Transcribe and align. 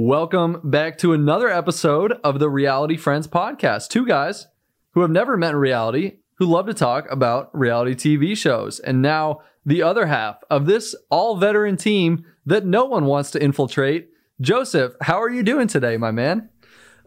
Welcome 0.00 0.60
back 0.62 0.96
to 0.98 1.12
another 1.12 1.48
episode 1.48 2.20
of 2.22 2.38
the 2.38 2.48
Reality 2.48 2.96
Friends 2.96 3.26
podcast. 3.26 3.88
Two 3.88 4.06
guys 4.06 4.46
who 4.92 5.00
have 5.00 5.10
never 5.10 5.36
met 5.36 5.50
in 5.50 5.56
reality 5.56 6.18
who 6.36 6.46
love 6.46 6.66
to 6.66 6.72
talk 6.72 7.10
about 7.10 7.50
reality 7.52 7.96
TV 7.96 8.36
shows. 8.36 8.78
And 8.78 9.02
now 9.02 9.40
the 9.66 9.82
other 9.82 10.06
half 10.06 10.36
of 10.48 10.66
this 10.66 10.94
all 11.10 11.36
veteran 11.36 11.76
team 11.76 12.24
that 12.46 12.64
no 12.64 12.84
one 12.84 13.06
wants 13.06 13.32
to 13.32 13.42
infiltrate. 13.42 14.10
Joseph, 14.40 14.94
how 15.00 15.20
are 15.20 15.28
you 15.28 15.42
doing 15.42 15.66
today, 15.66 15.96
my 15.96 16.12
man? 16.12 16.48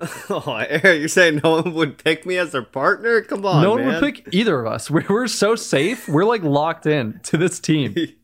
Oh, 0.30 0.58
Eric, 0.58 1.00
you're 1.00 1.08
saying 1.08 1.40
no 1.44 1.62
one 1.62 1.74
would 1.76 2.04
pick 2.04 2.26
me 2.26 2.36
as 2.36 2.52
their 2.52 2.64
partner? 2.64 3.22
Come 3.22 3.46
on, 3.46 3.64
no 3.64 3.72
one 3.72 3.86
man. 3.86 4.02
would 4.02 4.02
pick 4.02 4.34
either 4.34 4.60
of 4.60 4.74
us. 4.74 4.92
We're, 4.92 5.06
we're 5.08 5.28
so 5.28 5.56
safe. 5.56 6.10
We're 6.10 6.26
like 6.26 6.44
locked 6.44 6.88
in 6.88 7.22
to 7.24 7.38
this 7.38 7.60
team. 7.62 7.96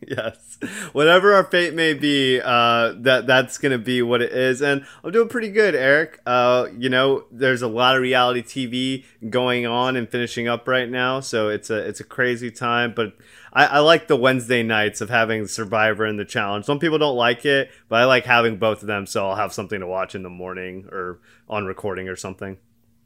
yes, 0.06 0.58
whatever 0.92 1.34
our 1.34 1.44
fate 1.44 1.74
may 1.74 1.94
be, 1.94 2.40
uh, 2.40 2.94
that 2.98 3.26
that's 3.26 3.58
gonna 3.58 3.78
be 3.78 4.00
what 4.02 4.22
it 4.22 4.32
is. 4.32 4.62
And 4.62 4.86
I'm 5.02 5.10
doing 5.10 5.28
pretty 5.28 5.50
good, 5.50 5.74
Eric. 5.74 6.20
Uh, 6.24 6.68
you 6.76 6.88
know, 6.88 7.24
there's 7.32 7.62
a 7.62 7.68
lot 7.68 7.96
of 7.96 8.02
reality 8.02 8.42
TV 8.42 9.04
going 9.28 9.66
on 9.66 9.96
and 9.96 10.08
finishing 10.08 10.46
up 10.46 10.68
right 10.68 10.88
now, 10.88 11.20
so 11.20 11.48
it's 11.48 11.70
a 11.70 11.78
it's 11.78 12.00
a 12.00 12.04
crazy 12.04 12.50
time. 12.50 12.92
But 12.94 13.14
I, 13.52 13.66
I 13.66 13.78
like 13.80 14.06
the 14.06 14.16
Wednesday 14.16 14.62
nights 14.62 15.00
of 15.00 15.10
having 15.10 15.46
Survivor 15.46 16.04
and 16.04 16.18
the 16.18 16.24
Challenge. 16.24 16.64
Some 16.64 16.78
people 16.78 16.98
don't 16.98 17.16
like 17.16 17.44
it, 17.44 17.70
but 17.88 18.00
I 18.00 18.04
like 18.04 18.24
having 18.24 18.56
both 18.58 18.82
of 18.82 18.86
them, 18.86 19.06
so 19.06 19.28
I'll 19.28 19.36
have 19.36 19.52
something 19.52 19.80
to 19.80 19.86
watch 19.86 20.14
in 20.14 20.22
the 20.22 20.30
morning 20.30 20.86
or 20.92 21.20
on 21.48 21.66
recording 21.66 22.08
or 22.08 22.16
something. 22.16 22.58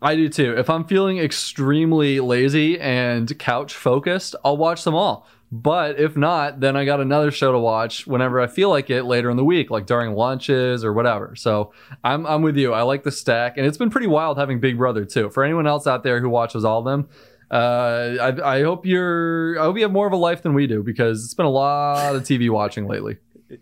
I 0.02 0.16
do 0.16 0.28
too. 0.28 0.58
If 0.58 0.68
I'm 0.68 0.84
feeling 0.84 1.18
extremely 1.18 2.18
lazy 2.18 2.78
and 2.80 3.38
couch 3.38 3.74
focused, 3.74 4.34
I'll 4.44 4.56
watch 4.56 4.82
them 4.82 4.96
all. 4.96 5.28
But 5.54 6.00
if 6.00 6.16
not, 6.16 6.60
then 6.60 6.76
I 6.76 6.86
got 6.86 7.00
another 7.00 7.30
show 7.30 7.52
to 7.52 7.58
watch 7.58 8.06
whenever 8.06 8.40
I 8.40 8.46
feel 8.46 8.70
like 8.70 8.88
it 8.88 9.04
later 9.04 9.28
in 9.30 9.36
the 9.36 9.44
week, 9.44 9.70
like 9.70 9.84
during 9.84 10.14
lunches 10.14 10.82
or 10.82 10.94
whatever. 10.94 11.36
So 11.36 11.74
I'm 12.02 12.26
I'm 12.26 12.40
with 12.40 12.56
you. 12.56 12.72
I 12.72 12.82
like 12.82 13.02
the 13.02 13.12
stack, 13.12 13.58
and 13.58 13.66
it's 13.66 13.76
been 13.76 13.90
pretty 13.90 14.06
wild 14.06 14.38
having 14.38 14.60
Big 14.60 14.78
Brother 14.78 15.04
too. 15.04 15.28
For 15.28 15.44
anyone 15.44 15.66
else 15.66 15.86
out 15.86 16.04
there 16.04 16.20
who 16.22 16.30
watches 16.30 16.64
all 16.64 16.78
of 16.78 16.86
them, 16.86 17.06
uh, 17.50 18.16
I, 18.18 18.58
I 18.60 18.62
hope 18.62 18.86
you're 18.86 19.60
I 19.60 19.64
hope 19.64 19.76
you 19.76 19.82
have 19.82 19.92
more 19.92 20.06
of 20.06 20.14
a 20.14 20.16
life 20.16 20.40
than 20.40 20.54
we 20.54 20.66
do 20.66 20.82
because 20.82 21.22
it's 21.22 21.34
been 21.34 21.44
a 21.44 21.50
lot 21.50 22.16
of 22.16 22.22
TV 22.22 22.48
watching 22.48 22.86
lately. 22.88 23.18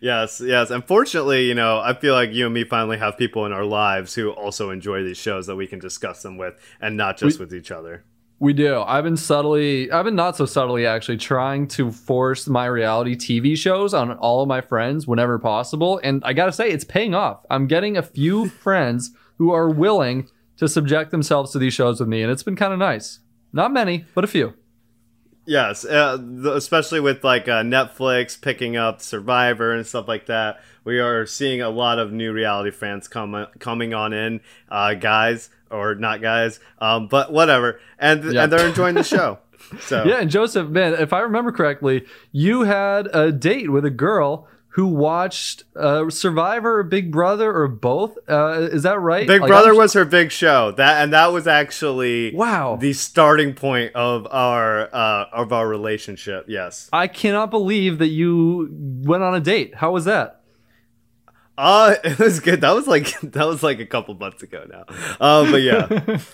Yes, 0.00 0.40
yes. 0.44 0.70
Unfortunately, 0.70 1.48
you 1.48 1.54
know, 1.54 1.80
I 1.80 1.92
feel 1.94 2.14
like 2.14 2.30
you 2.30 2.44
and 2.44 2.54
me 2.54 2.62
finally 2.62 2.98
have 2.98 3.18
people 3.18 3.46
in 3.46 3.52
our 3.52 3.64
lives 3.64 4.14
who 4.14 4.30
also 4.30 4.70
enjoy 4.70 5.02
these 5.02 5.16
shows 5.16 5.48
that 5.48 5.56
we 5.56 5.66
can 5.66 5.80
discuss 5.80 6.22
them 6.22 6.36
with 6.36 6.54
and 6.80 6.96
not 6.96 7.16
just 7.16 7.40
We- 7.40 7.46
with 7.46 7.54
each 7.54 7.72
other. 7.72 8.04
We 8.38 8.52
do. 8.52 8.82
I've 8.82 9.04
been 9.04 9.16
subtly, 9.16 9.90
I've 9.90 10.04
been 10.04 10.14
not 10.14 10.36
so 10.36 10.44
subtly 10.44 10.84
actually 10.84 11.16
trying 11.16 11.68
to 11.68 11.90
force 11.90 12.46
my 12.46 12.66
reality 12.66 13.16
TV 13.16 13.56
shows 13.56 13.94
on 13.94 14.12
all 14.12 14.42
of 14.42 14.48
my 14.48 14.60
friends 14.60 15.06
whenever 15.06 15.38
possible. 15.38 15.98
And 16.04 16.22
I 16.24 16.34
gotta 16.34 16.52
say, 16.52 16.68
it's 16.68 16.84
paying 16.84 17.14
off. 17.14 17.46
I'm 17.48 17.66
getting 17.66 17.96
a 17.96 18.02
few 18.02 18.48
friends 18.62 19.12
who 19.38 19.52
are 19.52 19.70
willing 19.70 20.28
to 20.58 20.68
subject 20.68 21.10
themselves 21.10 21.52
to 21.52 21.58
these 21.58 21.74
shows 21.74 22.00
with 22.00 22.08
me, 22.08 22.22
and 22.22 22.30
it's 22.30 22.42
been 22.42 22.56
kind 22.56 22.72
of 22.72 22.78
nice. 22.78 23.20
Not 23.52 23.72
many, 23.72 24.04
but 24.14 24.24
a 24.24 24.26
few. 24.28 24.54
Yes, 25.46 25.84
uh, 25.84 26.18
th- 26.18 26.54
especially 26.56 27.00
with 27.00 27.22
like 27.22 27.48
uh, 27.48 27.62
Netflix 27.62 28.40
picking 28.40 28.76
up 28.76 29.00
Survivor 29.00 29.72
and 29.72 29.86
stuff 29.86 30.08
like 30.08 30.26
that. 30.26 30.60
We 30.84 30.98
are 31.00 31.24
seeing 31.26 31.60
a 31.62 31.70
lot 31.70 31.98
of 31.98 32.12
new 32.12 32.32
reality 32.32 32.70
fans 32.72 33.06
come 33.08 33.46
coming 33.58 33.94
on 33.94 34.12
in, 34.12 34.40
uh, 34.68 34.94
guys 34.94 35.50
or 35.70 35.94
not 35.94 36.20
guys, 36.20 36.60
um, 36.80 37.06
but 37.08 37.32
whatever, 37.32 37.80
and 37.98 38.24
Yeah. 38.32 38.44
and 38.44 38.52
they're 38.52 38.66
enjoying 38.68 38.94
the 38.96 39.02
show. 39.04 39.38
So 39.80 40.04
Yeah, 40.04 40.20
and 40.20 40.30
Joseph, 40.30 40.68
man, 40.68 40.94
if 40.94 41.12
I 41.12 41.20
remember 41.20 41.50
correctly, 41.50 42.04
you 42.30 42.62
had 42.62 43.08
a 43.12 43.32
date 43.32 43.70
with 43.70 43.84
a 43.84 43.90
girl 43.90 44.46
who 44.76 44.86
watched 44.86 45.64
uh, 45.74 46.10
Survivor 46.10 46.80
or 46.80 46.82
Big 46.82 47.10
Brother 47.10 47.50
or 47.50 47.66
both. 47.66 48.18
Uh, 48.28 48.68
is 48.70 48.82
that 48.82 49.00
right? 49.00 49.26
Big 49.26 49.40
Like, 49.40 49.48
Brother 49.48 49.74
was 49.74 49.94
her 49.94 50.04
big 50.04 50.30
show. 50.30 50.70
That 50.72 51.02
and 51.02 51.14
that 51.14 51.32
was 51.32 51.46
actually 51.46 52.34
Wow. 52.34 52.76
the 52.76 52.92
starting 52.92 53.54
point 53.54 53.94
of 53.94 54.26
our 54.30 54.94
uh, 54.94 55.28
of 55.32 55.50
our 55.50 55.66
relationship. 55.66 56.44
Yes. 56.46 56.90
I 56.92 57.06
cannot 57.06 57.50
believe 57.50 57.96
that 58.00 58.08
you 58.08 58.68
went 58.70 59.22
on 59.22 59.34
a 59.34 59.40
date. 59.40 59.76
How 59.76 59.92
was 59.92 60.04
that? 60.04 60.42
Uh, 61.56 61.94
it 62.04 62.18
was 62.18 62.40
good. 62.40 62.60
That 62.60 62.72
was 62.74 62.86
like 62.86 63.18
that 63.22 63.46
was 63.46 63.62
like 63.62 63.80
a 63.80 63.86
couple 63.86 64.12
months 64.14 64.42
ago 64.42 64.66
now. 64.68 64.84
Um, 65.26 65.50
but 65.52 65.62
yeah. 65.62 66.20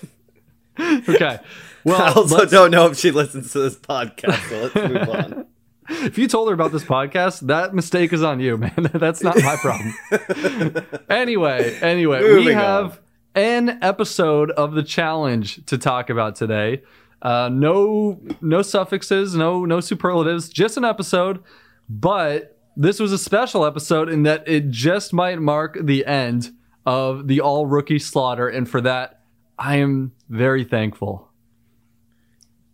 Okay. 0.81 1.39
Well, 1.85 2.01
I 2.01 2.13
also 2.13 2.47
don't 2.47 2.71
know 2.71 2.87
if 2.87 2.97
she 2.99 3.11
listens 3.11 3.53
to 3.53 3.59
this 3.61 3.77
podcast, 3.77 4.49
so 4.49 4.63
let's 4.63 4.75
move 4.75 5.09
on. 5.11 5.47
If 5.89 6.19
you 6.19 6.29
told 6.29 6.49
her 6.49 6.55
about 6.55 6.73
this 6.73 6.85
podcast, 6.85 7.47
that 7.49 7.75
mistake 7.75 8.13
is 8.13 8.23
on 8.23 8.41
you, 8.41 8.57
man. 8.57 8.91
That's 8.95 9.23
not 9.23 9.37
my 9.43 9.57
problem. 9.57 9.95
anyway, 11.11 11.79
anyway, 11.81 12.23
we 12.23 12.29
Moving 12.29 12.55
have 12.55 13.01
an 13.35 13.79
episode 13.83 14.51
of 14.53 14.73
the 14.75 14.83
challenge 14.83 15.65
to 15.67 15.79
talk 15.79 16.11
about 16.11 16.37
today. 16.37 16.83
Uh, 17.21 17.49
no, 17.53 18.21
no 18.41 18.63
suffixes, 18.63 19.35
no, 19.35 19.65
no 19.65 19.81
superlatives, 19.81 20.49
just 20.49 20.77
an 20.77 20.85
episode. 20.85 21.43
But 21.89 22.59
this 22.77 22.99
was 22.99 23.13
a 23.13 23.19
special 23.19 23.65
episode 23.65 24.09
in 24.09 24.23
that 24.25 24.47
it 24.49 24.71
just 24.71 25.13
might 25.13 25.41
mark 25.41 25.79
the 25.81 26.05
end 26.07 26.51
of 26.85 27.29
the 27.29 27.41
all 27.41 27.67
rookie 27.67 27.99
slaughter, 27.99 28.49
and 28.49 28.69
for 28.69 28.81
that, 28.81 29.21
I 29.59 29.77
am 29.77 30.13
very 30.29 30.65
thankful. 30.65 31.32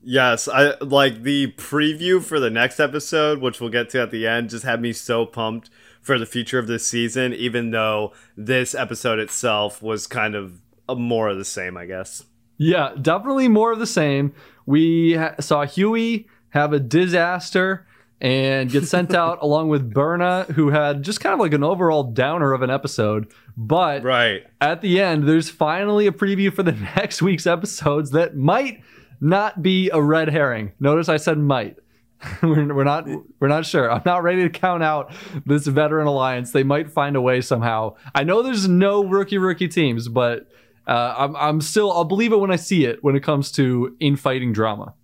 Yes, 0.02 0.48
I 0.48 0.74
like 0.80 1.22
the 1.22 1.52
preview 1.52 2.22
for 2.22 2.38
the 2.40 2.50
next 2.50 2.78
episode, 2.80 3.40
which 3.40 3.60
we'll 3.60 3.70
get 3.70 3.90
to 3.90 4.00
at 4.02 4.10
the 4.10 4.26
end, 4.26 4.50
just 4.50 4.64
had 4.64 4.80
me 4.80 4.92
so 4.92 5.26
pumped 5.26 5.70
for 6.00 6.18
the 6.18 6.26
future 6.26 6.58
of 6.58 6.66
this 6.68 6.86
season, 6.86 7.34
even 7.34 7.72
though 7.72 8.12
this 8.36 8.74
episode 8.74 9.18
itself 9.18 9.82
was 9.82 10.06
kind 10.06 10.34
of 10.34 10.60
a 10.88 10.94
more 10.94 11.28
of 11.28 11.36
the 11.36 11.44
same, 11.44 11.76
I 11.76 11.86
guess. 11.86 12.24
Yeah, 12.56 12.92
definitely 13.00 13.48
more 13.48 13.72
of 13.72 13.78
the 13.78 13.86
same. 13.86 14.32
We 14.66 15.14
ha- 15.14 15.34
saw 15.40 15.64
Hughie 15.66 16.28
have 16.50 16.72
a 16.72 16.80
disaster 16.80 17.86
and 18.20 18.70
get 18.70 18.84
sent 18.88 19.14
out 19.14 19.38
along 19.42 19.68
with 19.68 19.92
Berna, 19.92 20.44
who 20.54 20.70
had 20.70 21.02
just 21.02 21.20
kind 21.20 21.34
of 21.34 21.40
like 21.40 21.52
an 21.52 21.62
overall 21.64 22.04
downer 22.04 22.52
of 22.52 22.62
an 22.62 22.70
episode. 22.70 23.30
But 23.56 24.02
Right. 24.04 24.44
at 24.60 24.80
the 24.80 25.00
end, 25.00 25.28
there's 25.28 25.50
finally 25.50 26.06
a 26.06 26.12
preview 26.12 26.52
for 26.52 26.62
the 26.62 26.72
next 26.96 27.20
week's 27.20 27.46
episodes 27.46 28.12
that 28.12 28.36
might 28.36 28.80
not 29.20 29.62
be 29.62 29.90
a 29.90 30.00
red 30.00 30.28
herring. 30.28 30.72
Notice 30.80 31.08
I 31.08 31.16
said 31.16 31.38
might. 31.38 31.76
we're, 32.42 32.74
we're 32.74 32.84
not 32.84 33.06
we're 33.38 33.48
not 33.48 33.64
sure. 33.64 33.90
I'm 33.90 34.02
not 34.04 34.22
ready 34.22 34.42
to 34.42 34.50
count 34.50 34.82
out 34.82 35.12
this 35.46 35.66
veteran 35.66 36.06
alliance. 36.06 36.50
They 36.52 36.64
might 36.64 36.90
find 36.90 37.14
a 37.16 37.20
way 37.20 37.40
somehow. 37.40 37.94
I 38.14 38.24
know 38.24 38.42
there's 38.42 38.66
no 38.68 39.04
rookie 39.04 39.38
rookie 39.38 39.68
teams, 39.68 40.08
but 40.08 40.48
uh, 40.86 41.14
I'm 41.16 41.36
I'm 41.36 41.60
still 41.60 41.92
I'll 41.92 42.04
believe 42.04 42.32
it 42.32 42.38
when 42.38 42.50
I 42.50 42.56
see 42.56 42.84
it 42.84 43.04
when 43.04 43.14
it 43.14 43.22
comes 43.22 43.52
to 43.52 43.96
infighting 44.00 44.52
drama. 44.52 44.94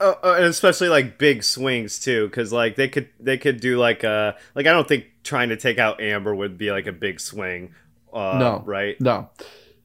Uh, 0.00 0.14
uh, 0.22 0.34
and 0.36 0.44
especially 0.46 0.88
like 0.88 1.18
big 1.18 1.42
swings 1.42 1.98
too, 1.98 2.28
because 2.28 2.52
like 2.52 2.76
they 2.76 2.88
could 2.88 3.08
they 3.18 3.36
could 3.36 3.60
do 3.60 3.78
like 3.78 4.04
a 4.04 4.36
like 4.54 4.66
I 4.66 4.72
don't 4.72 4.86
think 4.86 5.06
trying 5.24 5.48
to 5.48 5.56
take 5.56 5.78
out 5.78 6.00
Amber 6.00 6.34
would 6.34 6.56
be 6.56 6.70
like 6.70 6.86
a 6.86 6.92
big 6.92 7.20
swing. 7.20 7.74
Uh, 8.12 8.38
No. 8.38 8.62
right? 8.64 8.98
No. 9.00 9.28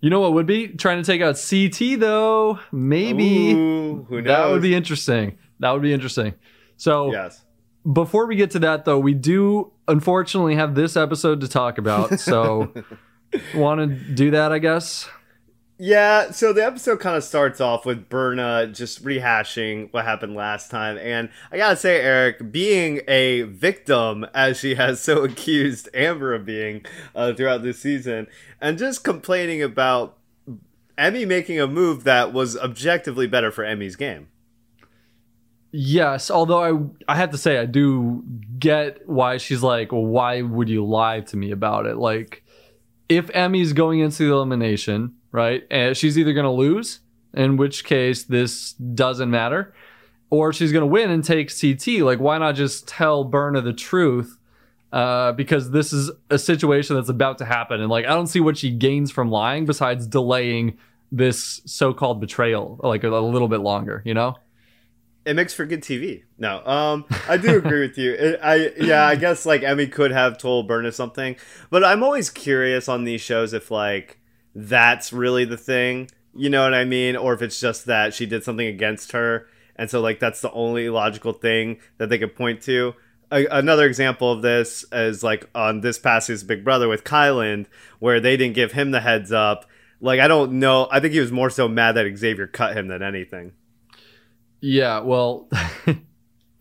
You 0.04 0.10
know 0.10 0.20
what 0.20 0.34
would 0.34 0.46
be 0.46 0.68
trying 0.68 1.02
to 1.02 1.06
take 1.06 1.22
out 1.22 1.38
CT 1.38 1.98
though? 1.98 2.60
Maybe 2.74 3.54
Ooh, 3.54 4.06
who 4.10 4.22
knows? 4.22 4.26
that 4.26 4.50
would 4.50 4.62
be 4.62 4.76
interesting. 4.76 5.38
That 5.60 5.72
would 5.72 5.82
be 5.82 5.94
interesting. 5.94 6.34
So 6.76 7.14
yes. 7.14 7.42
before 7.90 8.26
we 8.26 8.36
get 8.36 8.52
to 8.52 8.60
that 8.60 8.84
though 8.84 9.00
we 9.00 9.14
do 9.14 9.72
unfortunately 9.88 10.56
have 10.56 10.76
this 10.76 10.98
episode 10.98 11.40
to 11.40 11.48
talk 11.48 11.78
about 11.78 12.20
so 12.20 12.74
want 13.56 13.80
to 13.80 13.88
do 14.14 14.32
that 14.32 14.52
i 14.52 14.60
guess 14.60 15.10
Yeah, 15.80 16.32
so 16.32 16.54
the 16.54 16.64
episode 16.64 17.00
kind 17.00 17.18
of 17.18 17.24
starts 17.24 17.60
off 17.60 17.86
with 17.86 18.08
Berna 18.08 18.68
just 18.68 19.04
rehashing 19.04 19.92
what 19.92 20.06
happened 20.06 20.36
last 20.36 20.70
time. 20.70 20.98
And 21.00 21.30
I 21.52 21.58
gotta 21.58 21.76
say, 21.76 22.00
Eric, 22.00 22.52
being 22.52 23.02
a 23.08 23.42
victim, 23.44 24.26
as 24.34 24.58
she 24.60 24.76
has 24.76 25.02
so 25.02 25.24
accused 25.26 25.90
Amber 25.94 26.34
of 26.36 26.46
being 26.46 26.86
uh, 27.16 27.34
throughout 27.34 27.64
this 27.64 27.80
season, 27.80 28.28
and 28.62 28.78
just 28.78 29.04
complaining 29.04 29.62
about 29.64 30.18
Emmy 30.98 31.26
making 31.26 31.60
a 31.60 31.68
move 31.68 32.04
that 32.04 32.32
was 32.34 32.56
objectively 32.56 33.26
better 33.28 33.52
for 33.52 33.64
Emmy's 33.64 33.96
game. 33.96 34.28
yes 35.72 36.30
although 36.30 36.94
i 37.08 37.14
i 37.14 37.16
have 37.16 37.32
to 37.32 37.38
say 37.38 37.58
i 37.58 37.66
do 37.66 38.24
get 38.60 39.08
why 39.10 39.38
she's 39.38 39.64
like 39.64 39.92
well, 39.92 40.06
why 40.06 40.42
would 40.42 40.70
you 40.70 40.86
lie 40.86 41.20
to 41.20 41.36
me 41.36 41.52
about 41.52 41.86
it 41.88 41.98
like 41.98 42.44
if 43.10 43.30
emmy's 43.34 43.74
going 43.74 44.00
into 44.00 44.28
the 44.28 44.32
elimination 44.34 45.14
right 45.34 45.68
and 45.70 45.98
she's 45.98 46.18
either 46.18 46.32
going 46.32 46.46
to 46.46 46.50
lose 46.50 47.02
in 47.34 47.58
which 47.58 47.84
case 47.84 48.24
this 48.24 48.72
doesn't 48.74 49.30
matter 49.30 49.74
or 50.30 50.54
she's 50.54 50.72
going 50.72 50.82
to 50.82 50.88
win 50.88 51.12
and 51.12 51.26
take 51.26 51.50
ct 51.50 51.88
like 52.02 52.20
why 52.20 52.38
not 52.38 52.56
just 52.56 52.88
tell 52.88 53.26
berna 53.26 53.60
the 53.60 53.74
truth 53.74 54.38
uh, 54.94 55.32
because 55.32 55.72
this 55.72 55.92
is 55.92 56.12
a 56.30 56.38
situation 56.38 56.96
that's 56.96 57.10
about 57.10 57.40
to 57.40 57.46
happen. 57.46 57.82
And 57.82 57.90
like, 57.90 58.06
I 58.06 58.10
don't 58.10 58.28
see 58.28 58.40
what 58.40 58.60
she 58.60 58.70
gains 58.70 59.10
from 59.10 59.32
lying 59.32 59.66
besides 59.66 60.06
delaying 60.06 60.78
this 61.12 61.62
so-called 61.66 62.22
betrayal 62.22 62.80
like 62.84 63.04
a, 63.04 63.10
a 63.10 63.20
little 63.20 63.48
bit 63.48 63.62
longer. 63.62 64.04
You 64.06 64.14
know? 64.14 64.36
it 65.26 65.36
makes 65.36 65.54
for 65.54 65.66
good 65.66 65.82
TV. 65.82 66.24
No, 66.38 66.66
um, 66.66 67.06
I 67.28 67.38
do 67.38 67.58
agree 67.58 67.80
with 67.80 67.98
you. 67.98 68.12
It, 68.14 68.40
I 68.44 68.72
yeah, 68.78 69.06
I 69.06 69.16
guess 69.16 69.46
like 69.46 69.64
Emmy 69.64 69.88
could 69.88 70.12
have 70.12 70.38
told 70.38 70.68
Berna 70.68 70.92
something, 70.92 71.36
but 71.70 71.84
I'm 71.84 72.04
always 72.04 72.30
curious 72.30 72.90
on 72.90 73.04
these 73.04 73.22
shows 73.22 73.54
if 73.54 73.72
like 73.72 74.20
that's 74.56 75.14
really 75.14 75.46
the 75.46 75.58
thing. 75.58 76.10
You 76.36 76.50
know 76.50 76.64
what 76.64 76.74
I 76.74 76.86
mean? 76.86 77.16
Or 77.16 77.34
if 77.34 77.42
it's 77.42 77.60
just 77.60 77.86
that 77.86 78.14
she 78.14 78.26
did 78.26 78.44
something 78.44 78.68
against 78.68 79.12
her, 79.12 79.48
and 79.76 79.90
so 79.90 80.02
like 80.02 80.20
that's 80.20 80.42
the 80.42 80.52
only 80.52 80.90
logical 80.90 81.34
thing 81.34 81.80
that 81.98 82.10
they 82.10 82.18
could 82.18 82.36
point 82.36 82.62
to. 82.64 82.94
A- 83.32 83.48
another 83.48 83.86
example 83.86 84.32
of 84.32 84.42
this 84.42 84.86
is 84.92 85.24
like 85.24 85.50
on 85.56 85.82
this 85.82 85.98
past 85.98 86.28
season's 86.28 86.48
Big 86.48 86.64
Brother 86.64 86.88
with 86.88 87.04
Kyland, 87.04 87.66
where 88.00 88.20
they 88.20 88.38
didn't 88.38 88.56
give 88.56 88.74
him 88.74 88.92
the 88.92 89.02
heads 89.02 89.32
up. 89.32 89.66
Like 90.02 90.20
I 90.20 90.28
don't 90.28 90.54
know. 90.60 90.88
I 90.92 91.00
think 91.00 91.14
he 91.14 91.20
was 91.20 91.32
more 91.32 91.50
so 91.50 91.68
mad 91.68 91.94
that 91.94 92.18
Xavier 92.18 92.48
cut 92.48 92.76
him 92.76 92.88
than 92.88 93.02
anything. 93.02 93.54
Yeah, 94.60 95.00
well, 95.00 95.50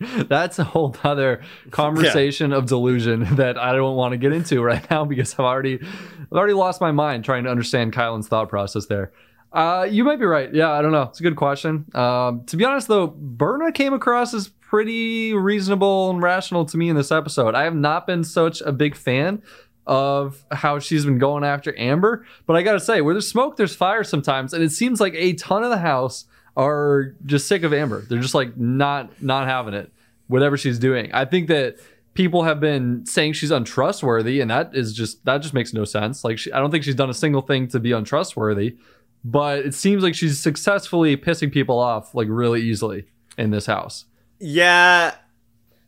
that's 0.01 0.59
a 0.59 0.65
whole 0.65 0.97
other 1.05 1.43
conversation 1.71 2.53
of 2.53 2.67
delusion 2.67 3.25
that 3.37 3.59
I 3.59 3.73
don't 3.75 3.97
want 3.97 4.13
to 4.13 4.17
get 4.17 4.33
into 4.33 4.61
right 4.63 4.89
now 4.91 5.05
because 5.05 5.35
I've 5.35 5.41
already, 5.41 5.81
I've 6.33 6.39
already 6.39 6.55
lost 6.55 6.81
my 6.81 6.93
mind 6.93 7.27
trying 7.27 7.45
to 7.45 7.51
understand 7.51 7.93
Kyland's 7.93 8.27
thought 8.27 8.49
process 8.49 8.87
there. 8.87 9.13
Uh, 9.53 9.87
you 9.91 10.03
might 10.03 10.19
be 10.19 10.25
right. 10.25 10.53
Yeah, 10.55 10.71
I 10.71 10.81
don't 10.81 10.93
know. 10.93 11.03
It's 11.03 11.21
a 11.21 11.23
good 11.23 11.37
question. 11.37 11.85
Um, 11.95 12.45
to 12.47 12.57
be 12.57 12.65
honest, 12.65 12.89
though, 12.89 13.09
Berna 13.09 13.71
came 13.71 13.93
across 13.93 14.33
as 14.33 14.49
pretty 14.49 15.35
reasonable 15.35 16.09
and 16.09 16.23
rational 16.23 16.65
to 16.65 16.79
me 16.79 16.89
in 16.89 16.97
this 16.97 17.13
episode. 17.13 17.55
I 17.55 17.65
have 17.65 17.75
not 17.75 18.07
been 18.07 18.25
such 18.25 18.63
a 18.63 18.73
big 18.73 18.97
fan 18.97 19.43
of 19.87 20.43
how 20.51 20.79
she's 20.79 21.05
been 21.05 21.19
going 21.19 21.45
after 21.45 21.79
Amber, 21.79 22.25
but 22.47 22.57
I 22.57 22.63
gotta 22.63 22.81
say, 22.81 23.03
where 23.03 23.13
there's 23.13 23.29
smoke, 23.29 23.59
there's 23.59 23.77
fire 23.77 24.03
sometimes, 24.03 24.55
and 24.55 24.65
it 24.65 24.71
seems 24.71 25.03
like 25.03 25.13
a 25.15 25.35
ton 25.35 25.65
of 25.65 25.69
the 25.69 25.79
house 25.79 26.25
are 26.57 27.15
just 27.27 27.47
sick 27.47 27.63
of 27.63 27.75
Amber. 27.75 28.01
They're 28.01 28.21
just 28.21 28.35
like 28.35 28.57
not 28.57 29.21
not 29.21 29.47
having 29.49 29.75
it, 29.75 29.93
whatever 30.29 30.57
she's 30.57 30.79
doing. 30.79 31.13
I 31.13 31.27
think 31.27 31.49
that 31.49 31.77
people 32.15 32.43
have 32.45 32.61
been 32.61 33.07
saying 33.07 33.35
she's 33.35 33.51
untrustworthy, 33.51 34.41
and 34.41 34.51
that 34.51 34.75
is 34.75 34.93
just 34.93 35.25
that 35.25 35.39
just 35.39 35.55
makes 35.55 35.73
no 35.73 35.85
sense. 35.85 36.25
Like 36.25 36.39
she, 36.39 36.53
I 36.53 36.59
don't 36.59 36.71
think 36.71 36.85
she's 36.85 36.95
done 36.95 37.11
a 37.11 37.15
single 37.15 37.43
thing 37.43 37.69
to 37.69 37.81
be 37.81 37.93
untrustworthy, 37.93 38.77
but 39.25 39.61
it 39.61 39.75
seems 39.75 40.03
like 40.03 40.15
she's 40.15 40.39
successfully 40.39 41.17
pissing 41.17 41.53
people 41.53 41.79
off 41.79 42.15
like 42.15 42.29
really 42.31 42.63
easily 42.63 43.07
in 43.39 43.51
this 43.51 43.67
house. 43.67 44.05
Yeah, 44.39 45.15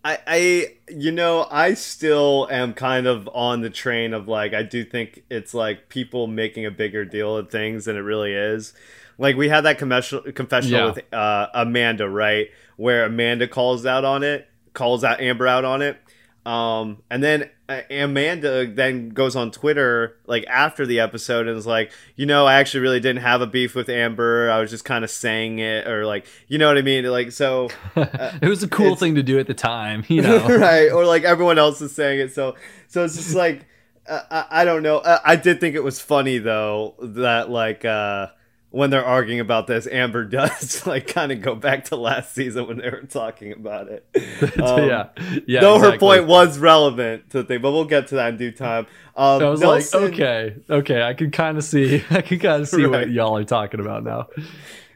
I, 0.04 0.18
I, 0.26 0.74
you 0.88 1.10
know, 1.10 1.46
I 1.50 1.74
still 1.74 2.46
am 2.50 2.72
kind 2.74 3.06
of 3.06 3.28
on 3.32 3.62
the 3.62 3.70
train 3.70 4.12
of 4.14 4.28
like, 4.28 4.54
I 4.54 4.62
do 4.62 4.84
think 4.84 5.24
it's 5.30 5.54
like 5.54 5.88
people 5.88 6.26
making 6.26 6.64
a 6.66 6.70
bigger 6.70 7.04
deal 7.04 7.36
of 7.36 7.50
things 7.50 7.86
than 7.86 7.96
it 7.96 8.00
really 8.00 8.32
is. 8.32 8.74
Like 9.18 9.36
we 9.36 9.48
had 9.48 9.62
that 9.62 9.78
confessional, 9.78 10.30
confessional 10.32 10.78
Yeah. 10.80 10.86
with 10.92 11.14
uh, 11.14 11.46
Amanda, 11.54 12.08
right, 12.08 12.48
where 12.76 13.04
Amanda 13.06 13.48
calls 13.48 13.86
out 13.86 14.04
on 14.04 14.22
it, 14.22 14.46
calls 14.72 15.04
out 15.04 15.20
Amber 15.20 15.46
out 15.46 15.64
on 15.64 15.82
it, 15.82 15.96
um, 16.46 17.02
and 17.10 17.22
then 17.22 17.50
uh, 17.68 17.80
Amanda 17.90 18.66
then 18.66 19.10
goes 19.10 19.34
on 19.36 19.50
Twitter 19.50 20.16
like 20.26 20.44
after 20.46 20.84
the 20.84 21.00
episode 21.00 21.48
and 21.48 21.56
is 21.56 21.66
like, 21.66 21.90
you 22.16 22.26
know, 22.26 22.46
I 22.46 22.54
actually 22.54 22.80
really 22.80 23.00
didn't 23.00 23.22
have 23.22 23.40
a 23.40 23.46
beef 23.46 23.74
with 23.74 23.88
Amber. 23.88 24.50
I 24.50 24.60
was 24.60 24.70
just 24.70 24.84
kind 24.84 25.04
of 25.04 25.10
saying 25.10 25.58
it, 25.58 25.86
or 25.86 26.04
like, 26.04 26.26
you 26.48 26.58
know 26.58 26.68
what 26.68 26.76
I 26.78 26.82
mean? 26.82 27.04
Like, 27.04 27.32
so 27.32 27.70
it 27.96 28.48
was 28.48 28.62
a 28.62 28.68
cool 28.68 28.96
thing 28.96 29.14
to 29.14 29.22
do 29.22 29.38
at 29.38 29.46
the 29.46 29.54
time, 29.54 30.04
you 30.08 30.20
know. 30.20 30.46
right 30.58 30.90
or 30.92 31.04
like 31.04 31.24
everyone 31.24 31.58
else 31.58 31.80
is 31.80 31.94
saying 31.94 32.20
it 32.20 32.34
so 32.34 32.54
so 32.88 33.04
it's 33.04 33.16
just 33.16 33.34
like 33.34 33.66
uh, 34.08 34.20
I, 34.30 34.62
I 34.62 34.64
don't 34.64 34.82
know 34.82 34.98
uh, 34.98 35.18
i 35.24 35.36
did 35.36 35.60
think 35.60 35.74
it 35.74 35.82
was 35.82 36.00
funny 36.00 36.38
though 36.38 36.94
that 37.00 37.50
like 37.50 37.84
uh 37.84 38.28
when 38.74 38.90
they're 38.90 39.04
arguing 39.04 39.38
about 39.40 39.66
this 39.68 39.86
amber 39.86 40.24
does 40.38 40.84
like 40.86 41.06
kind 41.06 41.30
of 41.30 41.40
go 41.40 41.54
back 41.54 41.84
to 41.84 41.96
last 41.96 42.34
season 42.34 42.66
when 42.66 42.78
they 42.78 42.90
were 42.90 43.02
talking 43.02 43.52
about 43.52 43.88
it 43.88 44.04
Um, 44.60 44.88
yeah, 44.88 45.08
yeah. 45.46 45.60
though 45.60 45.78
her 45.78 45.96
point 45.98 46.26
was 46.26 46.58
relevant 46.58 47.30
to 47.30 47.38
the 47.38 47.44
thing 47.44 47.60
but 47.62 47.70
we'll 47.72 47.84
get 47.84 48.08
to 48.08 48.16
that 48.16 48.30
in 48.30 48.36
due 48.36 48.50
time 48.52 48.86
um 49.16 49.42
I 49.42 49.48
was 49.48 49.60
Nelson- 49.60 50.02
like, 50.02 50.12
okay, 50.14 50.56
okay, 50.68 51.02
I 51.02 51.14
can 51.14 51.30
kind 51.30 51.56
of 51.56 51.62
see, 51.64 52.02
I 52.10 52.20
can 52.20 52.38
kind 52.40 52.62
of 52.62 52.68
see 52.68 52.82
Right. 52.84 52.90
what 53.06 53.10
y'all 53.10 53.36
are 53.38 53.44
talking 53.44 53.78
about 53.78 54.02
now. 54.02 54.26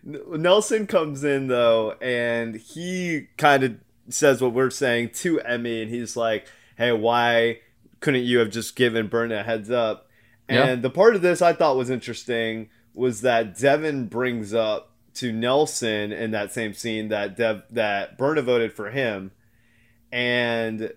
Nelson 0.05 0.87
comes 0.87 1.25
in 1.25 1.49
though, 1.49 1.93
and 2.01 2.57
he 2.57 3.29
kind 3.37 3.63
of 3.63 3.77
says 4.09 4.41
what 4.41 4.53
we're 4.53 4.71
saying 4.71 5.11
to 5.11 5.41
Emmy, 5.41 5.83
and 5.83 5.91
he's 5.91 6.17
like, 6.17 6.47
"Hey, 6.77 6.93
why 6.93 7.59
couldn't 8.01 8.23
you 8.25 8.39
have 8.39 8.51
just 8.51 8.75
given 8.77 9.09
Berna 9.09 9.41
a 9.41 9.43
heads 9.43 9.71
up?" 9.71 10.09
Yeah. 10.49 10.65
And 10.65 10.83
the 10.83 10.91
part 10.91 11.15
of 11.15 11.23
this 11.23 11.43
I 11.43 11.53
thought 11.53 11.77
was 11.77 11.91
interesting 11.91 12.71
was 12.99 13.21
that 13.21 13.57
Devin 13.57 14.07
brings 14.09 14.53
up 14.53 14.91
to 15.15 15.33
Nelson 15.33 16.13
in 16.13 16.33
that 16.33 16.53
same 16.53 16.75
scene 16.75 17.09
that 17.09 17.37
Dev 17.37 17.63
that 17.71 18.19
Berna 18.19 18.43
voted 18.43 18.73
for 18.73 18.91
him, 18.91 19.31
and 20.13 20.93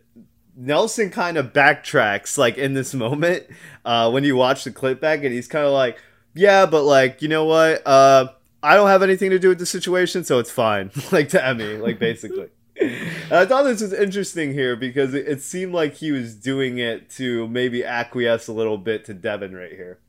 Nelson 0.55 1.09
kind 1.09 1.37
of 1.37 1.53
backtracks 1.53 2.37
like 2.37 2.57
in 2.57 2.73
this 2.73 2.93
moment 3.05 3.45
uh, 3.85 4.09
when 4.09 4.23
you 4.23 4.35
watch 4.35 4.63
the 4.63 4.71
clip 4.71 4.99
back, 4.99 5.23
and 5.23 5.33
he's 5.33 5.47
kind 5.47 5.65
of 5.65 5.73
like, 5.73 5.97
"Yeah, 6.33 6.65
but 6.65 6.83
like, 6.83 7.21
you 7.21 7.27
know 7.27 7.45
what? 7.45 7.85
Uh, 7.85 8.29
I 8.63 8.75
don't 8.75 8.89
have 8.89 9.03
anything 9.03 9.29
to 9.29 9.39
do 9.39 9.49
with 9.49 9.59
the 9.59 9.65
situation, 9.65 10.23
so 10.23 10.39
it's 10.39 10.51
fine." 10.51 10.91
like 11.11 11.29
to 11.29 11.45
Emmy, 11.45 11.77
like 11.77 11.99
basically. 11.99 12.49
I 12.79 13.45
thought 13.45 13.63
this 13.63 13.81
was 13.81 13.93
interesting 13.93 14.53
here 14.53 14.75
because 14.75 15.13
it, 15.13 15.27
it 15.27 15.41
seemed 15.43 15.71
like 15.71 15.93
he 15.93 16.11
was 16.11 16.33
doing 16.33 16.79
it 16.79 17.11
to 17.11 17.47
maybe 17.47 17.85
acquiesce 17.85 18.47
a 18.47 18.53
little 18.53 18.79
bit 18.79 19.05
to 19.05 19.13
Devin 19.13 19.55
right 19.55 19.71
here. 19.71 19.99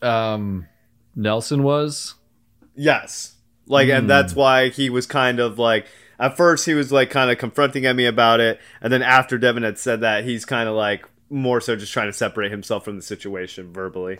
Um, 0.00 0.66
Nelson 1.16 1.62
was. 1.62 2.14
Yes. 2.74 3.34
Like, 3.66 3.88
and 3.88 4.08
that's 4.08 4.32
hmm. 4.32 4.40
why 4.40 4.68
he 4.68 4.90
was 4.90 5.06
kind 5.06 5.40
of 5.40 5.58
like, 5.58 5.86
at 6.18 6.36
first 6.36 6.66
he 6.66 6.74
was 6.74 6.92
like 6.92 7.10
kind 7.10 7.30
of 7.30 7.38
confronting 7.38 7.86
Emmy 7.86 8.06
about 8.06 8.40
it. 8.40 8.60
And 8.80 8.92
then 8.92 9.02
after 9.02 9.38
Devin 9.38 9.62
had 9.62 9.78
said 9.78 10.00
that, 10.02 10.24
he's 10.24 10.44
kind 10.44 10.68
of 10.68 10.74
like 10.74 11.06
more 11.30 11.60
so 11.60 11.76
just 11.76 11.92
trying 11.92 12.08
to 12.08 12.12
separate 12.12 12.50
himself 12.50 12.84
from 12.84 12.96
the 12.96 13.02
situation 13.02 13.72
verbally. 13.72 14.18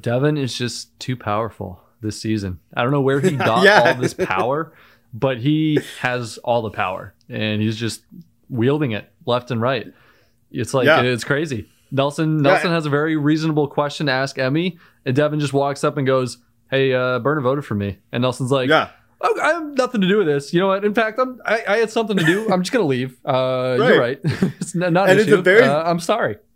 Devin 0.00 0.36
is 0.36 0.56
just 0.56 0.98
too 0.98 1.16
powerful 1.16 1.80
this 2.00 2.20
season. 2.20 2.60
I 2.74 2.82
don't 2.82 2.92
know 2.92 3.00
where 3.00 3.20
he 3.20 3.30
got 3.36 3.64
Yeah. 3.64 3.94
all 3.94 4.00
this 4.00 4.14
power, 4.14 4.72
but 5.12 5.38
he 5.38 5.78
has 6.00 6.38
all 6.38 6.62
the 6.62 6.70
power 6.70 7.14
and 7.28 7.62
he's 7.62 7.76
just 7.76 8.02
wielding 8.48 8.92
it 8.92 9.10
left 9.24 9.50
and 9.50 9.60
right. 9.60 9.92
It's 10.50 10.74
like 10.74 10.86
Yeah. 10.86 11.02
it's 11.02 11.24
crazy. 11.24 11.68
Nelson 11.90 12.38
Nelson 12.42 12.70
has 12.70 12.86
a 12.86 12.90
very 12.90 13.16
reasonable 13.16 13.68
question 13.68 14.06
to 14.06 14.12
ask 14.12 14.38
Emmy, 14.38 14.78
and 15.04 15.14
Devin 15.14 15.40
just 15.40 15.52
walks 15.52 15.84
up 15.84 15.96
and 15.96 16.06
goes, 16.06 16.38
"Hey, 16.70 16.92
uh, 16.92 17.18
Berna 17.20 17.40
voted 17.40 17.64
for 17.64 17.74
me," 17.74 17.98
and 18.12 18.22
Nelson's 18.22 18.50
like, 18.50 18.68
Yeah. 18.68 18.90
Oh, 19.20 19.40
I 19.40 19.54
have 19.54 19.64
nothing 19.78 20.02
to 20.02 20.06
do 20.08 20.18
with 20.18 20.26
this. 20.26 20.52
You 20.52 20.60
know 20.60 20.66
what? 20.68 20.84
In 20.84 20.92
fact, 20.92 21.18
I'm, 21.18 21.40
I, 21.46 21.62
I 21.66 21.76
had 21.78 21.90
something 21.90 22.18
to 22.18 22.24
do. 22.24 22.50
I'm 22.52 22.60
just 22.62 22.70
gonna 22.72 22.84
leave. 22.84 23.16
Uh, 23.24 23.76
You're 23.78 23.98
right. 23.98 24.20
it's 24.24 24.74
not 24.74 24.88
an 24.88 24.96
And 24.96 25.18
it's 25.20 25.28
a 25.30 25.34
issue. 25.34 25.42
very- 25.42 25.62
uh, 25.62 25.82
I'm 25.90 26.00
sorry. 26.00 26.36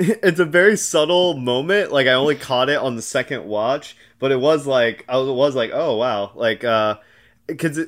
It's 0.00 0.40
a 0.40 0.44
very 0.46 0.76
subtle 0.76 1.34
moment. 1.34 1.92
Like, 1.92 2.06
I 2.06 2.14
only 2.14 2.34
caught 2.34 2.68
it 2.70 2.78
on 2.78 2.96
the 2.96 3.02
second 3.02 3.44
watch, 3.44 3.96
but 4.18 4.32
it 4.32 4.40
was 4.40 4.66
like, 4.66 5.04
I 5.10 5.18
was, 5.18 5.28
was 5.28 5.54
like, 5.54 5.70
oh, 5.74 5.96
wow. 5.98 6.32
Like, 6.34 6.64
uh, 6.64 6.96
because 7.46 7.78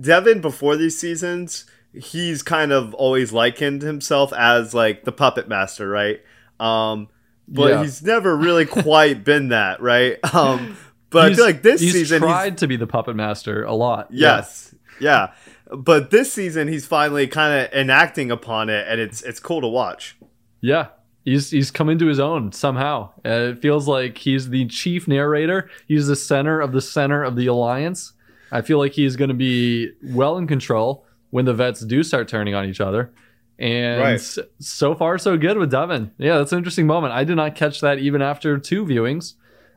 Devin, 0.00 0.40
before 0.42 0.76
these 0.76 0.98
seasons, 0.98 1.64
he's 1.94 2.42
kind 2.42 2.70
of 2.70 2.92
always 2.94 3.32
likened 3.32 3.80
himself 3.82 4.32
as 4.34 4.74
like 4.74 5.04
the 5.04 5.12
puppet 5.12 5.48
master, 5.48 5.88
right? 5.88 6.20
Um, 6.60 7.08
but 7.48 7.70
Yeah. 7.70 7.82
he's 7.82 8.02
never 8.02 8.36
really 8.36 8.64
quite 8.66 9.24
been 9.24 9.48
that, 9.48 9.80
right? 9.82 10.16
Um, 10.34 10.76
but 11.10 11.18
I 11.24 11.26
He's- 11.28 11.36
feel 11.36 11.46
like 11.46 11.62
this 11.62 11.80
he's 11.80 11.92
season, 11.92 12.22
he's, 12.22 12.28
tried 12.30 12.58
to 12.58 12.66
be 12.66 12.76
the 12.76 12.86
puppet 12.86 13.16
master 13.16 13.64
a 13.64 13.74
lot. 13.74 14.08
Yeah. 14.10 14.36
yes, 14.36 14.74
yeah. 15.00 15.32
But 15.70 16.10
this 16.10 16.32
season, 16.32 16.68
he's 16.68 16.86
finally 16.86 17.26
kind 17.26 17.66
of 17.66 17.72
enacting 17.72 18.30
upon 18.30 18.68
it, 18.70 18.86
and 18.88 19.00
it's 19.00 19.22
it's 19.22 19.40
cool 19.40 19.60
to 19.60 19.66
watch. 19.66 20.16
Yeah. 20.60 20.88
He's 21.24 21.50
he's 21.50 21.70
come 21.70 21.88
into 21.88 22.06
his 22.06 22.20
own 22.20 22.52
somehow. 22.52 23.10
Uh, 23.24 23.52
it 23.52 23.58
feels 23.62 23.88
like 23.88 24.18
he's 24.18 24.50
the 24.50 24.66
chief 24.66 25.08
narrator. 25.08 25.70
He's 25.88 26.06
the 26.06 26.16
center 26.16 26.60
of 26.60 26.72
the 26.72 26.82
center 26.82 27.22
of 27.24 27.34
the 27.36 27.46
alliance. 27.46 28.12
I 28.52 28.60
feel 28.60 28.78
like 28.78 28.92
he's 28.92 29.16
going 29.16 29.28
to 29.30 29.34
be 29.34 29.90
well 30.02 30.36
in 30.36 30.46
control 30.46 31.06
when 31.30 31.46
the 31.46 31.54
vets 31.54 31.80
do 31.84 32.02
start 32.02 32.28
turning 32.28 32.54
on 32.54 32.66
each 32.68 32.80
other. 32.80 33.10
And 33.58 34.00
Right. 34.00 34.20
so 34.58 34.94
far, 34.94 35.16
so 35.18 35.36
good 35.36 35.56
with 35.58 35.70
Devin. 35.70 36.10
Yeah, 36.18 36.38
that's 36.38 36.52
an 36.52 36.58
interesting 36.58 36.86
moment. 36.86 37.12
I 37.14 37.24
did 37.24 37.36
not 37.36 37.54
catch 37.54 37.80
that 37.82 37.98
even 37.98 38.20
after 38.22 38.58
two 38.58 38.84
viewings. 38.84 39.34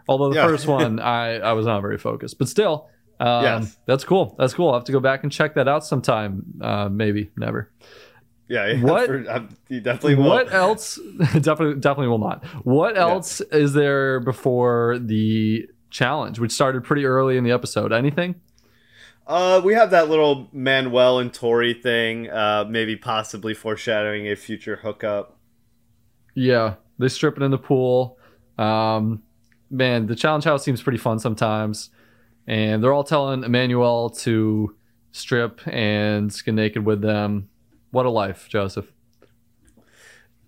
Although 0.10 0.30
the 0.30 0.36
Yeah. 0.38 0.48
first 0.48 0.68
one, 0.68 1.00
I, 1.20 1.36
I 1.40 1.54
was 1.54 1.66
not 1.66 1.82
very 1.82 1.98
focused. 1.98 2.40
But 2.40 2.48
still, 2.50 2.90
um, 3.20 3.44
Yes. 3.44 3.78
that's 3.86 4.04
cool. 4.04 4.36
That's 4.40 4.54
cool. 4.54 4.70
I'll 4.70 4.76
have 4.76 4.86
to 4.86 4.92
go 4.92 5.00
back 5.00 5.24
and 5.24 5.32
check 5.32 5.54
that 5.56 5.68
out 5.68 5.86
sometime. 5.86 6.44
Uh, 6.62 6.90
maybe, 6.90 7.30
never. 7.38 7.70
Yeah, 8.50 8.68
yeah 8.68 8.82
What- 8.82 9.08
for- 9.08 9.26
um, 9.30 9.50
he 9.70 9.80
definitely 9.80 10.16
will. 10.16 10.30
What 10.30 10.52
else? 10.54 10.98
definitely, 11.34 11.76
definitely 11.76 12.08
will 12.08 12.18
not. 12.20 12.46
What 12.64 12.98
else 12.98 13.42
is 13.42 13.74
there 13.74 14.20
before 14.22 14.98
the 15.00 15.68
challenge, 15.90 16.40
which 16.40 16.52
started 16.52 16.84
pretty 16.84 17.06
early 17.06 17.38
in 17.38 17.44
the 17.44 17.52
episode? 17.52 17.92
Anything? 17.94 18.36
Uh, 19.28 19.60
we 19.62 19.74
have 19.74 19.92
that 19.92 20.10
little 20.10 20.48
Manuel 20.54 21.20
and 21.20 21.34
Tori 21.34 21.74
thing, 21.74 22.30
uh, 22.30 22.64
maybe 22.68 22.96
possibly 22.96 23.54
foreshadowing 23.54 24.26
a 24.30 24.38
future 24.38 24.78
hookup. 24.78 25.38
Yeah, 26.34 26.76
they 26.98 27.10
strip 27.10 27.36
it 27.36 27.44
in 27.44 27.52
the 27.52 27.58
pool. 27.58 28.18
Um, 28.58 29.24
man, 29.70 30.08
the 30.08 30.16
challenge 30.16 30.46
house 30.46 30.64
seems 30.64 30.82
pretty 30.82 30.98
fun 30.98 31.20
sometimes, 31.20 31.90
and 32.48 32.82
they're 32.82 32.94
all 32.94 33.04
telling 33.04 33.44
Emmanuel 33.44 34.10
to 34.12 34.78
strip 35.12 35.60
and 35.68 36.32
skin 36.32 36.56
naked 36.56 36.86
with 36.86 37.02
them. 37.02 37.50
What 37.92 38.06
a 38.06 38.10
life, 38.10 38.48
Joseph. 38.48 38.90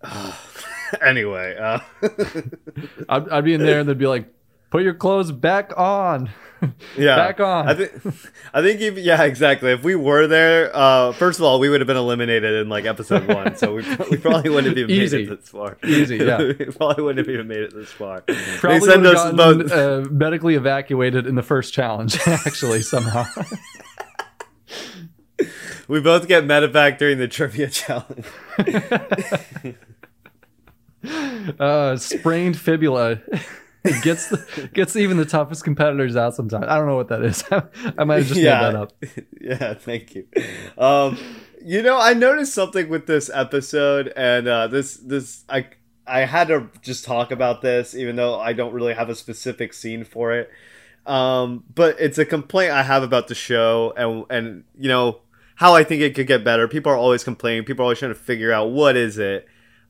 anyway, 1.01 1.57
uh... 1.57 1.79
I'd, 3.09 3.29
I'd 3.29 3.43
be 3.43 3.53
in 3.53 3.62
there 3.62 3.81
and 3.81 3.89
they'd 3.89 3.98
be 3.98 4.07
like, 4.07 4.33
put 4.69 4.83
your 4.83 4.93
clothes 4.93 5.31
back 5.31 5.77
on. 5.77 6.29
yeah, 6.97 7.15
back 7.15 7.39
on. 7.39 7.69
I 7.69 7.73
think, 7.73 7.91
I 8.53 8.61
think, 8.61 8.81
if, 8.81 8.97
yeah, 8.97 9.23
exactly. 9.23 9.71
If 9.71 9.83
we 9.83 9.95
were 9.95 10.27
there, 10.27 10.75
uh, 10.75 11.11
first 11.13 11.39
of 11.39 11.45
all, 11.45 11.59
we 11.59 11.69
would 11.69 11.79
have 11.79 11.88
been 11.88 11.97
eliminated 11.97 12.53
in 12.55 12.69
like 12.69 12.85
episode 12.85 13.27
one, 13.27 13.55
so 13.55 13.75
we, 13.75 13.83
we 14.11 14.17
probably 14.17 14.49
wouldn't 14.49 14.67
have 14.67 14.77
even 14.77 14.91
Easy. 14.91 15.17
made 15.17 15.31
it 15.31 15.39
this 15.39 15.49
far. 15.49 15.77
Easy, 15.85 16.17
yeah. 16.17 16.38
we 16.59 16.65
probably 16.65 17.03
wouldn't 17.03 17.25
have 17.25 17.33
even 17.33 17.47
made 17.47 17.61
it 17.61 17.73
this 17.73 17.89
far. 17.89 18.21
Probably 18.21 18.79
they 18.79 18.85
send 18.85 19.05
us 19.05 19.33
both. 19.33 19.71
uh, 19.71 20.09
medically 20.11 20.55
evacuated 20.55 21.27
in 21.27 21.35
the 21.35 21.43
first 21.43 21.73
challenge, 21.73 22.19
actually, 22.27 22.81
somehow. 22.81 23.25
we 25.88 26.01
both 26.01 26.27
get 26.27 26.43
medevac 26.43 26.97
during 26.97 27.17
the 27.19 27.27
trivia 27.27 27.69
challenge. 27.69 28.25
uh, 31.59 31.95
sprained 31.95 32.57
fibula. 32.57 33.21
It 33.83 34.03
gets 34.03 34.27
the, 34.27 34.69
gets 34.74 34.95
even 34.95 35.17
the 35.17 35.25
toughest 35.25 35.63
competitors 35.63 36.15
out 36.15 36.36
sometimes. 36.36 36.65
I 36.67 36.77
don't 36.77 36.88
know 36.88 36.95
what 36.95 37.09
that 37.09 37.24
is. 37.24 37.43
I 37.98 38.03
might 38.03 38.19
have 38.19 38.27
just 38.27 38.39
yeah. 38.39 38.62
made 38.62 38.67
that 38.67 38.75
up. 38.75 38.93
yeah, 39.41 39.74
thank 39.74 40.15
you. 40.15 40.27
Um, 40.77 41.17
you 41.63 41.81
know, 41.81 42.00
I 42.00 42.13
noticed 42.13 42.53
something 42.53 42.89
with 42.89 43.07
this 43.07 43.29
episode, 43.33 44.12
and 44.15 44.48
uh, 44.48 44.67
this 44.67 44.98
this 44.98 45.43
I 45.50 45.67
I 46.05 46.21
had 46.21 46.48
to 46.50 46.69
just 46.81 47.05
talk 47.05 47.31
about 47.31 47.62
this, 47.62 47.95
even 47.95 48.15
though 48.15 48.39
I 48.39 48.53
don't 48.53 48.74
really 48.74 48.93
have 48.93 49.09
a 49.09 49.15
specific 49.15 49.74
scene 49.74 50.03
for 50.03 50.33
it. 50.33 50.50
Um, 51.05 51.63
but 51.74 52.00
it's 52.00 52.17
a 52.17 52.25
complaint 52.25 52.71
I 52.71 52.83
have 52.83 53.03
about 53.03 53.27
the 53.27 53.36
show, 53.36 53.93
and 53.95 54.25
and 54.29 54.63
you 54.77 54.89
know 54.89 55.21
how 55.55 55.75
I 55.75 55.83
think 55.83 56.01
it 56.01 56.15
could 56.15 56.27
get 56.27 56.43
better. 56.43 56.67
People 56.67 56.91
are 56.91 56.98
always 56.98 57.24
complaining. 57.24 57.63
People 57.63 57.83
are 57.83 57.88
always 57.88 58.00
trying 58.00 58.13
to 58.13 58.19
figure 58.19 58.51
out 58.51 58.71
what 58.71 58.95
is 58.95 59.17
it 59.17 59.48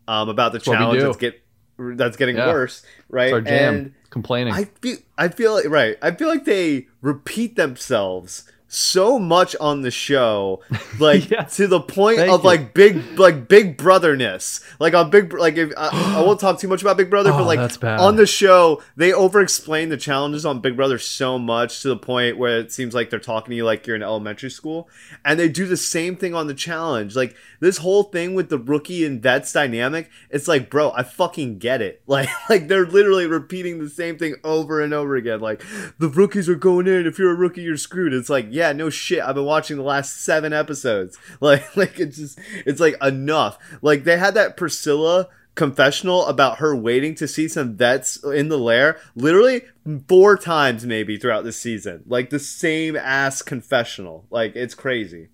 um, 0.07 0.29
about 0.29 0.51
the 0.51 0.59
challenge 0.59 1.01
that's 1.01 1.17
get 1.17 1.41
that's 1.79 2.17
getting 2.17 2.37
Yeah. 2.37 2.47
worse, 2.47 2.83
right? 3.09 3.33
It's 3.33 3.47
jam. 3.47 3.75
And 3.75 3.93
complaining. 4.09 4.53
I 4.53 4.65
feel 4.81 4.97
I 5.17 5.27
feel 5.29 5.53
like 5.53 5.65
right. 5.69 5.97
I 6.01 6.11
feel 6.11 6.27
like 6.27 6.45
they 6.45 6.87
repeat 7.01 7.55
themselves 7.55 8.43
so 8.71 9.17
much 9.19 9.55
on 9.59 9.81
the 9.81 9.91
show, 9.91 10.61
like 10.99 11.29
Yes. 11.29 11.57
to 11.57 11.67
the 11.67 11.79
point 11.81 12.19
Thank 12.19 12.31
of 12.31 12.41
you. 12.41 12.45
like 12.47 12.73
big 12.73 13.19
like 13.19 13.47
big 13.47 13.75
brotherness. 13.77 14.61
Like 14.79 14.93
on 14.93 15.09
big 15.09 15.33
like 15.33 15.57
if 15.57 15.71
I, 15.75 16.17
I 16.17 16.21
won't 16.21 16.39
talk 16.39 16.59
too 16.59 16.67
much 16.67 16.81
about 16.81 16.95
Big 16.95 17.09
Brother, 17.09 17.31
Oh, 17.33 17.39
but 17.39 17.45
like 17.45 17.83
on 17.99 18.15
the 18.15 18.27
show 18.27 18.81
they 18.95 19.11
over 19.11 19.41
explain 19.41 19.89
the 19.89 19.97
challenges 19.97 20.45
on 20.45 20.59
Big 20.61 20.75
Brother 20.75 20.99
so 20.99 21.39
much 21.39 21.81
to 21.81 21.87
the 21.89 21.97
point 21.97 22.37
where 22.37 22.59
it 22.59 22.71
seems 22.71 22.93
like 22.93 23.09
they're 23.09 23.19
talking 23.19 23.49
to 23.51 23.55
you 23.55 23.65
like 23.65 23.87
you're 23.87 23.95
in 23.95 24.03
elementary 24.03 24.51
school, 24.51 24.87
and 25.25 25.39
they 25.39 25.49
do 25.49 25.65
the 25.65 25.75
same 25.77 26.15
thing 26.15 26.35
on 26.35 26.47
the 26.47 26.53
challenge. 26.53 27.15
Like 27.15 27.35
this 27.59 27.77
whole 27.79 28.03
thing 28.03 28.35
with 28.35 28.49
the 28.49 28.59
rookie 28.59 29.03
and 29.05 29.21
vets 29.21 29.51
dynamic, 29.51 30.09
it's 30.29 30.47
like, 30.47 30.69
bro, 30.69 30.91
I 30.91 31.03
fucking 31.03 31.57
get 31.59 31.81
it. 31.81 32.01
Like 32.09 32.29
like 32.49 32.67
they're 32.67 32.85
literally 32.85 33.27
repeating 33.27 33.79
the 33.79 33.89
same 33.89 34.17
thing 34.17 34.35
over 34.43 34.81
and 34.81 34.93
over 34.93 35.15
again. 35.15 35.39
Like 35.39 35.63
the 35.99 36.09
rookies 36.09 36.49
are 36.49 36.55
going 36.55 36.85
in. 36.87 37.07
If 37.07 37.17
you're 37.17 37.31
a 37.31 37.35
rookie, 37.35 37.61
you're 37.61 37.77
screwed. 37.77 38.13
It's 38.13 38.29
like, 38.29 38.47
yeah, 38.49 38.58
no 38.73 38.89
shit. 38.89 39.21
I've 39.21 39.35
been 39.35 39.45
watching 39.45 39.77
the 39.77 39.83
last 39.83 40.23
seven 40.23 40.53
episodes. 40.53 41.17
Like 41.41 41.75
like 41.77 41.99
it's 41.99 42.17
just 42.17 42.39
it's 42.65 42.79
like 42.79 42.95
enough. 43.01 43.57
Like 43.81 44.03
they 44.03 44.17
had 44.17 44.33
that 44.33 44.57
Priscilla 44.57 45.27
confessional 45.55 46.25
about 46.25 46.57
her 46.59 46.75
waiting 46.75 47.15
to 47.15 47.27
see 47.27 47.47
some 47.47 47.75
vets 47.75 48.23
in 48.23 48.49
the 48.49 48.57
lair 48.57 48.97
literally 49.15 49.63
four 50.07 50.37
times 50.37 50.85
maybe 50.85 51.17
throughout 51.17 51.43
the 51.43 51.51
season 51.51 52.01
like 52.05 52.29
the 52.29 52.39
same 52.39 52.95
ass 52.95 53.41
confessional 53.41 54.25
like 54.29 54.55
it's 54.55 54.73
crazy 54.73 55.27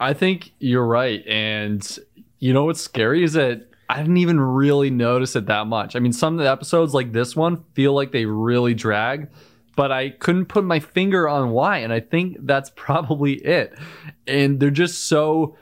I 0.00 0.14
think 0.14 0.52
you're 0.58 0.86
right. 0.86 1.24
And 1.26 1.98
you 2.38 2.54
know 2.54 2.64
what's 2.64 2.80
scary 2.80 3.22
is 3.22 3.34
that 3.34 3.68
I 3.90 3.98
didn't 3.98 4.16
even 4.16 4.40
really 4.40 4.88
notice 4.88 5.36
it 5.36 5.46
that 5.46 5.66
much. 5.66 5.94
I 5.94 5.98
mean, 5.98 6.14
some 6.14 6.34
of 6.34 6.40
the 6.42 6.50
episodes 6.50 6.94
like 6.94 7.12
this 7.12 7.36
one 7.36 7.64
feel 7.74 7.92
like 7.92 8.10
they 8.10 8.24
really 8.24 8.72
drag, 8.72 9.28
but 9.76 9.92
I 9.92 10.10
couldn't 10.10 10.46
put 10.46 10.64
my 10.64 10.80
finger 10.80 11.28
on 11.28 11.50
why. 11.50 11.78
And 11.78 11.92
I 11.92 12.00
think 12.00 12.38
that's 12.40 12.70
probably 12.76 13.34
it. 13.34 13.76
And 14.26 14.60
they're 14.60 14.70
just 14.70 15.08
so. 15.08 15.56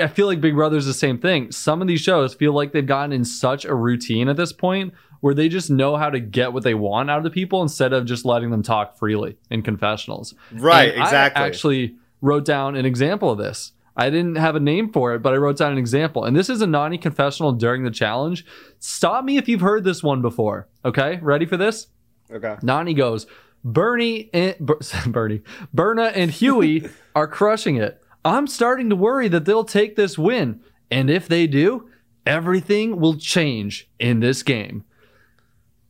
I 0.00 0.06
feel 0.06 0.26
like 0.26 0.40
Big 0.40 0.54
Brother's 0.54 0.86
the 0.86 0.94
same 0.94 1.18
thing. 1.18 1.52
Some 1.52 1.82
of 1.82 1.88
these 1.88 2.00
shows 2.00 2.34
feel 2.34 2.54
like 2.54 2.72
they've 2.72 2.86
gotten 2.86 3.12
in 3.12 3.26
such 3.26 3.66
a 3.66 3.74
routine 3.74 4.26
at 4.30 4.38
this 4.38 4.50
point 4.50 4.94
where 5.20 5.34
they 5.34 5.50
just 5.50 5.68
know 5.68 5.96
how 5.96 6.08
to 6.08 6.18
get 6.18 6.54
what 6.54 6.62
they 6.62 6.72
want 6.72 7.10
out 7.10 7.18
of 7.18 7.24
the 7.24 7.30
people 7.30 7.60
instead 7.60 7.92
of 7.92 8.06
just 8.06 8.24
letting 8.24 8.50
them 8.50 8.62
talk 8.62 8.96
freely 8.96 9.36
in 9.50 9.60
confessionals. 9.60 10.34
right 10.52 10.94
And 10.94 11.02
I 11.02 11.30
actually 11.34 11.96
wrote 12.22 12.46
down 12.46 12.74
an 12.74 12.86
example 12.86 13.30
of 13.30 13.38
this. 13.38 13.72
I 13.96 14.10
didn't 14.10 14.36
have 14.36 14.56
a 14.56 14.60
name 14.60 14.92
for 14.92 15.14
it, 15.14 15.22
but 15.22 15.32
I 15.32 15.36
wrote 15.36 15.56
down 15.56 15.72
an 15.72 15.78
example. 15.78 16.24
And 16.24 16.36
this 16.36 16.50
is 16.50 16.60
a 16.60 16.66
Nany 16.66 17.00
confessional 17.00 17.52
during 17.52 17.82
the 17.82 17.90
challenge. 17.90 18.44
Stop 18.78 19.24
me 19.24 19.38
if 19.38 19.48
you've 19.48 19.62
heard 19.62 19.84
this 19.84 20.02
one 20.02 20.20
before. 20.20 20.68
Okay, 20.84 21.18
ready 21.22 21.46
for 21.46 21.56
this? 21.56 21.88
Okay 22.30 22.56
Nany 22.62 22.96
goes, 22.96 23.26
Bernie 23.64 24.30
and 24.32 24.56
Ber- 24.58 24.78
Bernie, 25.06 25.42
Berna 25.72 26.04
and 26.14 26.30
Hughie 26.30 26.88
are 27.14 27.26
crushing 27.26 27.76
it. 27.76 28.02
I'm 28.24 28.46
starting 28.46 28.90
to 28.90 28.96
worry 28.96 29.28
that 29.28 29.44
they'll 29.44 29.64
take 29.64 29.96
this 29.96 30.18
win. 30.18 30.60
And 30.90 31.10
if 31.10 31.28
they 31.28 31.46
do, 31.46 31.88
everything 32.24 32.98
will 32.98 33.16
change 33.16 33.88
in 33.98 34.20
this 34.20 34.42
game. 34.42 34.84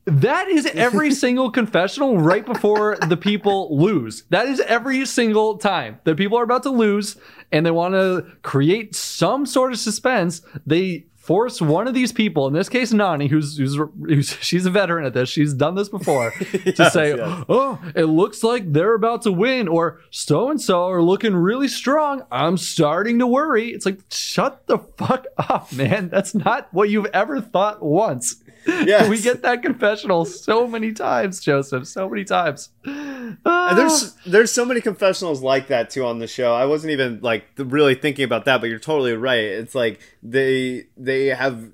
That 0.04 0.48
is 0.48 0.66
every 0.66 1.10
single 1.24 1.50
confessional 1.50 2.18
right 2.18 2.44
before 2.46 2.96
the 3.08 3.16
people 3.16 3.76
lose. 3.76 4.24
That 4.30 4.46
is 4.46 4.60
every 4.60 5.04
single 5.06 5.58
time 5.58 5.98
that 6.04 6.16
people 6.16 6.38
are 6.38 6.44
about 6.44 6.62
to 6.64 6.70
lose 6.70 7.16
and 7.50 7.66
they 7.66 7.70
want 7.70 7.94
to 7.94 8.26
create 8.42 8.94
some 8.94 9.46
sort 9.46 9.72
of 9.72 9.78
suspense. 9.78 10.42
They 10.64 11.06
force 11.26 11.60
one 11.60 11.88
of 11.88 11.94
these 11.94 12.12
people, 12.12 12.46
in 12.46 12.52
this 12.52 12.68
case 12.68 12.92
Nany, 12.92 13.28
who's, 13.28 13.56
who's, 13.58 13.76
who's 13.76 14.30
she's 14.40 14.64
a 14.66 14.70
veteran 14.70 15.04
at 15.04 15.12
this, 15.14 15.28
she's 15.28 15.52
done 15.52 15.74
this 15.74 15.88
before, 15.88 16.30
to 16.52 16.72
Yes, 16.76 16.92
say, 16.92 17.16
yes. 17.16 17.44
"Oh, 17.48 17.78
it 17.94 18.04
looks 18.04 18.42
like 18.44 18.72
they're 18.72 18.94
about 18.94 19.22
to 19.22 19.32
win," 19.32 19.68
or 19.68 20.00
"So 20.10 20.50
and 20.50 20.60
so 20.60 20.88
are 20.88 21.02
looking 21.02 21.34
really 21.34 21.68
strong." 21.68 22.22
I'm 22.30 22.56
starting 22.56 23.18
to 23.18 23.26
worry. 23.26 23.68
It's 23.72 23.84
like, 23.86 24.00
shut 24.10 24.66
the 24.66 24.78
fuck 24.78 25.26
up, 25.36 25.72
man. 25.82 26.08
That's 26.08 26.34
not 26.34 26.68
what 26.72 26.90
you've 26.90 27.06
ever 27.06 27.40
thought 27.40 27.82
once. 27.82 28.36
Yes. 28.66 29.08
we 29.08 29.20
get 29.20 29.42
that 29.42 29.62
confessional 29.62 30.24
so 30.24 30.66
many 30.66 30.92
times, 30.92 31.40
Joseph. 31.40 31.86
So 31.86 32.08
many 32.08 32.24
times. 32.24 32.70
And 32.84 33.38
Ah. 33.44 33.74
there's 33.74 34.14
there's 34.26 34.52
so 34.52 34.64
many 34.64 34.80
confessionals 34.80 35.42
like 35.42 35.68
that 35.68 35.90
too 35.90 36.04
on 36.04 36.18
the 36.18 36.26
show. 36.26 36.54
I 36.54 36.64
wasn't 36.66 36.92
even 36.92 37.20
like 37.22 37.44
really 37.56 37.94
thinking 37.94 38.24
about 38.24 38.44
that, 38.44 38.60
but 38.60 38.70
you're 38.70 38.78
totally 38.78 39.14
right. 39.14 39.44
It's 39.44 39.74
like 39.74 40.00
they 40.22 40.86
they 40.96 41.26
have 41.26 41.70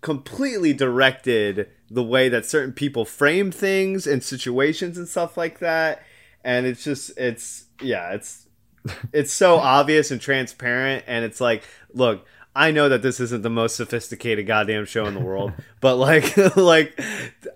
completely 0.00 0.72
directed 0.72 1.68
the 1.90 2.02
way 2.02 2.28
that 2.28 2.44
certain 2.46 2.72
people 2.72 3.04
frame 3.04 3.50
things 3.50 4.06
and 4.06 4.22
situations 4.22 4.98
and 4.98 5.08
stuff 5.08 5.36
like 5.36 5.58
that. 5.60 6.02
And 6.44 6.66
it's 6.66 6.84
just 6.84 7.16
it's 7.18 7.66
yeah, 7.80 8.12
it's 8.12 8.46
it's 9.12 9.32
so 9.32 9.56
obvious 9.56 10.10
and 10.12 10.20
transparent 10.20 11.04
and 11.08 11.24
it's 11.24 11.40
like, 11.40 11.64
look, 11.92 12.24
I 12.56 12.70
know 12.70 12.88
that 12.88 13.02
this 13.02 13.20
isn't 13.20 13.42
the 13.42 13.50
most 13.50 13.76
sophisticated 13.76 14.46
goddamn 14.46 14.86
show 14.86 15.04
in 15.04 15.12
the 15.12 15.20
world, 15.20 15.52
but 15.80 15.96
like 15.96 16.36
like 16.56 16.98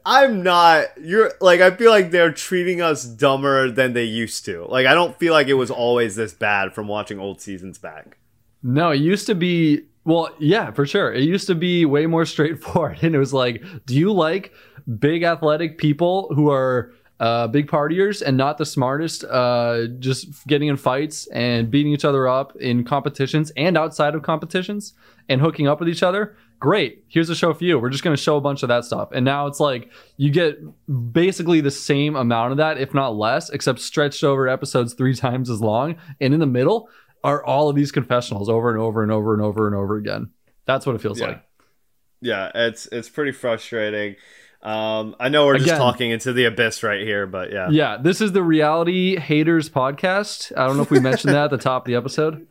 I'm 0.04 0.42
not 0.42 0.87
you're 1.00 1.33
like 1.40 1.61
I 1.61 1.71
feel 1.71 1.90
like 1.90 2.11
they're 2.11 2.33
treating 2.33 2.83
us 2.83 3.04
dumber 3.04 3.71
than 3.71 3.95
they 3.95 4.04
used 4.04 4.45
to. 4.45 4.66
Like 4.66 4.87
I 4.87 4.95
don't 4.95 5.19
feel 5.19 5.33
like 5.33 5.49
it 5.49 5.54
was 5.54 5.71
always 5.71 6.16
this 6.16 6.35
bad 6.35 6.75
from 6.75 6.87
watching 6.87 7.19
old 7.19 7.40
seasons 7.40 7.78
back. 7.78 8.19
No, 8.62 8.90
it 8.90 8.99
used 8.99 9.26
to 9.26 9.35
be 9.35 9.87
well, 10.04 10.35
yeah, 10.38 10.71
for 10.71 10.87
sure. 10.87 11.12
It 11.12 11.23
used 11.23 11.47
to 11.47 11.54
be 11.54 11.85
way 11.85 12.07
more 12.07 12.25
straightforward. 12.26 12.99
And 13.02 13.14
it 13.14 13.19
was 13.19 13.33
like, 13.33 13.64
do 13.87 13.97
you 13.97 14.12
like 14.12 14.52
big 14.99 15.23
athletic 15.23 15.78
people 15.78 16.33
who 16.35 16.50
are 16.50 16.92
uh, 17.21 17.47
big 17.47 17.69
partiers 17.69 18.23
and 18.23 18.37
not 18.37 18.59
the 18.59 18.67
smartest, 18.67 19.23
uh, 19.25 19.87
just 20.00 20.47
getting 20.49 20.69
in 20.69 20.77
fights 20.77 21.27
and 21.29 21.71
beating 21.71 21.93
each 21.93 22.05
other 22.05 22.27
up 22.27 22.57
in 22.57 22.83
competitions 22.83 23.53
and 23.57 23.77
outside 23.79 24.15
of 24.17 24.23
competitions 24.23 24.95
and 25.29 25.41
hooking 25.41 25.69
up 25.69 25.79
with 25.79 25.89
each 25.89 26.03
other? 26.03 26.35
Great. 26.59 27.05
Here's 27.09 27.31
a 27.31 27.35
show 27.37 27.55
for 27.55 27.62
you. 27.65 27.79
We're 27.79 27.91
just 27.91 28.03
going 28.03 28.17
to 28.17 28.23
show 28.23 28.37
a 28.37 28.41
bunch 28.41 28.62
of 28.62 28.69
that 28.71 28.85
stuff. 28.85 29.11
And 29.12 29.25
now 29.25 29.47
it's 29.47 29.61
like 29.61 29.91
you 30.17 30.31
get 30.31 30.59
basically 31.12 31.61
the 31.61 31.71
same 31.71 32.17
amount 32.17 32.53
of 32.53 32.57
that, 32.59 32.79
if 32.79 32.93
not 32.95 33.17
less, 33.17 33.49
except 33.50 33.79
stretched 33.81 34.25
over 34.25 34.49
episodes 34.49 34.95
three 34.95 35.15
times 35.27 35.49
as 35.50 35.61
long. 35.61 35.97
And 36.21 36.35
in 36.35 36.41
the 36.41 36.47
middle, 36.47 36.89
are 37.23 37.45
all 37.45 37.69
of 37.69 37.77
these 37.77 37.93
confessionals 37.93 38.49
over 38.49 38.71
and 38.71 38.81
over 38.81 39.03
and 39.03 39.12
over 39.12 39.35
and 39.35 39.43
over 39.43 39.67
and 39.67 39.77
over 39.77 39.97
again. 39.97 40.31
That's 40.65 40.87
what 40.87 40.95
it 40.97 41.03
feels 41.03 41.21
Yeah. 41.21 41.27
like. 41.29 41.43
Yeah, 42.23 42.50
it's 42.55 42.87
it's 42.93 43.09
pretty 43.09 43.33
frustrating. 43.33 44.17
Um, 44.62 45.17
I 45.19 45.31
know 45.31 45.47
we're 45.47 45.59
just 45.59 45.76
talking 45.76 46.11
into 46.11 46.33
the 46.33 46.45
abyss 46.45 46.83
right 46.83 47.00
here, 47.00 47.26
but 47.26 47.50
yeah. 47.50 47.69
Yeah, 47.71 47.97
this 47.97 48.21
is 48.21 48.33
the 48.33 48.43
Reality 48.43 49.19
Haters 49.19 49.71
podcast. 49.71 50.52
I 50.57 50.67
don't 50.67 50.76
know 50.76 50.83
if 50.83 50.90
we 50.90 51.00
mentioned 51.00 51.35
that 51.35 51.45
at 51.45 51.50
the 51.50 51.59
top 51.59 51.83
of 51.83 51.87
the 51.87 51.95
episode. 51.97 52.47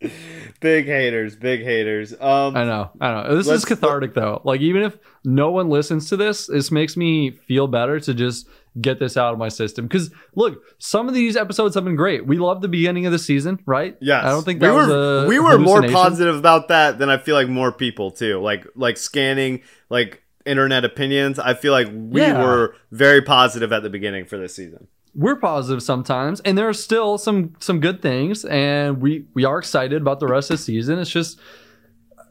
big 0.60 0.86
haters, 0.86 1.34
big 1.34 1.62
haters. 1.62 2.12
Um, 2.12 2.56
I 2.56 2.64
know, 2.64 2.90
I 3.00 3.10
know. 3.10 3.36
This 3.36 3.48
is 3.48 3.64
cathartic 3.64 4.14
though. 4.14 4.40
Like 4.44 4.60
even 4.60 4.82
if 4.82 4.96
no 5.24 5.50
one 5.50 5.68
listens 5.68 6.08
to 6.10 6.16
this, 6.16 6.46
this 6.46 6.70
makes 6.70 6.96
me 6.96 7.32
feel 7.32 7.66
better 7.66 7.98
to 8.00 8.14
just 8.14 8.48
get 8.80 9.00
this 9.00 9.16
out 9.16 9.32
of 9.32 9.38
my 9.40 9.48
system. 9.48 9.86
Because 9.86 10.12
look, 10.36 10.62
some 10.78 11.08
of 11.08 11.14
these 11.14 11.36
episodes 11.36 11.74
have 11.74 11.84
been 11.84 11.96
great. 11.96 12.26
We 12.26 12.38
love 12.38 12.62
the 12.62 12.68
beginning 12.68 13.06
of 13.06 13.12
the 13.12 13.18
season, 13.18 13.58
right? 13.66 13.96
Yeah, 14.00 14.24
I 14.24 14.30
don't 14.30 14.44
think 14.44 14.62
we 14.62 14.70
were 14.70 15.26
we 15.26 15.40
were 15.40 15.58
more 15.58 15.82
positive 15.82 16.36
about 16.36 16.68
that 16.68 16.98
than 16.98 17.10
I 17.10 17.18
feel 17.18 17.34
like 17.34 17.48
more 17.48 17.72
people 17.72 18.12
too. 18.12 18.40
Like 18.40 18.66
like 18.76 18.96
scanning 18.98 19.62
like 19.90 20.22
internet 20.48 20.84
opinions. 20.84 21.38
I 21.38 21.54
feel 21.54 21.72
like 21.72 21.88
we 21.92 22.20
Yeah. 22.22 22.42
were 22.42 22.74
very 22.90 23.22
positive 23.22 23.72
at 23.72 23.82
the 23.82 23.90
beginning 23.90 24.24
for 24.24 24.38
this 24.38 24.54
season. 24.56 24.88
we're 25.14 25.36
positive 25.36 25.82
sometimes 25.82 26.40
and 26.46 26.56
there 26.58 26.68
are 26.68 26.74
still 26.88 27.18
some 27.18 27.54
some 27.60 27.80
good 27.80 28.00
things 28.02 28.44
and 28.44 29.00
we 29.02 29.24
we 29.34 29.42
are 29.44 29.58
excited 29.58 30.00
about 30.02 30.20
the 30.20 30.26
rest 30.26 30.50
of 30.50 30.58
the 30.58 30.62
season 30.62 30.98
it's 30.98 31.10
just 31.10 31.40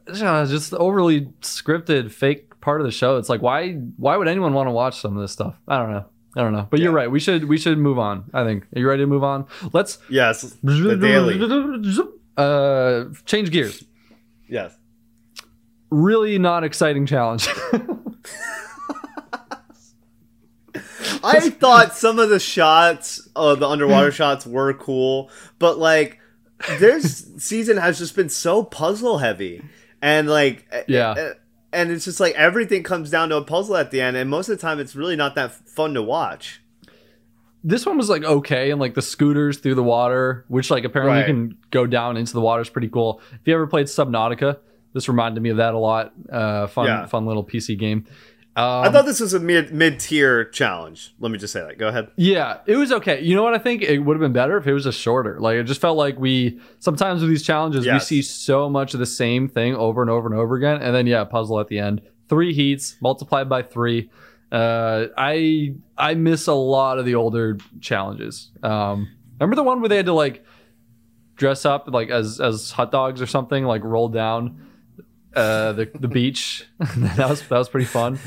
uh, 0.08 0.46
just 0.46 0.72
overly 0.74 1.22
scripted 1.42 2.10
fake 2.10 2.58
part 2.60 2.80
of 2.80 2.86
the 2.86 2.90
show 2.92 3.16
it's 3.18 3.28
like 3.28 3.42
why 3.42 3.72
why 4.04 4.16
would 4.16 4.28
anyone 4.28 4.52
want 4.54 4.66
to 4.68 4.70
watch 4.82 4.96
some 5.00 5.16
of 5.16 5.20
this 5.20 5.32
stuff 5.32 5.54
i 5.66 5.76
don't 5.76 5.90
know 5.90 6.04
i 6.36 6.40
don't 6.40 6.52
know 6.52 6.66
but 6.70 6.78
you're 6.80 6.92
right 7.00 7.10
we 7.10 7.20
should 7.20 7.44
we 7.52 7.58
should 7.58 7.78
move 7.78 7.98
on 7.98 8.24
i 8.32 8.42
think 8.44 8.62
are 8.74 8.78
you 8.80 8.88
ready 8.88 9.02
to 9.02 9.06
move 9.08 9.24
on 9.24 9.44
let's 9.72 9.98
Yes, 10.08 10.42
the 10.62 10.96
daily. 10.96 11.34
uh 12.38 13.04
change 13.26 13.50
gears 13.50 13.84
Yes. 14.48 14.77
Really 15.90 16.38
not 16.38 16.64
exciting 16.64 17.06
challenge 17.06 17.48
I 21.24 21.50
thought 21.50 21.94
some 21.96 22.18
of 22.18 22.28
the 22.28 22.38
shots, 22.38 23.28
uh, 23.34 23.54
the 23.54 23.66
underwater 23.68 24.12
shots, 24.12 24.46
were 24.46 24.72
cool, 24.74 25.30
but 25.58 25.78
like, 25.78 26.18
this 26.78 27.26
season 27.38 27.76
has 27.76 27.98
just 27.98 28.14
been 28.14 28.28
so 28.28 28.62
puzzle 28.62 29.18
heavy, 29.18 29.62
and 30.02 30.28
like, 30.28 30.66
Yeah. 30.86 31.32
and 31.72 31.90
it's 31.90 32.04
just 32.04 32.20
like 32.20 32.34
everything 32.34 32.82
comes 32.82 33.10
down 33.10 33.30
to 33.30 33.36
a 33.36 33.42
puzzle 33.44 33.76
at 33.76 33.90
the 33.90 34.00
end, 34.00 34.16
and 34.16 34.28
most 34.30 34.48
of 34.48 34.56
the 34.58 34.60
time, 34.62 34.78
it's 34.78 34.94
really 34.94 35.16
not 35.16 35.34
that 35.34 35.52
fun 35.68 35.94
to 35.94 36.02
watch. 36.02 36.60
this 37.64 37.84
one 37.84 37.96
was 37.98 38.08
like 38.08 38.22
okay 38.22 38.70
and 38.70 38.78
like 38.80 38.94
the 38.94 39.02
scooters 39.02 39.58
through 39.58 39.74
the 39.74 39.82
water 39.82 40.44
which 40.46 40.70
like 40.70 40.84
apparently 40.84 41.18
Right. 41.18 41.28
you 41.28 41.34
can 41.34 41.58
go 41.72 41.86
down 41.88 42.16
into 42.16 42.32
the 42.32 42.40
water 42.40 42.62
is 42.62 42.68
pretty 42.70 42.88
cool 42.88 43.20
if 43.32 43.40
you 43.46 43.52
ever 43.54 43.66
played 43.66 43.86
subnautica 43.86 44.58
this 44.98 45.08
reminded 45.08 45.40
me 45.42 45.50
of 45.50 45.56
that 45.58 45.74
a 45.74 45.78
lot. 45.78 46.12
Uh 46.30 46.66
fun 46.66 46.86
Yeah. 46.86 47.06
fun 47.06 47.24
little 47.26 47.44
pc 47.44 47.78
game. 47.78 48.04
Um, 48.56 48.64
I 48.86 48.90
thought 48.90 49.06
this 49.06 49.20
was 49.20 49.34
a 49.34 49.38
mid 49.38 49.72
mid 49.72 50.00
tier 50.00 50.44
challenge. 50.46 51.14
Let 51.20 51.30
me 51.30 51.38
just 51.38 51.52
say 51.52 51.60
that. 51.60 51.78
Go 51.78 51.86
ahead. 51.88 52.08
yeah 52.16 52.58
it 52.66 52.74
was 52.76 52.90
okay. 52.90 53.20
You 53.22 53.36
know 53.36 53.44
what 53.44 53.54
i 53.54 53.58
think? 53.58 53.82
It 53.82 53.98
would 54.00 54.14
have 54.16 54.20
been 54.20 54.32
better 54.32 54.56
if 54.56 54.66
it 54.66 54.72
was 54.72 54.82
just 54.84 54.98
shorter. 54.98 55.38
Like 55.38 55.56
it 55.58 55.64
just 55.64 55.80
felt 55.80 55.96
like 55.96 56.18
we 56.18 56.58
sometimes 56.80 57.20
with 57.20 57.30
these 57.30 57.44
challenges 57.44 57.86
we 57.86 58.00
see 58.00 58.20
so 58.22 58.68
much 58.68 58.94
of 58.94 59.00
the 59.00 59.06
same 59.06 59.48
thing 59.48 59.76
over 59.76 60.02
and 60.02 60.10
over 60.10 60.26
and 60.28 60.36
over 60.36 60.56
again 60.56 60.82
and 60.82 60.92
then 60.94 61.06
yeah 61.06 61.22
puzzle 61.24 61.60
at 61.60 61.68
the 61.68 61.78
end. 61.78 62.00
Three 62.28 62.52
heats 62.52 62.96
multiplied 63.00 63.48
by 63.48 63.62
three. 63.62 64.10
Uh 64.50 65.06
i 65.16 65.74
i 65.96 66.14
miss 66.14 66.46
a 66.48 66.54
lot 66.54 66.98
of 66.98 67.04
the 67.04 67.14
older 67.14 67.58
challenges. 67.80 68.50
Um 68.64 69.08
remember 69.38 69.54
the 69.56 69.62
one 69.62 69.80
where 69.80 69.88
they 69.88 69.96
had 69.96 70.06
to 70.06 70.12
like 70.14 70.44
dress 71.36 71.64
up 71.64 71.86
like 71.88 72.10
as 72.10 72.40
as 72.40 72.72
hot 72.72 72.90
dogs 72.90 73.22
or 73.22 73.26
something 73.26 73.64
like 73.64 73.84
roll 73.84 74.08
down 74.08 74.66
uh 75.38 75.72
the 75.72 75.90
the 75.98 76.08
beach 76.08 76.64
that 76.78 77.28
was 77.28 77.40
that 77.48 77.58
was 77.58 77.68
pretty 77.68 77.86
fun 77.86 78.14
Is 78.14 78.20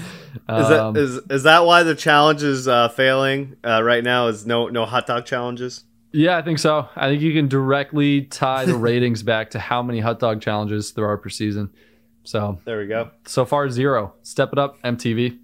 Um, 0.47 0.93
that 0.93 0.99
is 1.01 1.19
is 1.29 1.43
that 1.43 1.65
why 1.65 1.83
the 1.83 1.95
challenge 1.95 2.41
is 2.43 2.67
uh, 2.67 2.87
failing 2.89 3.55
uh, 3.63 3.83
right 3.83 4.03
now? 4.03 4.27
Is 4.27 4.45
no 4.45 4.67
no 4.69 4.85
hot 4.85 5.05
dog 5.07 5.25
challenges? 5.25 5.83
Yeah, 6.13 6.37
I 6.37 6.41
think 6.41 6.59
so. 6.59 6.87
I 6.95 7.09
think 7.09 7.21
you 7.21 7.33
can 7.33 7.47
directly 7.47 8.23
tie 8.23 8.65
the 8.65 8.75
ratings 8.75 9.23
back 9.23 9.51
to 9.51 9.59
how 9.59 9.81
many 9.81 9.99
hot 10.01 10.19
dog 10.19 10.41
challenges 10.41 10.91
there 10.93 11.05
are 11.07 11.17
per 11.17 11.29
season. 11.29 11.69
So 12.23 12.59
There 12.65 12.79
we 12.79 12.87
go. 12.87 13.11
so 13.25 13.45
far 13.45 13.69
zero. 13.69 14.13
Step 14.21 14.49
it 14.53 14.59
up, 14.59 14.81
MTV. 14.83 15.37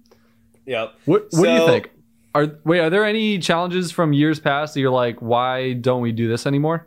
Yep. 0.66 0.94
What 1.06 1.26
what 1.32 1.44
do 1.44 1.52
you 1.52 1.66
think? 1.66 1.90
Are 2.34 2.46
wait, 2.64 2.80
are 2.80 2.90
there 2.90 3.04
any 3.04 3.38
challenges 3.38 3.90
from 3.90 4.12
years 4.12 4.38
past 4.40 4.74
that 4.74 4.80
you're 4.80 4.90
like, 4.90 5.20
why 5.20 5.72
don't 5.72 6.02
we 6.02 6.12
do 6.12 6.28
this 6.28 6.46
anymore? 6.46 6.86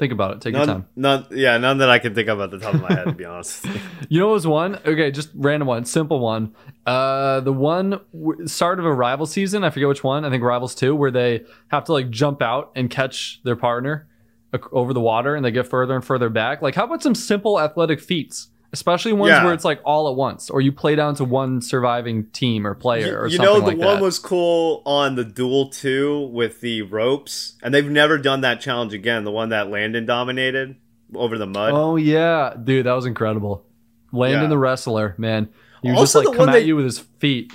Think 0.00 0.12
about 0.12 0.32
it. 0.32 0.40
Take 0.40 0.54
your 0.54 0.64
None, 0.66 0.76
time. 0.76 0.86
none, 0.96 1.26
yeah, 1.30 1.58
none 1.58 1.78
that 1.78 1.90
I 1.90 1.98
can 2.00 2.14
think 2.14 2.28
of 2.28 2.40
at 2.40 2.50
the 2.50 2.58
top 2.58 2.74
of 2.74 2.80
my 2.80 2.92
head, 2.92 3.04
to 3.04 3.12
be 3.12 3.24
honest. 3.26 3.64
you. 3.66 3.72
You 4.08 4.18
know 4.18 4.26
what 4.28 4.32
was 4.32 4.46
one? 4.46 4.76
Okay, 4.84 5.10
just 5.12 5.28
random 5.34 5.68
one, 5.68 5.84
simple 5.84 6.18
one. 6.20 6.54
Uh, 6.86 7.40
the 7.40 7.52
one 7.52 8.00
w- 8.12 8.46
start 8.48 8.78
of 8.80 8.86
a 8.86 8.92
rival 8.92 9.26
season. 9.26 9.62
I 9.62 9.70
forget 9.70 9.86
which 9.88 10.02
one. 10.02 10.24
I 10.24 10.30
think 10.30 10.42
Rivals 10.42 10.74
Two, 10.74 10.96
where 10.96 11.10
they 11.12 11.44
have 11.68 11.84
to 11.84 11.92
like 11.92 12.10
jump 12.10 12.40
out 12.42 12.72
and 12.74 12.90
catch 12.90 13.40
their 13.44 13.54
partner 13.56 14.08
ac- 14.54 14.64
over 14.72 14.92
the 14.94 15.00
water, 15.00 15.36
and 15.36 15.44
they 15.44 15.50
get 15.50 15.68
further 15.68 15.94
and 15.94 16.04
further 16.04 16.28
back. 16.30 16.62
Like, 16.62 16.74
how 16.74 16.84
about 16.86 17.02
some 17.02 17.14
simple 17.14 17.60
athletic 17.60 18.00
feats, 18.00 18.48
especially 18.72 19.12
ones 19.12 19.30
Yeah. 19.30 19.44
where 19.44 19.52
it's 19.54 19.64
like 19.64 19.80
all 19.84 20.08
at 20.08 20.14
once, 20.16 20.48
or 20.50 20.60
you 20.60 20.70
play 20.72 20.94
down 20.94 21.14
to 21.16 21.24
one 21.24 21.60
surviving 21.60 22.26
team 22.30 22.66
or 22.66 22.74
player, 22.74 23.20
or 23.20 23.26
you 23.26 23.36
something 23.36 23.54
know, 23.54 23.60
the 23.60 23.66
like 23.66 23.78
one 23.78 23.96
that. 23.96 24.02
was 24.02 24.18
cool 24.18 24.82
on 24.86 25.16
the 25.16 25.24
Duel 25.24 25.68
2 25.70 26.30
with 26.32 26.60
the 26.60 26.82
ropes, 26.82 27.54
and 27.62 27.74
they've 27.74 27.88
never 27.90 28.16
done 28.18 28.42
that 28.42 28.60
challenge 28.60 28.92
again. 28.94 29.24
The 29.24 29.30
one 29.32 29.48
that 29.48 29.70
Landon 29.70 30.06
dominated 30.06 30.76
over 31.14 31.36
the 31.38 31.46
mud. 31.46 31.72
oh 31.74 31.96
yeah, 31.96 32.54
dude, 32.62 32.86
that 32.86 32.92
was 32.92 33.06
incredible. 33.06 33.64
Landon 34.12 34.42
Yeah. 34.42 34.48
the 34.48 34.58
wrestler, 34.58 35.14
man, 35.18 35.48
he 35.82 35.90
would 35.90 35.98
just 35.98 36.14
like 36.14 36.26
come 36.36 36.48
at 36.48 36.52
they- 36.52 36.60
you 36.62 36.76
with 36.76 36.84
his 36.84 36.98
feet 37.18 37.52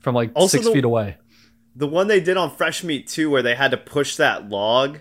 from 0.00 0.14
like 0.14 0.30
six 0.48 0.64
the- 0.64 0.72
feet 0.72 0.84
away. 0.84 1.16
The 1.76 1.86
one 1.86 2.08
they 2.08 2.18
did 2.20 2.36
on 2.36 2.50
Fresh 2.50 2.82
Meat 2.82 3.06
2 3.06 3.30
where 3.30 3.42
they 3.42 3.54
had 3.54 3.70
to 3.70 3.76
push 3.76 4.16
that 4.16 4.48
log, 4.48 4.98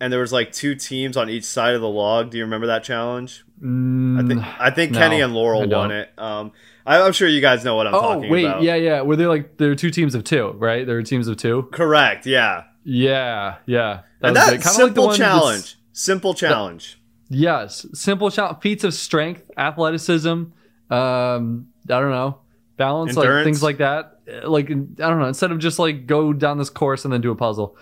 and 0.00 0.12
there 0.12 0.20
was 0.20 0.32
like 0.32 0.52
two 0.52 0.74
teams 0.74 1.16
on 1.16 1.28
each 1.28 1.44
side 1.44 1.74
of 1.74 1.80
the 1.80 1.88
log. 1.88 2.30
Do 2.30 2.38
you 2.38 2.44
remember 2.44 2.66
that 2.68 2.82
challenge? 2.84 3.44
I 3.62 4.22
think 4.26 4.42
I 4.60 4.70
think 4.70 4.92
Mm, 4.92 4.94
no, 4.94 4.98
Kenny 5.00 5.20
and 5.20 5.34
Laurel 5.34 5.68
won 5.68 5.90
it. 5.90 6.10
Um, 6.16 6.52
I, 6.86 7.00
I'm 7.02 7.12
sure 7.12 7.28
you 7.28 7.40
guys 7.42 7.62
know 7.64 7.74
what 7.74 7.86
I'm 7.86 7.92
talking 7.92 8.06
about. 8.06 8.10
Oh 8.12 8.14
talking 8.20 8.30
wait, 8.32 8.44
about. 8.46 8.62
yeah, 8.62 8.74
yeah. 8.76 9.00
Were 9.02 9.16
they 9.16 9.26
like 9.26 9.58
there 9.58 9.68
were 9.68 9.74
two 9.74 9.90
teams 9.90 10.14
of 10.14 10.24
two, 10.24 10.52
right? 10.52 10.86
There 10.86 10.96
were 10.96 11.02
teams 11.02 11.28
of 11.28 11.36
two. 11.36 11.68
Correct. 11.72 12.24
Yeah. 12.26 12.64
Yeah, 12.84 13.56
yeah. 13.66 14.00
and 14.22 14.34
that 14.34 14.46
good. 14.50 14.62
Kinda 14.62 14.68
simple 14.70 15.06
one 15.08 15.18
that's- 15.18 15.38
challenge. 15.38 15.76
Simple 15.92 16.32
challenge. 16.34 16.98
Yes, 17.28 17.84
simple 17.92 18.30
challenge. 18.30 18.58
Feats 18.62 18.82
of 18.84 18.94
strength, 18.94 19.42
athleticism. 19.56 20.28
Um, 20.30 20.52
I 20.90 22.00
don't 22.00 22.10
know, 22.10 22.38
balance, 22.76 23.14
like 23.14 23.44
things 23.44 23.62
like 23.62 23.78
that. 23.78 24.20
Like 24.44 24.70
I 24.70 24.74
don't 24.74 25.18
know. 25.20 25.26
Instead 25.26 25.52
of 25.52 25.58
just 25.58 25.78
like 25.78 26.06
go 26.06 26.32
down 26.32 26.58
this 26.58 26.70
course 26.70 27.04
and 27.04 27.12
then 27.12 27.20
do 27.20 27.30
a 27.30 27.36
puzzle. 27.36 27.76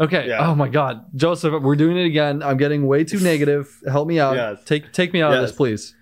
Okay. 0.00 0.28
Yeah. 0.28 0.48
Oh 0.48 0.54
my 0.54 0.68
God, 0.68 1.04
Joseph, 1.14 1.62
we're 1.62 1.76
doing 1.76 1.98
it 1.98 2.06
again. 2.06 2.42
I'm 2.42 2.56
getting 2.56 2.86
way 2.86 3.04
too 3.04 3.20
negative. 3.20 3.80
Help 3.86 4.08
me 4.08 4.18
out. 4.18 4.34
Yes. 4.34 4.64
Take 4.64 4.92
take 4.92 5.12
me 5.12 5.20
out 5.20 5.34
of 5.34 5.42
this, 5.42 5.52
please. 5.52 5.94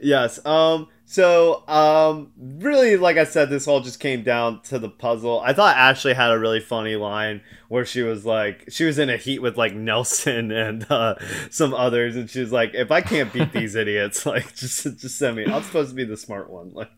Yes. 0.00 0.44
Um. 0.44 0.88
So, 1.08 1.62
um, 1.68 2.32
really, 2.36 2.96
like 2.96 3.16
I 3.16 3.22
said, 3.22 3.48
this 3.48 3.68
all 3.68 3.80
just 3.80 4.00
came 4.00 4.24
down 4.24 4.60
to 4.62 4.78
the 4.80 4.88
puzzle. 4.88 5.40
I 5.40 5.52
thought 5.52 5.76
Ashley 5.76 6.14
had 6.14 6.32
a 6.32 6.38
really 6.38 6.58
funny 6.58 6.96
line 6.96 7.42
where 7.68 7.84
she 7.84 8.02
was 8.02 8.26
like, 8.26 8.64
she 8.70 8.82
was 8.84 8.98
in 8.98 9.08
a 9.08 9.16
heat 9.16 9.38
with 9.40 9.56
like 9.56 9.72
Nelson 9.72 10.50
and 10.64 10.84
uh, 10.90 11.14
some 11.48 11.72
others, 11.72 12.16
and 12.16 12.28
she 12.28 12.40
was 12.40 12.50
like, 12.50 12.74
"If 12.74 12.90
I 12.90 13.00
can't 13.02 13.32
beat 13.32 13.52
these 13.52 13.74
idiots, 13.76 14.26
like, 14.26 14.54
just 14.56 14.82
just 14.82 15.16
send 15.16 15.36
me. 15.36 15.46
I'm 15.46 15.62
supposed 15.62 15.90
to 15.90 15.94
be 15.94 16.04
the 16.04 16.16
smart 16.16 16.50
one." 16.50 16.72
Like, 16.74 16.90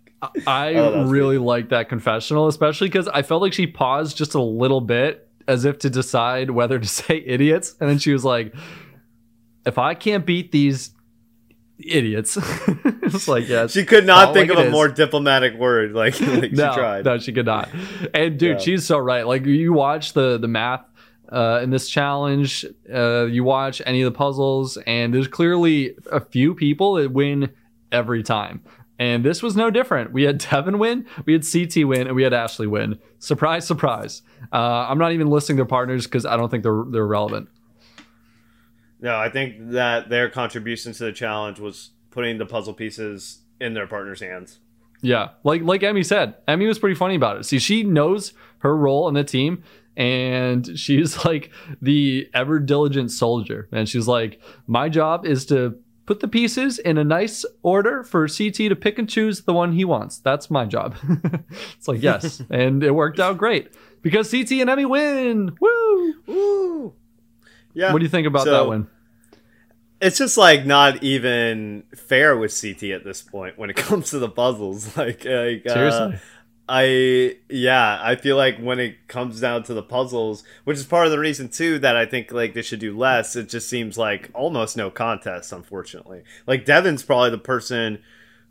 I 0.47 0.75
Oh, 0.75 1.05
really 1.07 1.39
like 1.39 1.69
that 1.69 1.89
confessional, 1.91 2.49
especially 2.49 2.89
because 2.89 3.09
I 3.09 3.23
felt 3.23 3.43
like 3.43 3.53
she 3.53 3.67
paused 3.67 4.17
just 4.17 4.35
a 4.35 4.43
little 4.43 4.81
bit 4.81 5.28
as 5.49 5.65
if 5.65 5.79
to 5.81 5.91
decide 5.91 6.51
whether 6.53 6.79
to 6.79 6.87
say 7.01 7.17
idiots. 7.27 7.75
And 7.81 7.91
then 7.91 7.99
she 7.99 8.13
was 8.13 8.25
like, 8.25 8.55
if 9.67 9.79
I 9.79 9.95
can't 9.95 10.25
beat 10.25 10.53
these 10.53 10.93
idiots, 11.79 12.39
it's 13.03 13.27
like, 13.29 13.49
yeah. 13.49 13.67
she 13.67 13.85
could 13.85 14.07
not 14.07 14.35
think 14.35 14.51
like 14.51 14.59
of 14.59 14.65
a 14.65 14.69
is. 14.69 14.73
more 14.73 14.89
diplomatic 14.89 15.55
word. 15.55 15.93
Like, 15.93 16.21
like 16.21 16.53
no, 16.53 16.71
she 16.71 16.77
tried. 16.79 17.05
no, 17.05 17.19
she 17.19 17.33
could 17.33 17.47
not. 17.47 17.69
And 18.15 18.39
dude, 18.39 18.59
Yeah. 18.59 18.59
she's 18.59 18.87
so 18.87 18.99
right. 18.99 19.27
Like 19.27 19.45
you 19.47 19.73
watch 19.73 20.13
the 20.13 20.39
the 20.39 20.49
math 20.49 20.85
uh, 21.31 21.61
in 21.63 21.71
this 21.71 21.89
challenge, 21.89 22.65
uh, 22.93 23.27
you 23.27 23.45
watch 23.45 23.83
any 23.85 24.01
of 24.03 24.11
the 24.13 24.17
puzzles, 24.17 24.79
and 24.87 25.13
there's 25.13 25.29
clearly 25.29 25.95
a 26.11 26.21
few 26.21 26.55
people 26.55 26.95
that 26.95 27.13
win 27.13 27.51
every 27.93 28.23
time. 28.23 28.63
And 28.99 29.25
this 29.25 29.43
was 29.43 29.55
no 29.55 29.71
different. 29.71 30.13
We 30.13 30.25
had 30.25 30.39
Devin 30.51 30.79
win, 30.79 31.07
we 31.25 31.33
had 31.33 31.47
CT 31.51 31.87
win, 31.87 32.07
and 32.07 32.17
we 32.17 32.23
had 32.23 32.33
Ashley 32.33 32.67
win. 32.67 32.99
Surprise, 33.19 33.67
surprise. 33.67 34.23
Uh, 34.53 34.87
I'm 34.89 34.99
not 34.99 35.13
even 35.13 35.29
listing 35.29 35.57
their 35.57 35.65
partners 35.65 36.07
because 36.07 36.27
I 36.27 36.37
don't 36.37 36.51
think 36.51 36.63
they're 36.63 36.85
they're 36.89 37.07
relevant. 37.07 37.49
No, 39.01 39.17
I 39.17 39.31
think 39.31 39.71
that 39.71 40.09
their 40.09 40.29
contribution 40.29 40.93
to 40.93 41.05
the 41.05 41.13
challenge 41.13 41.61
was 41.61 41.91
putting 42.11 42.39
the 42.39 42.47
puzzle 42.47 42.75
pieces 42.75 43.43
in 43.61 43.75
their 43.75 43.87
partner's 43.87 44.21
hands. 44.21 44.59
Yeah, 45.01 45.31
like 45.45 45.63
like 45.63 45.83
Emmy 45.83 46.03
said, 46.03 46.35
Emmy 46.49 46.67
was 46.67 46.79
pretty 46.79 46.97
funny 46.97 47.15
about 47.15 47.37
it. 47.37 47.45
See, 47.45 47.61
she 47.61 47.85
knows 47.85 48.33
her 48.59 48.77
role 48.77 49.07
in 49.07 49.15
the 49.15 49.23
team, 49.23 49.63
and 49.97 50.79
she's 50.79 51.25
like 51.25 51.51
the 51.81 52.29
ever 52.35 52.59
diligent 52.59 53.11
soldier. 53.13 53.69
And 53.71 53.89
she's 53.89 54.09
like, 54.09 54.41
my 54.67 54.89
job 54.89 55.25
is 55.25 55.47
to 55.47 55.79
put 56.09 56.21
the 56.21 56.27
pieces 56.27 56.79
in 56.79 56.97
a 56.97 57.05
nice 57.05 57.45
order 57.63 58.03
for 58.03 58.27
CT 58.27 58.55
to 58.55 58.75
pick 58.75 58.99
and 58.99 59.11
choose 59.11 59.43
the 59.43 59.53
one 59.53 59.73
he 59.75 59.85
wants. 59.85 60.17
That's 60.17 60.51
my 60.51 60.65
job. 60.65 60.97
it's 61.77 61.87
like, 61.87 62.03
yes. 62.03 62.43
and 62.51 62.83
it 62.83 62.93
worked 62.93 63.21
out 63.21 63.37
great 63.37 63.75
because 64.01 64.31
CT 64.31 64.53
and 64.53 64.71
Emmy 64.71 64.87
win. 64.87 65.55
Woo! 65.61 66.15
Woo! 66.27 66.95
Yeah. 67.75 67.93
What 67.93 67.99
do 67.99 68.07
you 68.07 68.09
think 68.09 68.27
about 68.27 68.45
So- 68.45 68.53
that 68.53 68.67
one? 68.67 68.89
It's 70.01 70.17
just 70.17 70.39
like 70.39 70.65
not 70.65 71.03
even 71.03 71.83
fair 71.95 72.37
with 72.39 72.59
CT 72.59 72.85
at 72.85 73.05
this 73.05 73.21
point 73.21 73.59
when 73.59 73.69
it 73.69 73.77
comes 73.87 74.09
to 74.11 74.19
the 74.19 74.31
puzzles. 74.31 74.97
Like, 74.97 75.27
like 75.27 75.67
uh, 75.67 75.75
Seriously. 75.75 76.19
I 76.69 77.37
yeah, 77.49 77.99
I 78.03 78.17
feel 78.17 78.37
like 78.37 78.59
when 78.59 78.79
it 78.79 79.09
comes 79.09 79.41
down 79.41 79.63
to 79.65 79.75
the 79.75 79.83
puzzles, 79.83 80.45
which 80.65 80.77
is 80.77 80.85
part 80.85 81.07
of 81.07 81.13
the 81.13 81.19
reason 81.19 81.49
too 81.49 81.79
that 81.79 81.97
I 81.97 82.05
think 82.05 82.31
like 82.31 82.53
they 82.55 82.63
should 82.63 82.81
do 82.81 82.97
less. 82.97 83.37
It 83.37 83.49
just 83.49 83.69
seems 83.69 83.97
like 83.97 84.31
almost 84.35 84.77
no 84.77 84.91
contest, 84.91 85.53
unfortunately. 85.53 86.23
Like 86.47 86.65
Devin's 86.67 87.03
probably 87.03 87.31
the 87.31 87.39
person 87.39 88.01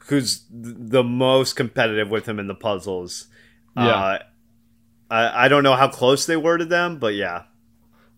who's 0.07 0.39
th- 0.39 0.75
the 0.79 1.03
most 1.03 1.53
competitive 1.53 2.09
with 2.09 2.27
him 2.27 2.39
in 2.39 2.47
the 2.47 2.55
puzzles. 2.55 3.27
Yeah. 3.75 3.83
Uh, 3.87 4.19
I 5.11 5.45
I 5.45 5.47
don't 5.47 5.63
know 5.63 5.75
how 5.75 5.87
close 5.87 6.25
they 6.25 6.37
were 6.37 6.57
to 6.57 6.65
them, 6.65 6.97
but 6.97 7.13
yeah. 7.13 7.43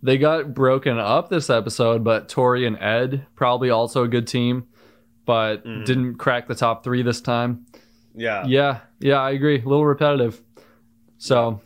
They 0.02 0.18
got 0.18 0.54
broken 0.54 0.98
up 0.98 1.30
this 1.30 1.50
episode, 1.50 2.06
but 2.06 2.30
Tori 2.30 2.66
and 2.66 2.78
Ed 2.80 3.26
probably 3.36 3.70
also 3.70 4.04
a 4.04 4.08
good 4.08 4.28
team, 4.28 4.68
but 5.26 5.66
Mhm. 5.66 5.86
didn't 5.86 6.16
crack 6.16 6.48
the 6.48 6.56
top 6.56 6.86
three 6.86 7.02
this 7.02 7.20
time. 7.20 7.66
Yeah. 8.20 8.46
Yeah, 8.46 8.80
yeah, 9.00 9.20
I 9.22 9.32
agree. 9.32 9.56
A 9.62 9.64
little 9.68 9.86
repetitive. 9.86 10.42
So, 11.18 11.62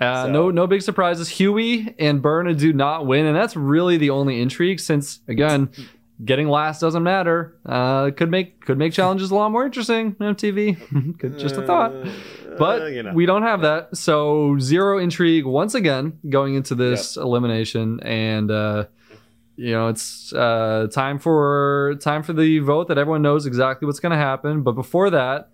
uh, 0.00 0.24
So- 0.26 0.30
no, 0.30 0.50
no 0.50 0.66
big 0.66 0.82
surprises. 0.82 1.28
Hughie 1.28 1.94
and 1.98 2.22
Berna 2.22 2.54
do 2.54 2.72
not 2.72 3.06
win, 3.06 3.26
and 3.26 3.36
that's 3.36 3.56
really 3.56 3.96
the 3.96 4.10
only 4.10 4.40
intrigue. 4.40 4.80
Since 4.80 5.20
again, 5.28 5.70
getting 6.24 6.48
last 6.48 6.80
doesn't 6.80 7.02
matter. 7.02 7.54
Uh, 7.66 8.10
could 8.10 8.30
make 8.30 8.64
could 8.64 8.78
make 8.78 8.92
challenges 8.92 9.30
a 9.30 9.34
lot 9.34 9.50
more 9.50 9.64
interesting. 9.66 10.16
on 10.20 10.34
MTV, 10.34 11.18
Could- 11.18 11.38
just 11.38 11.56
a 11.56 11.62
thought. 11.62 11.92
Uh, 11.94 12.08
But 12.58 12.82
uh, 12.82 12.86
you 12.86 13.02
know. 13.04 13.12
we 13.12 13.24
don't 13.26 13.42
have 13.44 13.60
that, 13.60 13.96
so 13.96 14.58
zero 14.58 14.98
intrigue 14.98 15.44
once 15.46 15.74
again 15.76 16.18
going 16.28 16.54
into 16.54 16.74
this 16.74 17.16
elimination, 17.16 18.00
and 18.00 18.50
uh, 18.50 18.86
you 19.56 19.70
know 19.72 19.88
it's 19.88 20.32
uh, 20.32 20.88
time 20.92 21.18
for 21.20 21.94
time 22.00 22.22
for 22.24 22.32
the 22.32 22.58
vote 22.60 22.88
that 22.88 22.98
everyone 22.98 23.22
knows 23.22 23.46
exactly 23.46 23.86
what's 23.86 24.00
going 24.00 24.10
to 24.12 24.18
happen. 24.18 24.62
But 24.62 24.72
before 24.72 25.10
that, 25.10 25.50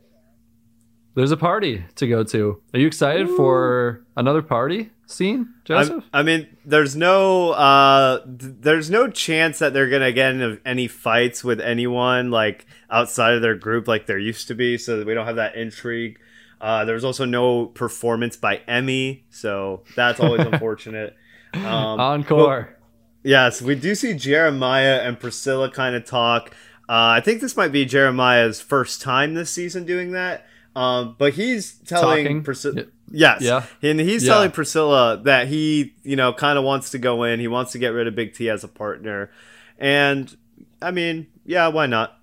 there's 1.14 1.30
a 1.30 1.36
party 1.36 1.84
to 1.96 2.06
go 2.06 2.24
to. 2.24 2.60
Are 2.72 2.78
you 2.78 2.86
excited 2.86 3.28
for 3.28 4.04
another 4.16 4.42
party 4.42 4.90
scene, 5.06 5.48
I, 5.48 5.60
Joseph? 5.64 6.04
I 6.12 6.22
mean, 6.22 6.48
there's 6.64 6.96
no, 6.96 7.50
uh, 7.50 8.24
th- 8.24 8.54
there's 8.60 8.90
no 8.90 9.08
chance 9.08 9.58
that 9.60 9.72
they're 9.72 9.88
gonna 9.88 10.12
get 10.12 10.32
into 10.32 10.60
any 10.66 10.88
fights 10.88 11.44
with 11.44 11.60
anyone 11.60 12.30
like 12.30 12.66
outside 12.90 13.34
of 13.34 13.42
their 13.42 13.54
group, 13.54 13.86
like 13.86 14.06
there 14.06 14.18
used 14.18 14.48
to 14.48 14.54
be. 14.54 14.76
So 14.78 14.98
that 14.98 15.06
we 15.06 15.14
don't 15.14 15.26
have 15.26 15.36
that 15.36 15.54
intrigue. 15.54 16.18
Uh, 16.60 16.84
there's 16.84 17.04
also 17.04 17.24
no 17.24 17.66
performance 17.66 18.36
by 18.36 18.56
Emmy, 18.66 19.24
so 19.30 19.82
that's 19.94 20.18
always 20.18 20.40
unfortunate. 20.46 21.14
Um, 21.52 22.00
Encore. 22.00 22.76
Yes, 23.22 23.62
we 23.62 23.74
do 23.74 23.94
see 23.94 24.14
Jeremiah 24.14 25.00
and 25.02 25.18
Priscilla 25.18 25.70
kind 25.70 25.94
of 25.94 26.04
talk. 26.04 26.50
Uh, 26.88 27.16
I 27.16 27.20
think 27.20 27.40
this 27.40 27.56
might 27.56 27.72
be 27.72 27.84
Jeremiah's 27.86 28.60
first 28.60 29.00
time 29.00 29.34
this 29.34 29.50
season 29.50 29.84
doing 29.84 30.12
that. 30.12 30.46
Um, 30.76 31.14
but 31.18 31.34
he's 31.34 31.74
telling 31.86 32.42
Priscilla. 32.42 32.84
Yes. 33.10 33.42
Yeah. 33.42 33.64
And 33.82 34.00
he's 34.00 34.24
Yeah. 34.24 34.32
telling 34.34 34.50
Priscilla 34.50 35.20
that 35.24 35.46
he, 35.48 35.94
you 36.02 36.16
know, 36.16 36.32
kind 36.32 36.58
of 36.58 36.64
wants 36.64 36.90
to 36.90 36.98
go 36.98 37.22
in. 37.22 37.38
He 37.38 37.46
wants 37.48 37.72
to 37.72 37.78
get 37.78 37.88
rid 37.88 38.06
of 38.08 38.14
Big 38.16 38.34
T 38.34 38.50
as 38.50 38.64
a 38.64 38.68
partner. 38.68 39.30
And 39.78 40.36
I 40.82 40.90
mean, 40.90 41.26
yeah, 41.46 41.68
why 41.68 41.86
not? 41.86 42.18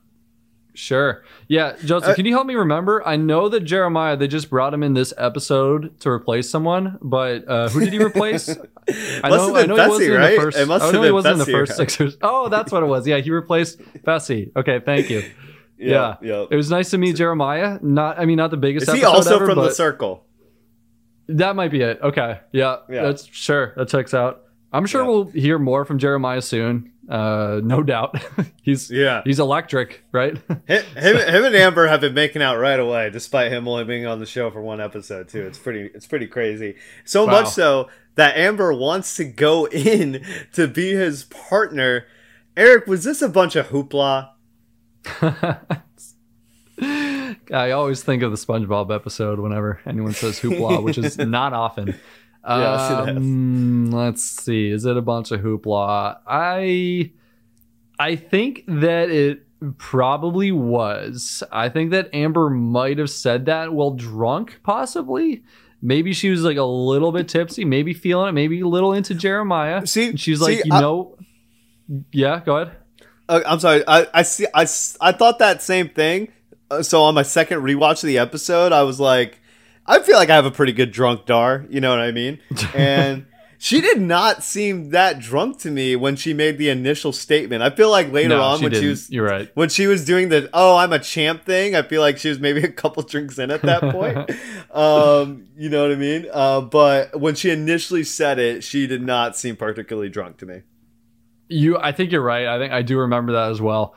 Sure. 0.73 1.23
Yeah, 1.49 1.73
Joseph, 1.83 2.09
Uh, 2.11 2.15
can 2.15 2.25
you 2.25 2.33
help 2.33 2.47
me 2.47 2.55
remember? 2.55 3.05
I 3.05 3.17
know 3.17 3.49
that 3.49 3.61
Jeremiah, 3.61 4.15
they 4.15 4.27
just 4.27 4.49
brought 4.49 4.73
him 4.73 4.83
in 4.83 4.93
this 4.93 5.13
episode 5.17 5.99
to 5.99 6.09
replace 6.09 6.49
someone, 6.49 6.97
but 7.01 7.45
uh, 7.47 7.67
who 7.69 7.81
did 7.81 7.91
he 7.91 7.99
replace? 8.01 8.49
I 9.23 9.29
know, 9.29 9.55
I 9.55 9.65
know 9.65 9.75
Fessy, 9.75 10.05
he 10.05 10.09
wasn't 10.09 10.17
right? 10.17 10.29
in 10.31 10.35
the 10.35 10.41
first. 10.41 10.57
It 10.57 10.67
must 10.67 10.85
I 10.85 10.91
know 10.91 11.03
he 11.03 11.11
wasn't 11.11 11.33
in 11.33 11.39
the 11.39 11.45
first 11.45 11.71
right? 11.71 11.77
Sixers. 11.77 12.17
Oh, 12.21 12.47
that's 12.49 12.71
what 12.71 12.83
it 12.83 12.85
was. 12.87 13.05
Yeah, 13.05 13.17
he 13.17 13.31
replaced 13.31 13.79
Fessy. 14.05 14.51
Okay, 14.55 14.79
thank 14.83 15.09
you. 15.09 15.23
Yeah, 15.89 16.15
yeah. 16.21 16.45
It 16.49 16.55
was 16.55 16.69
nice 16.69 16.91
to 16.91 16.97
meet 16.97 17.15
Jeremiah. 17.15 17.79
Not, 17.81 18.19
I 18.19 18.25
mean, 18.25 18.37
not 18.37 18.51
the 18.51 18.57
biggest. 18.57 18.87
Is 18.87 18.93
he 18.95 19.03
also 19.03 19.35
ever, 19.35 19.45
from 19.47 19.55
the 19.57 19.71
circle? 19.71 20.25
That 21.27 21.55
might 21.55 21.71
be 21.71 21.81
it. 21.81 21.99
Okay, 22.01 22.39
yeah, 22.51 22.77
Yeah. 22.89 23.03
that's 23.03 23.25
sure. 23.25 23.73
That 23.77 23.87
checks 23.87 24.13
out. 24.13 24.43
I'm 24.73 24.85
sure 24.85 25.01
Yeah. 25.01 25.07
we'll 25.07 25.25
hear 25.25 25.59
more 25.59 25.85
from 25.85 25.97
Jeremiah 25.97 26.41
soon. 26.41 26.91
Uh, 27.09 27.59
no 27.63 27.83
doubt. 27.83 28.15
he's 28.61 28.89
Yeah. 28.91 29.21
he's 29.25 29.39
electric, 29.39 30.03
right? 30.11 30.37
Him, 30.67 30.83
him, 30.95 31.15
him 31.17 31.43
and 31.45 31.55
Amber 31.55 31.87
have 31.87 31.99
been 32.01 32.13
making 32.13 32.41
out 32.41 32.57
right 32.57 32.79
away, 32.79 33.09
despite 33.09 33.51
him 33.51 33.67
only 33.67 33.83
being 33.83 34.05
on 34.05 34.19
the 34.19 34.25
show 34.25 34.49
for 34.51 34.61
one 34.61 34.79
episode 34.79 35.27
too. 35.27 35.41
It's 35.45 35.57
pretty, 35.57 35.89
it's 35.93 36.07
pretty 36.07 36.27
crazy. 36.27 36.75
So 37.03 37.25
Wow. 37.25 37.31
much 37.41 37.49
so 37.49 37.89
that 38.15 38.37
Amber 38.37 38.73
wants 38.73 39.15
to 39.17 39.25
go 39.25 39.65
in 39.71 40.23
to 40.53 40.67
be 40.67 40.91
his 40.91 41.25
partner. 41.25 42.05
Eric, 42.55 42.87
was 42.87 43.03
this 43.03 43.21
a 43.21 43.29
bunch 43.29 43.55
of 43.57 43.69
hoopla? 43.69 44.29
I 47.51 47.71
always 47.71 48.01
think 48.03 48.23
of 48.23 48.31
the 48.31 48.37
SpongeBob 48.37 48.93
episode 48.93 49.39
whenever 49.39 49.79
anyone 49.85 50.13
says 50.13 50.39
hoopla, 50.39 50.83
which 50.83 50.97
is 50.97 51.17
not 51.19 51.53
often. 51.53 51.95
Yes, 52.47 52.91
it 52.91 53.09
is. 53.11 53.17
Um, 53.17 53.91
let's 53.91 54.23
see. 54.23 54.69
Is 54.69 54.85
it 54.85 54.97
a 54.97 55.01
bunch 55.01 55.31
of 55.31 55.41
hoopla? 55.41 56.17
I 56.25 57.11
I 57.99 58.15
think 58.15 58.63
that 58.67 59.09
it 59.11 59.45
probably 59.77 60.51
was. 60.51 61.43
I 61.51 61.69
think 61.69 61.91
that 61.91 62.09
Amber 62.13 62.49
might 62.49 62.97
have 62.97 63.11
said 63.11 63.45
that 63.45 63.73
while 63.73 63.91
drunk, 63.91 64.59
possibly. 64.63 65.43
Maybe 65.83 66.13
she 66.13 66.29
was 66.29 66.43
like 66.43 66.57
a 66.57 66.63
little 66.63 67.11
bit 67.11 67.27
tipsy, 67.27 67.65
maybe 67.65 67.93
feeling 67.93 68.29
it, 68.29 68.31
maybe 68.33 68.61
a 68.61 68.67
little 68.67 68.93
into 68.93 69.13
Jeremiah. 69.15 69.85
See- 69.85 70.15
she's 70.15 70.39
see, 70.39 70.45
like, 70.45 70.65
you 70.65 70.71
I- 70.71 70.79
know, 70.79 71.17
yeah, 72.11 72.41
go 72.45 72.57
ahead. 72.57 72.77
Uh, 73.31 73.41
I'm 73.45 73.59
sorry. 73.59 73.83
I, 73.87 74.07
I 74.13 74.21
see. 74.23 74.45
I, 74.53 74.61
I 74.99 75.11
thought 75.13 75.39
that 75.39 75.61
same 75.61 75.89
thing. 75.89 76.27
Uh, 76.69 76.83
so 76.83 77.01
on 77.03 77.15
my 77.15 77.23
second 77.23 77.61
rewatch 77.61 78.03
of 78.03 78.07
the 78.07 78.17
episode, 78.17 78.71
I 78.73 78.83
was 78.83 78.99
like, 78.99 79.39
I 79.85 79.99
feel 80.01 80.15
like 80.17 80.29
I 80.29 80.35
have 80.35 80.45
a 80.45 80.51
pretty 80.51 80.73
good 80.73 80.91
drunk 80.91 81.25
Dar. 81.25 81.65
You 81.69 81.81
know 81.81 81.89
what 81.89 81.99
I 81.99 82.11
mean? 82.11 82.39
And 82.75 83.25
she 83.57 83.79
did 83.79 84.01
not 84.01 84.43
seem 84.43 84.89
that 84.89 85.19
drunk 85.19 85.59
to 85.59 85.69
me 85.69 85.95
when 85.95 86.15
she 86.15 86.33
made 86.33 86.57
the 86.57 86.69
initial 86.69 87.11
statement. 87.13 87.61
I 87.61 87.69
feel 87.69 87.91
like 87.91 88.11
later 88.11 88.29
No, 88.29 88.41
on 88.41 88.57
she 88.57 88.63
when 88.65 88.71
she 88.73 88.79
didn't. 88.79 88.89
was 88.89 89.09
You're 89.11 89.25
right. 89.27 89.51
when 89.53 89.69
she 89.69 89.85
was 89.87 90.03
doing 90.03 90.29
the 90.29 90.49
oh 90.53 90.77
I'm 90.77 90.91
a 90.91 90.97
champ 90.99 91.45
thing, 91.45 91.75
I 91.75 91.83
feel 91.83 92.01
like 92.01 92.17
she 92.17 92.29
was 92.29 92.39
maybe 92.39 92.63
a 92.63 92.71
couple 92.71 93.03
drinks 93.03 93.37
in 93.37 93.51
at 93.51 93.61
that 93.61 93.81
point. 93.91 94.17
um, 94.71 95.45
you 95.55 95.69
know 95.69 95.83
what 95.83 95.91
I 95.91 95.95
mean? 95.95 96.25
Uh, 96.31 96.61
but 96.61 97.19
when 97.19 97.35
she 97.35 97.49
initially 97.51 98.03
said 98.03 98.39
it, 98.39 98.63
she 98.63 98.87
did 98.87 99.03
not 99.03 99.37
seem 99.37 99.55
particularly 99.55 100.09
drunk 100.09 100.37
to 100.39 100.45
me. 100.47 100.61
You, 101.51 101.77
I 101.77 101.91
think 101.91 102.11
you're 102.11 102.21
right. 102.21 102.47
I 102.47 102.57
think 102.57 102.73
I 102.73 102.81
do 102.81 102.97
remember 102.99 103.33
that 103.33 103.51
as 103.51 103.61
well. 103.61 103.95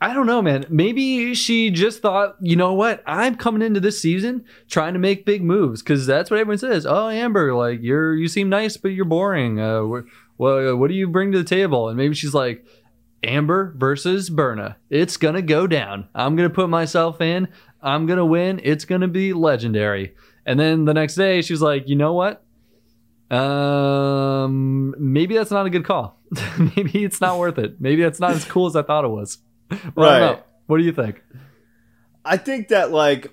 I 0.00 0.12
don't 0.12 0.26
know, 0.26 0.42
man. 0.42 0.66
Maybe 0.68 1.34
she 1.34 1.70
just 1.70 2.02
thought, 2.02 2.36
you 2.40 2.54
know 2.54 2.74
what? 2.74 3.02
I'm 3.06 3.34
coming 3.34 3.62
into 3.62 3.80
this 3.80 4.00
season 4.00 4.44
trying 4.68 4.92
to 4.92 4.98
make 4.98 5.24
big 5.24 5.42
moves 5.42 5.82
because 5.82 6.06
that's 6.06 6.30
what 6.30 6.38
everyone 6.38 6.58
says. 6.58 6.84
Oh, 6.84 7.08
Amber, 7.08 7.54
like 7.54 7.80
you're, 7.80 8.14
you 8.14 8.28
seem 8.28 8.50
nice, 8.50 8.76
but 8.76 8.88
you're 8.88 9.06
boring. 9.06 9.58
Uh, 9.58 10.02
well, 10.36 10.76
what 10.76 10.88
do 10.88 10.94
you 10.94 11.08
bring 11.08 11.32
to 11.32 11.38
the 11.38 11.44
table? 11.44 11.88
And 11.88 11.96
maybe 11.96 12.14
she's 12.14 12.34
like, 12.34 12.64
Amber 13.24 13.74
versus 13.76 14.28
Berna. 14.30 14.76
It's 14.90 15.16
gonna 15.16 15.42
go 15.42 15.66
down. 15.66 16.08
I'm 16.14 16.36
gonna 16.36 16.50
put 16.50 16.68
myself 16.68 17.20
in. 17.20 17.48
I'm 17.82 18.06
gonna 18.06 18.26
win. 18.26 18.60
It's 18.62 18.84
gonna 18.84 19.08
be 19.08 19.32
legendary. 19.32 20.14
And 20.44 20.60
then 20.60 20.84
the 20.84 20.94
next 20.94 21.14
day, 21.14 21.42
she's 21.42 21.62
like, 21.62 21.88
you 21.88 21.96
know 21.96 22.12
what? 22.12 22.44
Um, 23.36 24.94
maybe 24.98 25.34
that's 25.34 25.50
not 25.50 25.66
a 25.66 25.70
good 25.70 25.84
call. 25.84 26.15
maybe 26.76 27.04
it's 27.04 27.20
not 27.20 27.38
worth 27.38 27.58
it. 27.58 27.80
Maybe 27.80 28.02
that's 28.02 28.20
not 28.20 28.32
as 28.32 28.44
cool 28.44 28.66
as 28.66 28.76
I 28.76 28.82
thought 28.82 29.04
it 29.04 29.08
was. 29.08 29.38
Well, 29.94 30.08
I 30.08 30.18
don't 30.18 30.28
Right. 30.36 30.42
What 30.66 30.78
do 30.78 30.84
you 30.84 30.92
think? 30.92 31.22
I 32.24 32.36
think 32.36 32.68
that 32.68 32.90
like 32.90 33.32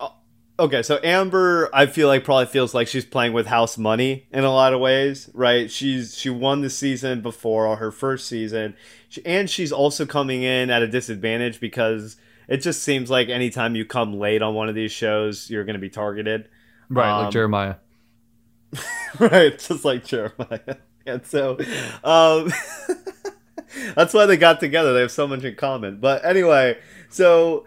okay, 0.59 0.83
so 0.83 0.99
Amber 1.03 1.69
I 1.73 1.87
feel 1.87 2.07
like 2.07 2.23
probably 2.23 2.45
feels 2.45 2.73
like 2.73 2.87
she's 2.87 3.05
playing 3.05 3.33
with 3.33 3.47
house 3.47 3.77
money 3.77 4.27
in 4.31 4.43
a 4.43 4.51
lot 4.51 4.73
of 4.73 4.79
ways, 4.79 5.29
right? 5.33 5.69
She's 5.69 6.17
she 6.17 6.29
won 6.29 6.61
the 6.61 6.69
season 6.69 7.21
before 7.21 7.65
or 7.65 7.77
her 7.77 7.91
first 7.91 8.27
season. 8.27 8.75
She, 9.09 9.25
and 9.25 9.49
she's 9.49 9.71
also 9.71 10.05
coming 10.05 10.43
in 10.43 10.69
at 10.69 10.81
a 10.81 10.87
disadvantage 10.87 11.59
because 11.59 12.17
it 12.47 12.57
just 12.57 12.83
seems 12.83 13.09
like 13.09 13.29
anytime 13.29 13.75
you 13.75 13.85
come 13.85 14.19
late 14.19 14.41
on 14.41 14.53
one 14.53 14.69
of 14.69 14.75
these 14.75 14.91
shows, 14.91 15.49
you're 15.49 15.63
going 15.63 15.75
to 15.75 15.79
be 15.79 15.89
targeted. 15.89 16.49
Right, 16.89 17.11
Um, 17.11 17.23
like 17.23 17.33
Jeremiah. 17.33 17.75
right 19.19 19.59
just 19.59 19.85
like 19.85 20.03
jeremiah 20.03 20.77
and 21.05 21.25
so 21.25 21.57
um 22.03 22.51
that's 23.95 24.13
why 24.13 24.25
they 24.25 24.37
got 24.37 24.59
together 24.59 24.93
they 24.93 25.01
have 25.01 25.11
so 25.11 25.27
much 25.27 25.43
in 25.43 25.55
common 25.55 25.97
but 25.99 26.23
anyway 26.25 26.77
so 27.09 27.65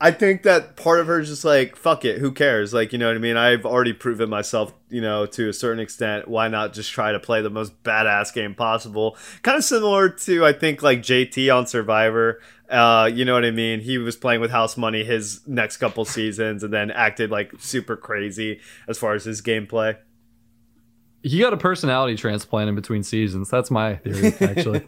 I 0.00 0.10
think 0.10 0.44
that 0.44 0.76
part 0.76 1.00
of 1.00 1.06
her 1.08 1.20
is 1.20 1.28
just 1.28 1.44
like, 1.44 1.76
fuck 1.76 2.04
it, 2.04 2.18
who 2.18 2.30
cares? 2.32 2.72
Like, 2.72 2.92
you 2.92 2.98
know 2.98 3.08
what 3.08 3.16
I 3.16 3.18
mean? 3.18 3.36
I've 3.36 3.66
already 3.66 3.92
proven 3.92 4.30
myself, 4.30 4.72
you 4.88 5.00
know, 5.00 5.26
to 5.26 5.48
a 5.48 5.52
certain 5.52 5.80
extent. 5.80 6.28
Why 6.28 6.48
not 6.48 6.72
just 6.72 6.92
try 6.92 7.12
to 7.12 7.18
play 7.18 7.42
the 7.42 7.50
most 7.50 7.82
badass 7.82 8.32
game 8.32 8.54
possible? 8.54 9.16
Kind 9.42 9.58
of 9.58 9.64
similar 9.64 10.08
to, 10.08 10.46
I 10.46 10.52
think, 10.52 10.82
like 10.82 11.00
JT 11.00 11.54
on 11.54 11.66
Survivor. 11.66 12.40
Uh, 12.70 13.10
you 13.12 13.24
know 13.24 13.34
what 13.34 13.44
I 13.44 13.50
mean? 13.50 13.80
He 13.80 13.98
was 13.98 14.16
playing 14.16 14.40
with 14.40 14.50
house 14.50 14.76
money 14.76 15.04
his 15.04 15.46
next 15.46 15.76
couple 15.78 16.04
seasons 16.04 16.62
and 16.62 16.72
then 16.72 16.90
acted 16.90 17.30
like 17.30 17.52
super 17.58 17.96
crazy 17.96 18.60
as 18.88 18.98
far 18.98 19.14
as 19.14 19.24
his 19.24 19.42
gameplay. 19.42 19.96
He 21.28 21.40
got 21.40 21.52
a 21.52 21.56
personality 21.56 22.16
transplant 22.16 22.68
in 22.68 22.74
between 22.74 23.02
seasons. 23.02 23.50
That's 23.50 23.70
my 23.70 23.96
theory, 23.96 24.32
actually. 24.40 24.84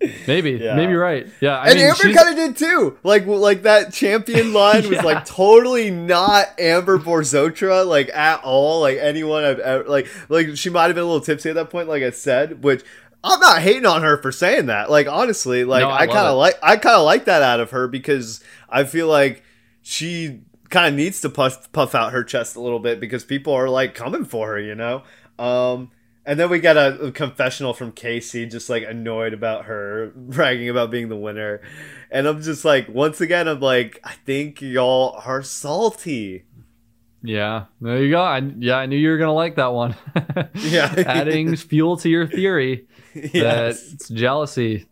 maybe, 0.26 0.52
Yeah. 0.52 0.74
maybe 0.74 0.94
right. 0.94 1.26
Yeah, 1.40 1.58
I 1.58 1.66
and 1.68 1.74
mean, 1.78 1.84
Amber 1.86 2.12
kind 2.18 2.28
of 2.30 2.34
did 2.36 2.56
too. 2.56 2.98
Like, 3.04 3.26
like 3.26 3.62
that 3.62 3.92
champion 3.92 4.52
line 4.54 4.88
was 4.88 5.02
like 5.04 5.24
totally 5.24 5.90
not 5.90 6.58
Amber 6.58 6.98
Borzotra, 6.98 7.86
like 7.86 8.08
at 8.08 8.42
all. 8.42 8.80
Like 8.80 8.98
anyone 8.98 9.44
I've 9.44 9.58
ever 9.60 9.84
like, 9.84 10.08
like 10.28 10.56
she 10.56 10.70
might 10.70 10.86
have 10.86 10.94
been 10.94 11.04
a 11.04 11.06
little 11.06 11.20
tipsy 11.20 11.50
at 11.50 11.54
that 11.56 11.70
point, 11.70 11.88
like 11.88 12.02
I 12.02 12.10
said. 12.10 12.64
Which 12.64 12.82
I'm 13.22 13.38
not 13.38 13.60
hating 13.62 13.86
on 13.86 14.02
her 14.02 14.16
for 14.20 14.32
saying 14.32 14.66
that. 14.66 14.90
Like 14.90 15.06
honestly, 15.06 15.64
like 15.64 15.82
No, 15.82 15.90
I 15.90 15.98
I, 16.00 16.06
kind 16.06 16.26
of 16.26 16.36
like 16.36 16.58
I 16.62 16.76
kind 16.76 16.96
of 16.96 17.04
like 17.04 17.26
that 17.26 17.42
out 17.42 17.60
of 17.60 17.70
her 17.70 17.86
because 17.86 18.42
I 18.68 18.84
feel 18.84 19.06
like 19.06 19.44
she 19.82 20.40
kind 20.72 20.88
of 20.88 20.94
needs 20.94 21.20
to 21.20 21.28
puff 21.28 21.70
puff 21.72 21.94
out 21.94 22.12
her 22.12 22.24
chest 22.24 22.56
a 22.56 22.60
little 22.60 22.80
bit 22.80 22.98
because 22.98 23.22
people 23.24 23.52
are 23.52 23.68
like 23.68 23.94
coming 23.94 24.24
for 24.24 24.48
her, 24.48 24.58
you 24.58 24.74
know. 24.74 25.04
Um, 25.38 25.92
and 26.24 26.40
then 26.40 26.50
we 26.50 26.58
got 26.60 26.76
a, 26.76 26.98
a 27.00 27.12
confessional 27.12 27.74
from 27.74 27.92
Casey, 27.92 28.46
just 28.46 28.68
like 28.70 28.82
annoyed 28.82 29.34
about 29.34 29.66
her 29.66 30.12
bragging 30.16 30.68
about 30.68 30.90
being 30.90 31.08
the 31.08 31.16
winner. 31.16 31.60
And 32.10 32.26
I'm 32.26 32.42
just 32.42 32.64
like, 32.64 32.88
once 32.88 33.20
again, 33.20 33.46
I'm 33.46 33.60
like, 33.60 34.00
I 34.02 34.14
think 34.24 34.60
y'all 34.60 35.20
are 35.24 35.42
salty. 35.42 36.44
Yeah, 37.24 37.66
there 37.80 38.02
you 38.02 38.10
go. 38.10 38.20
I, 38.20 38.38
yeah, 38.58 38.76
I 38.76 38.86
knew 38.86 38.96
you 38.96 39.10
were 39.10 39.18
gonna 39.18 39.32
like 39.32 39.54
that 39.56 39.72
one. 39.72 39.94
Yeah. 40.54 40.92
adding 41.06 41.54
fuel 41.70 41.96
to 41.98 42.08
your 42.08 42.26
theory 42.26 42.86
that 43.14 43.76
it's 43.92 44.08
jealousy, 44.08 44.86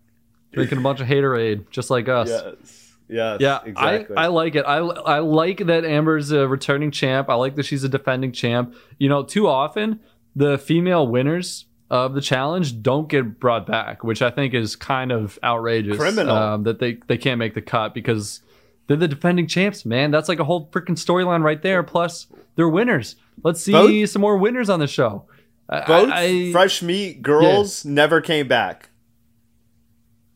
drinking 0.52 0.78
a 0.78 0.80
bunch 0.80 1.00
of 1.00 1.06
haterade, 1.06 1.68
just 1.70 1.90
like 1.90 2.08
us. 2.08 2.28
Yes. 2.28 2.79
Yes. 3.10 3.38
Yeah, 3.40 3.58
Exactly. 3.64 4.16
I, 4.16 4.24
I 4.24 4.26
like 4.28 4.54
it. 4.54 4.62
I, 4.62 4.76
I 4.78 5.18
like 5.18 5.58
that 5.66 5.84
Amber's 5.84 6.30
a 6.30 6.46
returning 6.46 6.90
champ. 6.90 7.28
I 7.28 7.34
like 7.34 7.56
that 7.56 7.64
she's 7.64 7.82
a 7.84 7.88
defending 7.88 8.32
champ. 8.32 8.74
You 8.98 9.08
know, 9.08 9.24
too 9.24 9.48
often 9.48 10.00
the 10.36 10.58
female 10.58 11.06
winners 11.06 11.66
of 11.90 12.14
the 12.14 12.20
challenge 12.20 12.82
don't 12.82 13.08
get 13.08 13.40
brought 13.40 13.66
back, 13.66 14.04
which 14.04 14.22
I 14.22 14.30
think 14.30 14.54
is 14.54 14.76
kind 14.76 15.10
of 15.10 15.38
outrageous. 15.42 15.96
Criminal. 15.96 16.36
um, 16.36 16.62
that 16.62 16.78
they 16.78 16.98
they 17.08 17.18
can't 17.18 17.38
make 17.38 17.54
the 17.54 17.62
cut 17.62 17.94
because 17.94 18.40
they're 18.86 18.96
the 18.96 19.08
defending 19.08 19.48
champs. 19.48 19.84
Man, 19.84 20.10
that's 20.12 20.28
like 20.28 20.38
a 20.38 20.44
whole 20.44 20.68
freaking 20.68 20.96
storyline 20.96 21.42
right 21.42 21.60
there. 21.60 21.82
Plus, 21.82 22.28
they're 22.54 22.68
winners. 22.68 23.16
Let's 23.42 23.60
see 23.60 23.72
Both- 23.72 24.10
some 24.10 24.22
more 24.22 24.36
winners 24.36 24.70
on 24.70 24.78
the 24.78 24.86
show. 24.86 25.24
Both 25.68 26.10
I, 26.10 26.48
I, 26.48 26.52
fresh 26.52 26.82
meat 26.82 27.22
girls 27.22 27.84
never 27.84 28.20
came 28.20 28.48
back. 28.48 28.90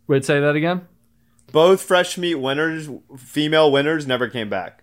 wait, 0.06 0.24
say 0.24 0.40
that 0.40 0.54
again. 0.54 0.86
Both 1.54 1.80
fresh 1.82 2.18
meat 2.18 2.34
winners, 2.34 2.90
female 3.16 3.70
winners, 3.72 4.06
never 4.06 4.28
came 4.28 4.50
back. 4.50 4.82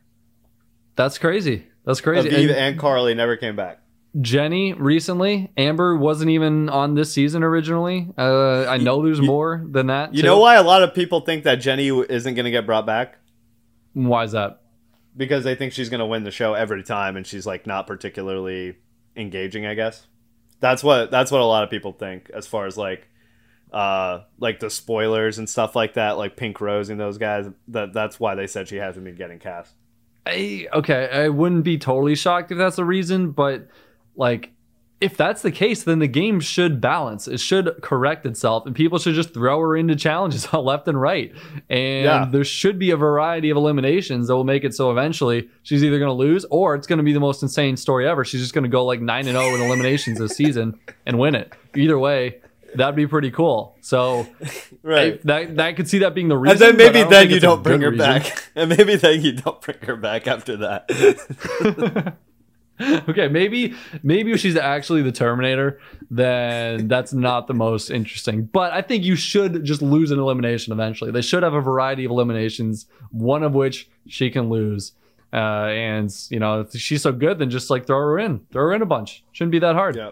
That's 0.95 1.17
crazy. 1.17 1.67
That's 1.85 2.01
crazy. 2.01 2.29
Aviva 2.29 2.49
And- 2.49 2.51
and 2.51 2.79
Carly 2.79 3.13
never 3.13 3.35
came 3.37 3.55
back. 3.55 3.79
Jenny 4.19 4.73
recently. 4.73 5.51
Amber 5.57 5.95
wasn't 5.95 6.31
even 6.31 6.69
on 6.69 6.95
this 6.95 7.13
season 7.13 7.43
originally. 7.43 8.07
Uh, 8.17 8.65
I 8.65 8.77
know 8.77 9.03
there's 9.03 9.21
more 9.21 9.63
than 9.69 9.87
that. 9.87 10.13
You 10.13 10.21
too. 10.21 10.27
know 10.27 10.39
why 10.39 10.55
a 10.55 10.63
lot 10.63 10.81
of 10.83 10.93
people 10.93 11.21
think 11.21 11.43
that 11.43 11.55
Jenny 11.55 11.87
isn't 11.89 12.33
going 12.35 12.45
to 12.45 12.51
get 12.51 12.65
brought 12.65 12.85
back? 12.85 13.17
Why 13.93 14.23
is 14.23 14.31
that? 14.33 14.57
because 15.17 15.43
they 15.43 15.55
think 15.55 15.73
she's 15.73 15.89
going 15.89 15.99
to 15.99 16.05
win 16.05 16.23
the 16.23 16.31
show 16.31 16.53
every 16.53 16.83
time 16.83 17.17
and 17.17 17.27
she's 17.27 17.45
like 17.45 17.67
not 17.67 17.85
particularly 17.85 18.77
engaging 19.17 19.65
i 19.65 19.73
guess 19.73 20.07
that's 20.61 20.81
what 20.85 21.11
that's 21.11 21.29
what 21.31 21.41
a 21.41 21.45
lot 21.45 21.65
of 21.65 21.69
people 21.69 21.91
think 21.91 22.29
as 22.33 22.47
far 22.47 22.65
as 22.65 22.77
like 22.77 23.09
uh 23.71 24.21
like 24.39 24.59
the 24.59 24.69
spoilers 24.69 25.37
and 25.37 25.47
stuff 25.49 25.75
like 25.75 25.93
that 25.93 26.17
like 26.17 26.35
pink 26.35 26.59
rose 26.59 26.89
and 26.89 26.99
those 26.99 27.17
guys 27.17 27.47
that 27.69 27.93
that's 27.93 28.19
why 28.19 28.35
they 28.35 28.45
said 28.47 28.67
she 28.67 28.75
hasn't 28.77 29.05
been 29.05 29.15
getting 29.15 29.39
cast 29.39 29.73
I, 30.23 30.67
okay, 30.71 31.09
I 31.11 31.29
wouldn't 31.29 31.63
be 31.63 31.79
totally 31.79 32.13
shocked 32.15 32.51
if 32.51 32.57
that's 32.59 32.75
the 32.75 32.85
reason, 32.85 33.31
but 33.31 33.67
like 34.15 34.51
if 34.99 35.17
that's 35.17 35.41
the 35.41 35.49
case, 35.51 35.81
then 35.83 35.97
the 35.97 36.07
game 36.07 36.39
should 36.39 36.79
balance. 36.79 37.27
It 37.27 37.39
should 37.39 37.79
correct 37.81 38.23
itself, 38.27 38.67
and 38.67 38.75
people 38.75 38.99
should 38.99 39.15
just 39.15 39.33
throw 39.33 39.59
her 39.59 39.75
into 39.75 39.95
challenges 39.95 40.53
left 40.53 40.87
and 40.87 41.01
right. 41.01 41.33
And 41.71 42.05
Yeah. 42.05 42.27
there 42.29 42.43
should 42.43 42.77
be 42.77 42.91
a 42.91 42.97
variety 42.97 43.49
of 43.49 43.57
eliminations 43.57 44.27
that 44.27 44.35
will 44.35 44.43
make 44.43 44.63
it 44.63 44.75
so 44.75 44.91
eventually 44.91 45.49
she's 45.63 45.83
either 45.83 45.97
going 45.97 46.09
to 46.09 46.13
lose 46.13 46.45
or 46.51 46.75
it's 46.75 46.85
going 46.85 46.97
to 46.97 47.03
be 47.03 47.13
the 47.13 47.19
most 47.19 47.41
insane 47.41 47.75
story 47.75 48.07
ever. 48.07 48.23
She's 48.23 48.41
just 48.41 48.53
going 48.53 48.63
to 48.63 48.69
go 48.69 48.85
like 48.85 49.01
nine 49.01 49.27
and 49.27 49.35
zero 49.35 49.55
in 49.55 49.61
eliminations 49.61 50.19
this 50.19 50.35
season 50.35 50.79
and 51.07 51.17
win 51.17 51.33
it. 51.33 51.51
Either 51.75 51.97
way, 51.97 52.41
that'd 52.75 52.95
be 52.95 53.07
pretty 53.07 53.31
cool. 53.31 53.75
So 53.81 54.27
right 54.83 55.13
I- 55.13 55.19
that 55.25 55.55
that 55.57 55.75
could 55.75 55.87
see 55.89 55.99
that 55.99 56.13
being 56.15 56.27
the 56.29 56.37
reason. 56.37 56.69
and 56.69 56.79
then 56.79 56.93
maybe 56.93 57.09
then 57.09 57.29
you 57.29 57.39
don't 57.39 57.63
bring 57.63 57.81
her 57.81 57.91
reason. 57.91 58.05
back 58.05 58.49
and 58.55 58.69
maybe 58.69 58.95
then 58.95 59.21
you 59.21 59.33
don't 59.33 59.59
bring 59.61 59.77
her 59.81 59.95
back 59.95 60.27
after 60.27 60.57
that 60.57 62.15
okay, 63.09 63.27
maybe 63.27 63.75
maybe 64.01 64.31
if 64.31 64.39
she's 64.39 64.55
actually 64.55 65.01
the 65.03 65.11
Terminator, 65.11 65.79
then 66.09 66.87
that's 66.87 67.13
not 67.13 67.45
the 67.47 67.53
most 67.53 67.89
interesting. 67.91 68.43
But 68.45 68.73
I 68.73 68.81
think 68.81 69.03
you 69.03 69.15
should 69.15 69.63
just 69.63 69.81
lose 69.83 70.09
an 70.11 70.17
elimination 70.19 70.73
eventually. 70.73 71.11
They 71.11 71.21
should 71.21 71.43
have 71.43 71.53
a 71.53 71.61
variety 71.61 72.05
of 72.05 72.11
eliminations, 72.11 72.87
one 73.11 73.43
of 73.43 73.53
which 73.53 73.87
she 74.07 74.31
can 74.31 74.49
lose. 74.49 74.93
Uh, 75.33 75.67
and 75.67 76.11
you 76.29 76.39
know, 76.39 76.61
if 76.61 76.71
she's 76.73 77.03
so 77.03 77.11
good, 77.11 77.37
then 77.39 77.49
just 77.51 77.69
like 77.69 77.85
throw 77.85 77.99
her 77.99 78.17
in, 78.19 78.39
throw 78.51 78.63
her 78.63 78.73
in 78.73 78.81
a 78.81 78.85
bunch. 78.85 79.23
Shouldn't 79.31 79.51
be 79.51 79.59
that 79.59 79.75
hard. 79.75 79.95
yeah 79.95 80.11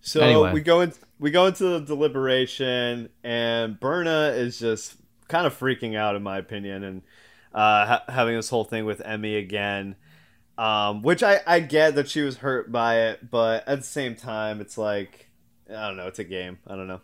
so 0.00 0.20
Anyway. 0.20 0.52
we 0.52 0.60
go 0.60 0.80
in 0.80 0.92
we 1.18 1.30
go 1.30 1.46
into 1.46 1.64
the 1.64 1.80
deliberation 1.80 3.08
and 3.24 3.78
berna 3.80 4.32
is 4.34 4.58
just 4.58 4.96
kind 5.28 5.46
of 5.46 5.58
freaking 5.58 5.96
out 5.96 6.16
in 6.16 6.22
my 6.22 6.38
opinion 6.38 6.84
and 6.84 7.02
uh, 7.54 7.86
ha- 7.86 8.04
having 8.08 8.36
this 8.36 8.48
whole 8.48 8.64
thing 8.64 8.84
with 8.84 9.00
emmy 9.04 9.36
again 9.36 9.96
um, 10.58 11.02
which 11.02 11.22
I, 11.22 11.40
I 11.46 11.60
get 11.60 11.94
that 11.94 12.08
she 12.08 12.20
was 12.22 12.38
hurt 12.38 12.70
by 12.72 13.00
it 13.02 13.30
but 13.30 13.66
at 13.68 13.78
the 13.78 13.86
same 13.86 14.16
time 14.16 14.60
it's 14.60 14.76
like 14.76 15.28
i 15.68 15.86
don't 15.86 15.96
know 15.96 16.06
it's 16.08 16.18
a 16.18 16.24
game 16.24 16.58
i 16.66 16.74
don't 16.76 16.88
know 16.88 17.00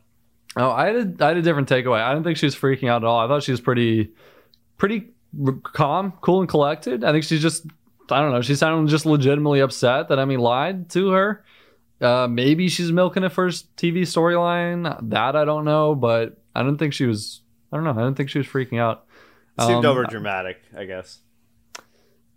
Oh, 0.57 0.71
I 0.71 0.87
had 0.87 0.97
a, 0.97 1.25
I 1.25 1.29
had 1.29 1.37
a 1.37 1.43
different 1.43 1.69
takeaway. 1.69 2.01
I 2.01 2.13
didn't 2.13 2.25
think 2.25 2.37
she 2.39 2.47
was 2.47 2.55
freaking 2.55 2.89
out 2.89 3.03
at 3.03 3.07
all. 3.07 3.19
I 3.19 3.27
thought 3.27 3.43
she 3.43 3.51
was 3.51 3.61
pretty, 3.61 4.13
pretty 4.79 5.09
calm, 5.65 6.13
cool, 6.21 6.41
and 6.41 6.49
collected. 6.49 7.03
I 7.03 7.11
think 7.11 7.25
she's 7.25 7.43
just, 7.43 7.67
I 8.09 8.21
don't 8.21 8.31
know, 8.31 8.41
she 8.41 8.55
sounded 8.55 8.89
just 8.89 9.05
legitimately 9.05 9.61
upset 9.61 10.09
that 10.09 10.19
Emmy 10.19 10.37
lied 10.37 10.91
to 10.91 11.11
her. 11.11 11.45
Uh, 12.05 12.29
maybe 12.29 12.69
she's 12.69 12.93
milking 12.93 13.25
it 13.25 13.31
for 13.31 13.49
TV 13.49 14.03
storyline. 14.03 15.09
That 15.11 15.37
I 15.37 15.45
don't 15.45 15.65
know, 15.65 15.95
but 15.95 16.39
I 16.55 16.63
don't 16.63 16.77
think 16.77 16.93
she 16.93 17.07
was. 17.07 17.41
I 17.73 17.77
don't 17.77 17.85
know. 17.85 17.91
I 17.91 18.05
don't 18.05 18.15
think 18.15 18.31
she 18.31 18.39
was 18.39 18.47
freaking 18.47 18.79
out. 18.79 19.07
seemed 19.61 19.85
Um, 19.85 19.87
over 19.87 20.05
dramatic 20.05 20.61
i 20.77 20.85
guess 20.85 21.21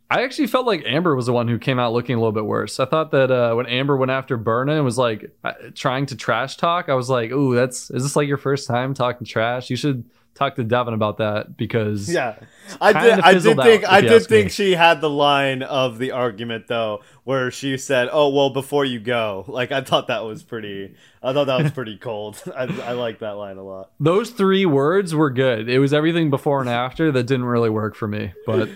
I 0.10 0.24
actually 0.24 0.48
felt 0.48 0.66
like 0.66 0.84
Amber 0.86 1.16
was 1.16 1.26
the 1.26 1.34
one 1.34 1.50
who 1.50 1.60
came 1.60 1.80
out 1.80 1.92
looking 1.92 2.16
a 2.16 2.18
little 2.18 2.32
bit 2.32 2.46
worse. 2.46 2.80
I 2.80 2.86
thought 2.86 3.12
that 3.12 3.30
uh, 3.30 3.54
when 3.56 3.66
Amber 3.66 3.98
went 3.98 4.10
after 4.10 4.38
Berna 4.38 4.76
and 4.76 4.86
was 4.86 4.98
like 4.98 5.36
uh, 5.44 5.52
trying 5.76 6.06
to 6.06 6.16
trash 6.16 6.56
talk, 6.56 6.88
I 6.88 6.94
was 6.94 7.10
like, 7.10 7.32
"Ooh, 7.32 7.56
that's 7.56 7.90
is 7.92 8.04
this 8.04 8.16
like 8.16 8.28
your 8.28 8.38
first 8.38 8.68
time 8.68 8.94
talking 8.94 9.28
trash? 9.28 9.70
You 9.70 9.76
should 9.76 10.06
talk 10.38 10.56
to 10.56 10.64
Devin 10.64 10.94
about 10.94 11.18
that 11.18 11.58
because 11.58 12.12
yeah 12.12 12.36
i 12.80 12.94
did 12.94 13.20
i 13.20 13.34
did 13.34 13.58
think 13.58 13.90
i 13.90 14.02
did 14.02 14.26
think 14.26 14.46
me. 14.46 14.50
she 14.50 14.72
had 14.74 15.02
the 15.02 15.10
line 15.10 15.64
of 15.64 15.98
the 15.98 16.12
argument 16.12 16.68
though 16.68 17.02
where 17.24 17.50
she 17.50 17.78
said 17.78 18.08
oh 18.12 18.30
well 18.30 18.50
before 18.50 18.86
you 18.86 19.00
go 19.00 19.46
like 19.48 19.72
i 19.72 19.82
thought 19.82 20.08
that 20.08 20.24
was 20.24 20.44
pretty 20.44 20.94
i 21.24 21.34
thought 21.34 21.46
that 21.46 21.62
was 21.62 21.72
pretty 21.72 21.98
cold 22.02 22.42
i, 22.56 22.64
I 22.64 22.92
like 22.92 23.20
that 23.20 23.32
line 23.32 23.58
a 23.58 23.64
lot 23.64 23.92
those 24.00 24.30
three 24.30 24.66
words 24.66 25.16
were 25.16 25.30
good. 25.30 25.70
It 25.70 25.80
was 25.80 25.94
everything 25.94 26.30
before 26.30 26.62
and 26.62 26.70
after 26.70 27.12
that 27.12 27.24
didn't 27.24 27.46
really 27.46 27.70
work 27.70 27.96
for 27.96 28.08
me. 28.08 28.34
But 28.46 28.70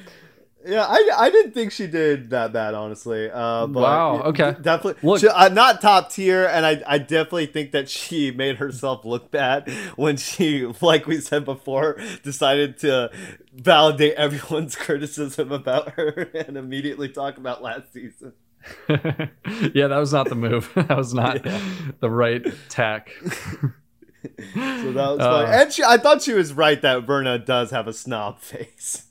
Yeah, 0.66 0.86
I, 0.88 1.10
I 1.18 1.30
didn't 1.32 1.54
think 1.54 1.72
she 1.72 1.88
did 1.88 2.30
that 2.30 2.54
bad, 2.54 2.74
honestly. 2.76 3.30
Uh, 3.32 3.66
but 3.68 3.82
Wow, 3.82 4.22
okay. 4.26 4.56
definitely. 4.62 4.96
Look- 5.08 5.22
she, 5.22 5.28
uh, 5.28 5.50
not 5.50 5.82
top 5.82 6.12
tier, 6.12 6.46
and 6.46 6.66
I, 6.66 6.84
I 6.86 6.98
definitely 7.00 7.48
think 7.48 7.72
that 7.72 7.90
she 7.90 8.30
made 8.32 8.58
herself 8.58 9.04
look 9.04 9.32
bad 9.32 9.70
when 9.96 10.18
she, 10.18 10.66
like 10.82 11.08
we 11.08 11.20
said 11.20 11.46
before, 11.46 12.00
decided 12.24 12.78
to 12.80 13.10
validate 13.54 14.14
everyone's 14.16 14.76
criticism 14.86 15.52
about 15.52 15.90
her 15.94 16.30
and 16.36 16.58
immediately 16.58 17.10
talk 17.10 17.38
about 17.38 17.64
last 17.64 17.92
season. 17.92 18.34
yeah, 18.88 19.88
that 19.88 19.98
was 19.98 20.14
not 20.14 20.30
the 20.30 20.36
move. 20.36 20.72
that 20.76 20.96
was 20.96 21.14
not 21.16 21.44
Yeah. 21.44 21.60
the 22.02 22.10
right 22.12 22.46
tack. 22.70 23.10
So 23.24 24.92
that 24.92 25.10
was 25.10 25.20
Uh. 25.20 25.46
funny. 25.46 25.58
And 25.64 25.74
she, 25.74 25.84
I 25.84 25.98
thought 25.98 26.22
she 26.22 26.34
was 26.34 26.54
right 26.54 26.80
that 26.84 27.08
Berna 27.08 27.40
does 27.40 27.72
have 27.72 27.88
a 27.88 27.94
snob 27.94 28.40
face. 28.40 29.08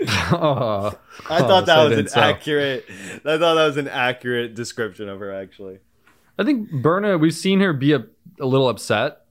Oh, 0.00 0.92
I 1.28 1.38
Oh, 1.38 1.48
thought 1.48 1.66
that 1.66 1.76
say 1.76 1.88
was 1.88 1.98
an 1.98 2.08
so. 2.08 2.20
accurate. 2.20 2.84
I 2.90 3.18
thought 3.38 3.54
that 3.54 3.66
was 3.66 3.76
an 3.76 3.88
accurate 3.88 4.54
description 4.54 5.08
of 5.08 5.20
her, 5.20 5.32
actually. 5.32 5.78
I 6.38 6.44
think 6.44 6.70
Berna, 6.70 7.16
we've 7.18 7.34
seen 7.34 7.60
her 7.60 7.72
be 7.72 7.92
a, 7.92 8.04
a 8.40 8.46
little 8.46 8.68
upset 8.68 9.22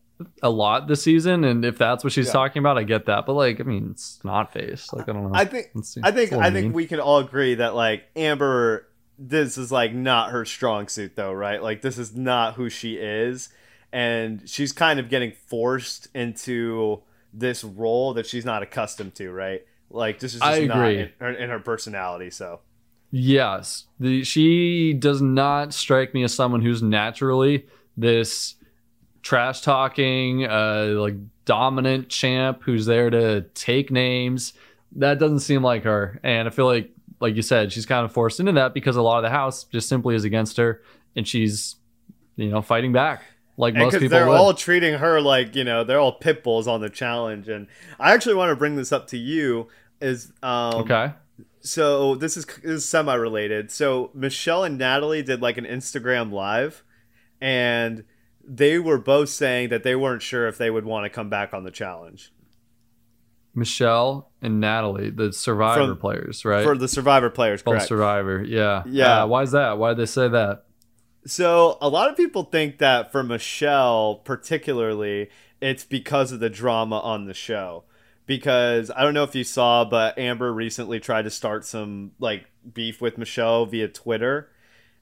a 0.41 0.49
lot 0.49 0.88
this 0.88 1.04
season, 1.04 1.43
and 1.43 1.63
if 1.65 1.78
that's 1.78 2.04
what 2.04 2.13
she's 2.13 2.28
Yeah. 2.28 2.34
talking 2.34 2.62
about, 2.62 2.78
I 2.78 2.84
get 2.84 3.06
that. 3.06 3.25
But 3.25 3.34
like, 3.34 3.60
I 3.60 3.63
mean, 3.63 3.89
it's 3.91 4.19
not 4.23 4.54
face. 4.54 4.91
Like, 4.93 5.08
I 5.10 5.13
don't 5.13 5.32
know. 5.32 5.38
I 5.38 5.45
think 5.45 5.71
I 6.04 6.12
think 6.12 6.32
I 6.34 6.36
little 6.38 6.51
think 6.51 6.73
we 6.73 6.88
can 6.88 6.99
all 6.99 7.19
agree 7.19 7.56
that 7.56 7.75
like 7.75 8.06
Amber 8.15 8.88
this 9.19 9.58
is 9.58 9.71
like 9.71 9.93
not 9.93 10.32
her 10.32 10.45
strong 10.45 10.88
suit 10.88 11.15
though, 11.15 11.32
right? 11.34 11.62
Like 11.62 11.82
this 11.82 11.97
is 11.97 12.15
not 12.15 12.56
who 12.56 12.69
she 12.69 12.95
is 12.95 13.49
and 13.93 14.49
she's 14.49 14.73
kind 14.73 14.99
of 14.99 15.08
getting 15.10 15.32
forced 15.47 16.08
into 16.13 17.01
this 17.34 17.63
role 17.63 18.13
that 18.15 18.25
she's 18.25 18.43
not 18.45 18.62
accustomed 18.63 19.15
to, 19.15 19.32
right? 19.32 19.65
Like 19.89 20.19
this 20.19 20.34
is 20.34 20.41
just 20.41 20.52
I 20.52 20.65
not 20.65 20.91
in 20.91 21.10
her, 21.19 21.32
in 21.32 21.50
her 21.50 21.60
personality, 21.60 22.30
so. 22.30 22.62
Yes, 23.12 23.86
the, 24.00 24.24
she 24.24 24.93
does 24.93 25.21
not 25.21 25.74
strike 25.74 26.13
me 26.13 26.24
as 26.24 26.34
someone 26.34 26.62
who's 26.62 26.84
naturally 26.84 27.65
this 27.95 28.56
trash 29.21 29.62
talking, 29.62 30.45
uh, 30.45 30.95
like 30.98 31.15
dominant 31.45 32.10
champ 32.10 32.63
who's 32.63 32.86
there 32.86 33.10
to 33.10 33.41
take 33.54 33.89
names. 33.91 34.54
That 34.98 35.19
doesn't 35.19 35.39
seem 35.39 35.63
like 35.63 35.84
her, 35.84 36.19
and 36.24 36.48
I 36.48 36.52
feel 36.52 36.65
like, 36.65 36.91
like 37.21 37.36
you 37.36 37.41
said, 37.41 37.71
she's 37.71 37.86
kind 37.86 38.04
of 38.04 38.12
forced 38.12 38.39
into 38.39 38.52
that 38.54 38.74
because 38.74 38.95
a 38.95 39.02
lot 39.02 39.17
of 39.17 39.24
the 39.24 39.30
house 39.30 39.63
just 39.65 39.88
simply 39.88 40.15
is 40.15 40.24
against 40.26 40.58
her, 40.58 40.82
and 41.15 41.28
she's, 41.28 41.76
you 42.36 42.50
know, 42.50 42.62
fighting 42.62 42.91
back 42.91 43.24
like 43.58 43.74
most 43.74 43.86
because 43.91 44.02
people 44.02 44.18
they're 44.18 44.28
would. 44.28 44.36
all 44.36 44.54
treating 44.54 44.96
her 44.96 45.22
like 45.22 45.56
you 45.56 45.63
know 45.63 45.84
they're 45.84 46.00
all 46.00 46.12
pit 46.13 46.44
bulls 46.44 46.68
on 46.68 46.82
the 46.82 46.89
challenge 46.89 47.48
and 47.48 47.68
i 48.00 48.13
actually 48.13 48.36
want 48.36 48.50
to 48.50 48.56
bring 48.56 48.76
this 48.76 48.91
up 48.91 49.08
to 49.08 49.18
you 49.18 49.68
is 50.02 50.32
um 50.44 50.76
okay, 50.76 51.13
so 51.62 52.15
this 52.15 52.38
is, 52.38 52.46
this 52.46 52.63
is 52.63 52.88
semi 52.88 53.15
related. 53.15 53.72
So 53.72 54.12
Michele 54.13 54.63
and 54.65 54.78
Natalie 54.78 55.24
did 55.24 55.41
like 55.41 55.58
an 55.58 55.65
Instagram 55.65 56.32
live, 56.32 56.84
and 57.41 58.04
they 58.48 58.78
were 58.78 59.00
both 59.00 59.30
saying 59.30 59.70
that 59.70 59.84
they 59.84 59.96
weren't 59.96 60.22
sure 60.22 60.48
if 60.48 60.58
they 60.58 60.70
would 60.70 60.86
want 60.86 61.06
to 61.06 61.10
come 61.10 61.30
back 61.30 61.54
on 61.54 61.63
the 61.63 61.72
challenge 61.72 62.32
Michele 63.56 64.30
and 64.41 64.60
Natalie, 64.60 65.10
the 65.10 65.32
Survivor 65.32 65.88
From- 65.88 65.98
players, 65.98 66.44
right? 66.46 66.63
for 66.63 66.78
the 66.78 66.88
Survivor 66.88 67.30
players. 67.30 67.63
Both 67.63 67.76
Correct. 67.76 67.88
Survivor, 67.88 68.44
yeah, 68.44 68.84
Yeah. 68.86 69.24
Uh, 69.24 69.28
why 69.28 69.44
is 69.44 69.52
that? 69.52 69.78
Why 69.78 69.89
did 69.91 69.98
they 69.98 70.06
say 70.06 70.28
that? 70.28 70.65
So 71.26 71.78
a 71.82 71.90
lot 71.90 72.10
of 72.10 72.18
people 72.18 72.44
think 72.44 72.78
that 72.78 73.12
for 73.12 73.24
Michele, 73.24 74.22
particularly, 74.24 75.30
it's 75.60 75.84
because 75.84 76.32
of 76.32 76.40
the 76.40 76.50
drama 76.50 77.00
on 77.00 77.26
the 77.26 77.34
show. 77.34 77.84
Because 78.28 78.90
I 78.96 79.04
don't 79.04 79.14
know 79.14 79.24
if 79.24 79.36
you 79.36 79.44
saw, 79.44 79.86
but 79.86 80.18
Amber 80.18 80.52
recently 80.52 81.00
tried 81.00 81.24
to 81.24 81.30
start 81.30 81.66
some 81.66 82.12
like 82.20 82.46
beef 82.74 83.02
with 83.02 83.18
Michele 83.18 83.66
via 83.66 83.88
Twitter. 83.88 84.50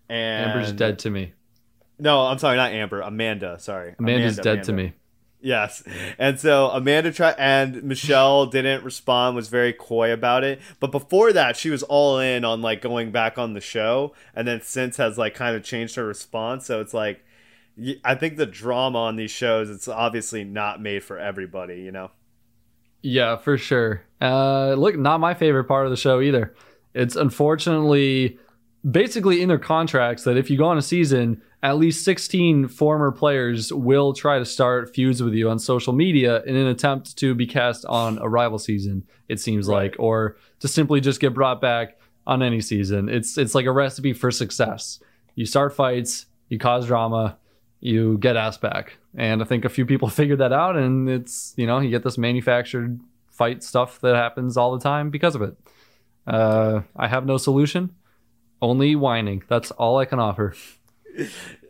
And 0.10 0.52
Amber's 0.52 0.72
dead 0.74 1.00
to 1.00 1.10
me. 1.10 1.34
No, 2.00 2.22
I'm 2.22 2.38
sorry, 2.38 2.58
not 2.58 2.72
Amber. 2.72 3.02
Amanda. 3.02 3.60
Sorry, 3.60 3.96
Amanda's 3.98 4.40
Amanda, 4.40 4.56
dead 4.56 4.64
to 4.66 4.74
me. 4.74 4.94
Yes, 5.46 5.84
and 6.18 6.40
so 6.40 6.70
Amanda 6.70 7.12
tried, 7.12 7.36
and 7.38 7.84
Michele 7.84 8.46
didn't 8.46 8.86
respond. 8.86 9.36
Was 9.36 9.50
very 9.50 9.74
coy 9.74 10.14
about 10.14 10.46
it. 10.46 10.62
But 10.80 10.94
before 10.94 11.34
that, 11.34 11.58
she 11.58 11.70
was 11.70 11.84
all 11.84 12.18
in 12.18 12.46
on 12.46 12.62
like 12.62 12.82
going 12.82 13.12
back 13.12 13.38
on 13.38 13.54
the 13.54 13.60
show, 13.60 14.14
and 14.34 14.48
then 14.48 14.62
since 14.62 14.96
has 14.96 15.18
like 15.18 15.36
kind 15.36 15.58
of 15.58 15.62
changed 15.62 15.96
her 15.96 16.06
response. 16.06 16.66
So 16.66 16.80
it's 16.80 16.94
like, 16.94 17.26
I 18.06 18.16
think 18.16 18.38
the 18.38 18.46
drama 18.46 19.00
on 19.00 19.18
these 19.18 19.32
shows, 19.32 19.70
it's 19.70 19.90
obviously 19.90 20.46
not 20.46 20.82
made 20.82 21.04
for 21.04 21.20
everybody. 21.20 21.82
You 21.82 21.92
know. 21.92 22.12
Yeah, 23.02 23.36
for 23.36 23.58
sure. 23.58 24.06
Uh, 24.22 24.76
look, 24.76 24.98
not 24.98 25.20
my 25.20 25.34
favorite 25.34 25.66
part 25.66 25.86
of 25.86 25.92
the 25.92 25.98
show 25.98 26.22
either. 26.22 26.56
It's 26.94 27.18
unfortunately 27.18 28.40
basically 28.90 29.42
in 29.42 29.50
their 29.50 29.60
contracts 29.60 30.24
that 30.24 30.38
if 30.38 30.50
you 30.50 30.58
go 30.58 30.66
on 30.66 30.78
a 30.78 30.82
season, 30.82 31.42
at 31.64 31.78
least 31.78 32.04
16 32.04 32.68
former 32.68 33.10
players 33.12 33.72
will 33.74 34.12
try 34.14 34.38
to 34.38 34.46
start 34.46 34.94
feuds 34.94 35.24
with 35.24 35.34
you 35.34 35.50
on 35.50 35.58
social 35.58 35.94
media 35.94 36.44
in 36.44 36.56
an 36.58 36.68
attempt 36.68 37.16
to 37.18 37.34
be 37.34 37.48
cast 37.48 37.86
on 37.86 38.18
a 38.20 38.28
rival 38.28 38.60
season, 38.60 39.04
it 39.30 39.40
seems 39.40 39.68
Right. 39.68 39.84
like, 39.92 39.96
or 39.98 40.36
to 40.60 40.68
simply 40.68 41.00
just 41.00 41.22
get 41.22 41.34
brought 41.34 41.62
back 41.62 41.98
on 42.28 42.44
any 42.44 42.60
season. 42.62 43.08
It's 43.10 43.38
it's 43.38 43.56
like 43.56 43.66
a 43.66 43.72
recipe 43.72 44.12
for 44.14 44.30
success. 44.30 45.00
You 45.36 45.46
start 45.46 45.74
fights, 45.74 46.26
you 46.50 46.60
cause 46.60 46.86
drama, 46.86 47.38
you 47.80 48.18
get 48.20 48.36
asked 48.36 48.62
back. 48.62 48.98
And 49.16 49.42
I 49.42 49.46
think 49.46 49.64
a 49.66 49.70
few 49.70 49.86
people 49.86 50.10
figured 50.20 50.40
that 50.40 50.52
out 50.54 50.76
and 50.76 51.10
it's, 51.10 51.54
you 51.56 51.66
know, 51.66 51.80
you 51.80 51.90
get 51.90 52.04
this 52.04 52.18
manufactured 52.18 53.00
fight 53.32 53.64
stuff 53.64 54.00
that 54.02 54.16
happens 54.16 54.58
all 54.58 54.74
the 54.78 54.84
time 54.84 55.10
because 55.10 55.34
of 55.36 55.42
it. 55.42 55.58
Uh, 56.28 56.82
I 56.96 57.08
have 57.08 57.26
no 57.26 57.38
solution, 57.38 57.96
only 58.62 58.96
whining. 58.96 59.44
That's 59.48 59.72
all 59.72 59.98
I 59.98 60.06
can 60.06 60.20
offer. 60.20 60.54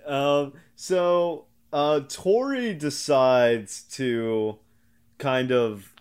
Um, 0.06 0.54
so 0.76 1.46
uh, 1.72 2.02
Tori 2.10 2.74
decides 2.74 3.84
to 3.94 4.60
kind 5.18 5.52
of, 5.52 5.94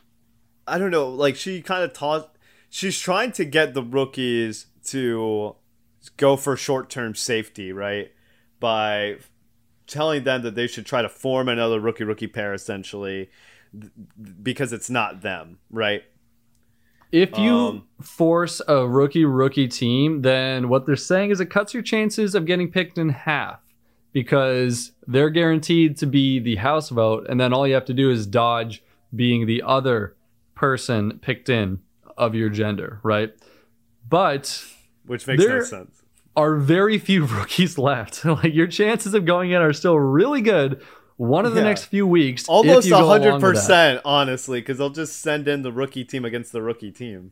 I 0.67 0.79
don't 0.79 0.91
know, 0.91 1.09
like 1.09 1.37
she 1.37 1.63
kind 1.63 1.85
of 1.85 1.93
taught, 1.93 2.37
she's 2.69 2.99
trying 2.99 3.33
to 3.33 3.45
get 3.45 3.75
the 3.75 3.83
rookies 3.83 4.67
to 4.87 5.57
go 6.17 6.37
for 6.37 6.57
short 6.57 6.91
term 6.91 7.15
safety, 7.15 7.73
right? 7.73 8.13
By 8.59 9.19
telling 9.87 10.25
them 10.25 10.43
that 10.43 10.55
they 10.55 10.67
should 10.67 10.87
try 10.87 11.03
to 11.03 11.09
form 11.09 11.49
another 11.49 11.79
rookie 11.79 12.05
rookie 12.05 12.27
pair 12.27 12.55
essentially 12.55 13.31
because 14.43 14.73
it's 14.73 14.91
not 14.91 15.23
them, 15.23 15.59
right? 15.71 16.03
If 17.13 17.39
you 17.39 17.55
Um, 17.55 17.83
force 18.01 18.63
a 18.67 18.89
rookie 18.89 19.25
rookie 19.27 19.69
team, 19.69 20.23
then 20.23 20.69
what 20.69 20.87
they're 20.87 20.97
saying 20.97 21.31
is 21.31 21.41
it 21.41 21.47
cuts 21.51 21.75
your 21.75 21.83
chances 21.83 22.35
of 22.35 22.47
getting 22.47 22.71
picked 22.71 22.97
in 22.99 23.11
half 23.11 23.61
because 24.13 24.93
they're 25.07 25.31
guaranteed 25.31 25.97
to 25.99 26.07
be 26.07 26.39
the 26.39 26.57
house 26.57 26.89
vote, 26.89 27.27
and 27.29 27.39
then 27.41 27.53
all 27.53 27.67
you 27.67 27.75
have 27.75 27.85
to 27.87 27.95
do 27.95 28.11
is 28.11 28.27
dodge 28.27 28.83
being 29.15 29.47
the 29.47 29.63
other 29.63 30.17
person 30.55 31.19
picked 31.21 31.49
in 31.49 31.81
of 32.17 32.35
your 32.35 32.49
gender, 32.49 32.99
right? 33.03 33.33
But 34.09 34.65
Which 35.07 35.27
makes 35.27 35.45
no 35.45 35.63
sense. 35.63 36.03
are 36.37 36.57
very 36.57 36.99
few 36.99 37.25
rookies 37.39 37.77
left. 37.79 38.25
like 38.25 38.55
your 38.55 38.67
chances 38.67 39.13
of 39.15 39.25
going 39.27 39.51
in 39.51 39.61
are 39.61 39.73
still 39.73 39.99
really 39.99 40.41
good. 40.41 40.83
One 41.23 41.47
of 41.47 41.55
the 41.55 41.61
Yeah. 41.61 41.69
next 41.69 41.85
few 41.85 42.05
weeks, 42.05 42.49
Almost 42.49 42.87
you 42.87 42.91
go 42.95 42.99
along 43.05 43.23
hundred 43.23 43.41
percent, 43.41 44.01
honestly, 44.05 44.61
because 44.61 44.79
they'll 44.79 44.91
just 44.91 45.21
send 45.21 45.47
in 45.47 45.63
the 45.63 45.71
rookie 45.71 46.05
team 46.05 46.25
against 46.25 46.51
the 46.51 46.61
rookie 46.61 46.91
team, 46.91 47.31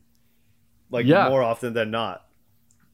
like 0.89 1.05
Yeah. 1.05 1.27
more 1.27 1.43
often 1.43 1.73
than 1.73 1.91
not. 1.91 2.25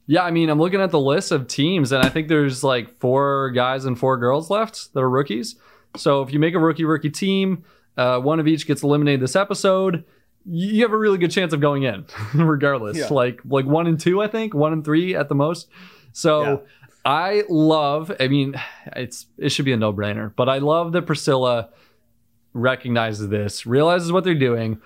Yeah, 0.08 0.24
I 0.24 0.32
mean, 0.32 0.48
I'm 0.50 0.58
looking 0.58 0.80
at 0.80 0.90
the 0.90 0.98
list 0.98 1.30
of 1.30 1.46
teams, 1.46 1.92
and 1.92 2.02
I 2.04 2.08
think 2.08 2.26
there's 2.26 2.64
like 2.64 2.98
four 2.98 3.50
guys 3.50 3.84
and 3.84 3.96
four 3.96 4.16
girls 4.16 4.50
left 4.50 4.92
that 4.94 5.00
are 5.00 5.08
rookies. 5.08 5.54
So 5.96 6.22
if 6.22 6.32
you 6.32 6.40
make 6.40 6.54
a 6.54 6.58
rookie 6.58 6.84
rookie 6.84 7.10
team, 7.10 7.62
uh, 7.96 8.18
one 8.18 8.40
of 8.40 8.48
each 8.48 8.66
gets 8.66 8.82
eliminated 8.82 9.20
this 9.20 9.36
episode. 9.36 10.02
You 10.50 10.82
have 10.82 10.92
a 10.92 10.98
really 10.98 11.18
good 11.18 11.30
chance 11.30 11.52
of 11.52 11.60
going 11.60 11.84
in, 11.84 12.06
regardless. 12.34 12.96
Yeah. 12.96 13.06
Like 13.10 13.40
like 13.48 13.66
one 13.66 13.86
and 13.86 14.00
two, 14.00 14.20
I 14.20 14.26
think, 14.26 14.52
one 14.52 14.72
and 14.72 14.84
three 14.84 15.14
at 15.14 15.28
the 15.28 15.34
most. 15.36 15.68
So. 16.12 16.62
I 17.04 17.44
love. 17.48 18.12
I 18.20 18.28
mean, 18.28 18.54
it's 18.96 19.26
it 19.38 19.50
should 19.50 19.64
be 19.64 19.72
a 19.72 19.76
no 19.76 19.92
brainer, 19.92 20.32
but 20.34 20.48
I 20.48 20.58
love 20.58 20.92
that 20.92 21.02
Priscilla 21.02 21.70
recognizes 22.52 23.28
this, 23.28 23.66
realizes 23.66 24.12
what 24.12 24.24
they're 24.24 24.34
doing. 24.34 24.80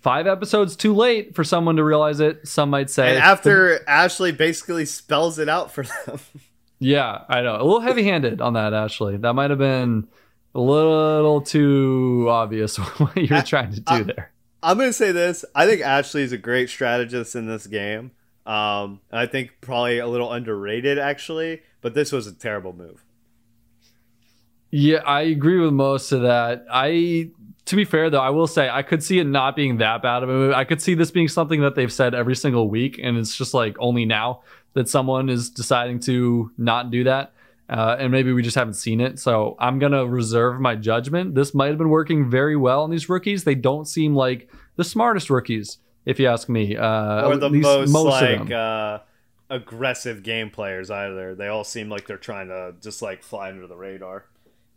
Five 0.00 0.26
episodes 0.26 0.76
too 0.76 0.94
late 0.94 1.34
for 1.34 1.44
someone 1.44 1.76
to 1.76 1.84
realize 1.84 2.20
it. 2.20 2.48
Some 2.48 2.70
might 2.70 2.88
say. 2.88 3.10
And 3.10 3.18
after 3.18 3.86
Ashley 3.88 4.32
basically 4.32 4.86
spells 4.86 5.38
it 5.38 5.48
out 5.48 5.70
for 5.72 5.84
them, 5.84 6.18
Yeah, 6.78 7.24
I 7.28 7.42
know. 7.42 7.56
A 7.56 7.62
little 7.62 7.80
heavy 7.80 8.04
handed 8.04 8.40
on 8.40 8.54
that, 8.54 8.72
Ashley. 8.72 9.18
That 9.18 9.34
might 9.34 9.50
have 9.50 9.58
been 9.58 10.08
a 10.54 10.60
little 10.60 11.42
too 11.42 12.26
obvious 12.30 12.76
what 12.98 13.14
you 13.16 13.34
were 13.34 13.42
trying 13.42 13.72
to 13.72 13.80
do 13.80 13.94
I- 13.94 14.02
there. 14.02 14.32
I'm 14.62 14.76
gonna 14.76 14.92
say 14.92 15.10
this: 15.12 15.42
I 15.54 15.66
think 15.66 15.80
Ashley 15.80 16.22
is 16.22 16.32
a 16.32 16.38
great 16.38 16.68
strategist 16.68 17.34
in 17.34 17.46
this 17.46 17.66
game. 17.66 18.10
Um, 18.46 19.00
I 19.12 19.26
think 19.26 19.52
probably 19.60 19.98
a 19.98 20.06
little 20.06 20.32
underrated, 20.32 20.98
actually. 20.98 21.62
But 21.80 21.94
this 21.94 22.12
was 22.12 22.26
a 22.26 22.32
terrible 22.32 22.74
move. 22.74 23.04
Yeah, 24.70 24.98
I 24.98 25.22
agree 25.22 25.58
with 25.58 25.72
most 25.72 26.12
of 26.12 26.22
that. 26.22 26.64
I, 26.70 27.30
to 27.64 27.76
be 27.76 27.84
fair 27.84 28.08
though, 28.08 28.20
I 28.20 28.30
will 28.30 28.46
say 28.46 28.68
I 28.68 28.82
could 28.82 29.02
see 29.02 29.18
it 29.18 29.24
not 29.24 29.56
being 29.56 29.78
that 29.78 30.02
bad 30.02 30.22
of 30.22 30.28
a 30.28 30.32
move. 30.32 30.54
I 30.54 30.64
could 30.64 30.80
see 30.80 30.94
this 30.94 31.10
being 31.10 31.28
something 31.28 31.60
that 31.62 31.74
they've 31.74 31.92
said 31.92 32.14
every 32.14 32.36
single 32.36 32.68
week, 32.68 33.00
and 33.02 33.16
it's 33.16 33.36
just 33.36 33.52
like 33.52 33.76
only 33.80 34.04
now 34.04 34.42
that 34.74 34.88
someone 34.88 35.28
is 35.28 35.50
deciding 35.50 35.98
to 36.00 36.52
not 36.56 36.90
do 36.90 37.04
that. 37.04 37.32
Uh, 37.68 37.96
and 37.98 38.10
maybe 38.10 38.32
we 38.32 38.42
just 38.42 38.56
haven't 38.56 38.74
seen 38.74 39.00
it. 39.00 39.18
So 39.18 39.56
I'm 39.58 39.78
gonna 39.78 40.06
reserve 40.06 40.60
my 40.60 40.74
judgment. 40.74 41.34
This 41.34 41.54
might 41.54 41.68
have 41.68 41.78
been 41.78 41.88
working 41.88 42.28
very 42.30 42.56
well 42.56 42.82
on 42.82 42.90
these 42.90 43.08
rookies. 43.08 43.44
They 43.44 43.54
don't 43.54 43.86
seem 43.86 44.14
like 44.14 44.48
the 44.76 44.84
smartest 44.84 45.30
rookies, 45.30 45.78
if 46.04 46.18
you 46.18 46.28
ask 46.28 46.48
me. 46.48 46.76
Uh, 46.76 47.26
or 47.28 47.36
the 47.36 47.50
most, 47.50 47.94
of 47.94 48.04
like 48.04 48.50
uh, 48.50 49.00
aggressive 49.48 50.22
game 50.22 50.50
players 50.50 50.90
either. 50.90 51.34
They 51.34 51.48
all 51.48 51.64
seem 51.64 51.88
like 51.88 52.06
they're 52.06 52.16
trying 52.16 52.48
to 52.48 52.74
just 52.80 53.02
like 53.02 53.22
fly 53.22 53.48
under 53.50 53.66
the 53.66 53.76
radar. 53.76 54.24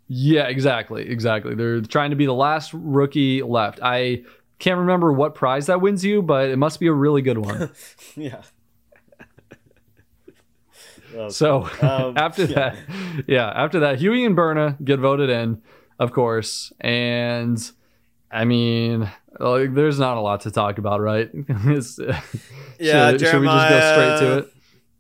Yeah, 0.08 0.48
exactly, 0.48 1.10
exactly. 1.10 1.56
They're 1.56 1.82
trying 1.82 2.10
to 2.10 2.16
be 2.16 2.26
the 2.26 2.34
last 2.34 2.72
rookie 2.74 3.42
left. 3.42 3.80
I 3.82 4.24
can't 4.60 4.80
remember 4.80 5.12
what 5.14 5.34
prize 5.34 5.68
that 5.68 5.82
wins 5.82 6.04
you, 6.06 6.22
but 6.22 6.50
it 6.50 6.58
must 6.58 6.80
be 6.80 6.88
a 6.88 6.94
really 6.94 7.22
good 7.22 7.38
one. 7.38 7.72
yeah. 8.16 8.42
So 11.30 11.70
Um, 11.82 12.18
after 12.18 12.46
yeah. 12.46 12.54
that, 12.56 12.76
yeah, 13.28 13.48
after 13.50 13.80
that, 13.82 14.00
Hughie 14.00 14.26
and 14.26 14.36
Berna 14.36 14.78
get 14.84 15.00
voted 15.00 15.30
in. 15.30 15.62
of 16.00 16.12
course. 16.12 16.74
And 16.82 17.60
I 18.34 18.46
mean, 18.46 19.10
like, 19.40 19.76
there's 19.76 20.00
not 20.00 20.18
a 20.18 20.22
lot 20.22 20.42
to 20.42 20.52
talk 20.52 20.78
about, 20.80 21.00
right? 21.00 21.30
Yeah, 22.80 23.12
should, 23.12 23.22
should 23.22 23.40
we 23.40 23.48
just 23.48 23.70
go 23.70 23.94
straight 23.94 24.20
to 24.20 24.38
it? 24.40 24.54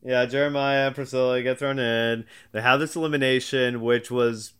Yeah, 0.05 0.25
Jeremiah 0.25 0.87
and 0.87 0.95
Priscilla 0.95 1.41
get 1.41 1.59
thrown 1.59 1.79
in. 1.79 2.25
They 2.51 2.61
have 2.61 2.79
this 2.79 2.95
elimination, 2.95 3.81
which 3.81 4.11
was 4.11 4.53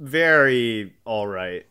very 0.00 0.94
all 1.04 1.26
right. 1.26 1.66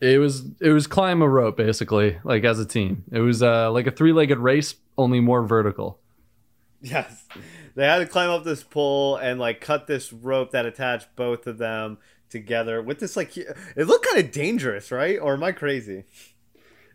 It 0.00 0.18
was 0.18 0.44
it 0.60 0.70
was 0.70 0.86
climb 0.86 1.22
a 1.22 1.28
rope 1.28 1.56
basically, 1.56 2.18
like 2.24 2.44
as 2.44 2.58
a 2.58 2.66
team. 2.66 3.04
It 3.12 3.20
was 3.20 3.42
uh, 3.42 3.70
like 3.70 3.86
a 3.86 3.90
three 3.90 4.12
legged 4.12 4.38
race, 4.38 4.74
only 4.98 5.20
more 5.20 5.46
vertical. 5.46 6.00
Yes. 6.82 7.26
They 7.74 7.84
had 7.84 7.98
to 7.98 8.06
climb 8.06 8.30
up 8.30 8.44
this 8.44 8.62
pole 8.62 9.16
and 9.16 9.38
like 9.38 9.60
cut 9.60 9.86
this 9.86 10.12
rope 10.12 10.50
that 10.52 10.66
attached 10.66 11.08
both 11.14 11.46
of 11.46 11.58
them 11.58 11.98
together 12.30 12.82
with 12.82 12.98
this 12.98 13.16
like 13.16 13.36
it 13.36 13.56
looked 13.76 14.06
kind 14.06 14.18
of 14.18 14.30
dangerous, 14.32 14.90
right? 14.90 15.18
Or 15.18 15.34
am 15.34 15.42
I 15.44 15.52
crazy? 15.52 16.04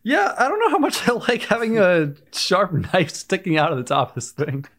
Yeah, 0.03 0.33
I 0.37 0.47
don't 0.47 0.59
know 0.59 0.69
how 0.69 0.79
much 0.79 1.07
I 1.07 1.13
like 1.13 1.43
having 1.43 1.77
a 1.77 2.13
sharp 2.33 2.71
knife 2.93 3.11
sticking 3.11 3.57
out 3.57 3.71
of 3.71 3.77
the 3.77 3.83
top 3.83 4.09
of 4.09 4.15
this 4.15 4.31
thing. 4.31 4.65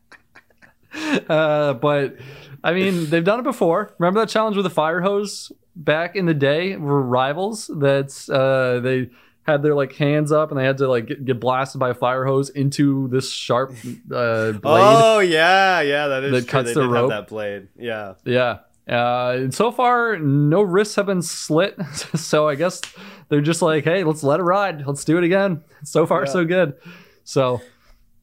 Uh, 0.95 1.73
but 1.73 2.17
I 2.63 2.75
mean, 2.75 3.09
they've 3.09 3.25
done 3.25 3.41
it 3.41 3.45
before. 3.45 3.95
Remember 3.99 4.21
that 4.21 4.29
challenge 4.29 4.57
with 4.57 4.65
the 4.65 4.71
fire 4.71 5.01
hose 5.01 5.51
back 5.75 6.17
in 6.17 6.27
the 6.27 6.35
day? 6.35 6.77
Were 6.77 7.01
rivals 7.01 7.69
that 7.69 8.13
uh, 8.31 8.81
they 8.81 9.09
had 9.45 9.63
their 9.63 9.75
like 9.75 9.93
hands 9.95 10.33
up 10.33 10.51
and 10.51 10.61
they 10.61 10.65
had 10.65 10.79
to 10.79 10.89
like 10.89 11.07
get, 11.25 11.41
blasted 11.41 11.79
by 11.79 11.91
a 11.91 11.95
fire 11.95 12.25
hose 12.25 12.51
into 12.51 13.09
this 13.09 13.31
sharp 13.31 13.71
uh, 14.13 14.53
blade. 14.53 14.63
Oh 14.65 15.19
yeah, 15.21 15.81
yeah, 15.81 16.09
that 16.09 16.25
is 16.25 16.33
that 16.33 16.41
true. 16.43 16.47
cuts 16.51 16.69
they 16.69 16.75
the 16.75 16.89
rope. 16.89 17.11
have 17.11 17.23
that 17.23 17.29
blade. 17.29 17.69
Yeah. 17.77 18.15
Yeah. 18.25 18.59
Uh, 18.89 19.51
so 19.51 19.71
far, 19.71 20.19
no 20.19 20.61
wrists 20.63 20.97
have 20.97 21.07
been 21.07 21.23
slit. 21.23 21.79
so 22.15 22.49
I 22.49 22.55
guess 22.57 22.81
they're 23.29 23.41
just 23.41 23.63
like, 23.63 23.85
hey, 23.85 24.05
let's 24.05 24.23
let 24.23 24.41
it 24.41 24.43
ride. 24.45 24.87
Let's 24.87 25.05
do 25.05 25.19
it 25.19 25.25
again. 25.25 25.63
So 25.85 26.07
far, 26.07 26.25
Yeah. 26.25 26.33
so 26.33 26.45
good. 26.45 26.75
So 27.25 27.61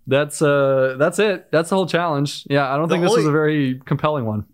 that's 0.08 0.42
uh 0.42 0.96
that's 1.00 1.20
it. 1.20 1.52
That's 1.52 1.70
the 1.70 1.76
whole 1.76 1.88
challenge. 1.88 2.46
Yeah, 2.50 2.72
I 2.72 2.78
don't 2.78 2.90
The 2.90 2.96
think 2.96 3.04
this 3.06 3.16
was 3.16 3.26
a 3.26 3.32
very 3.32 3.80
compelling 3.86 4.26
one. 4.26 4.46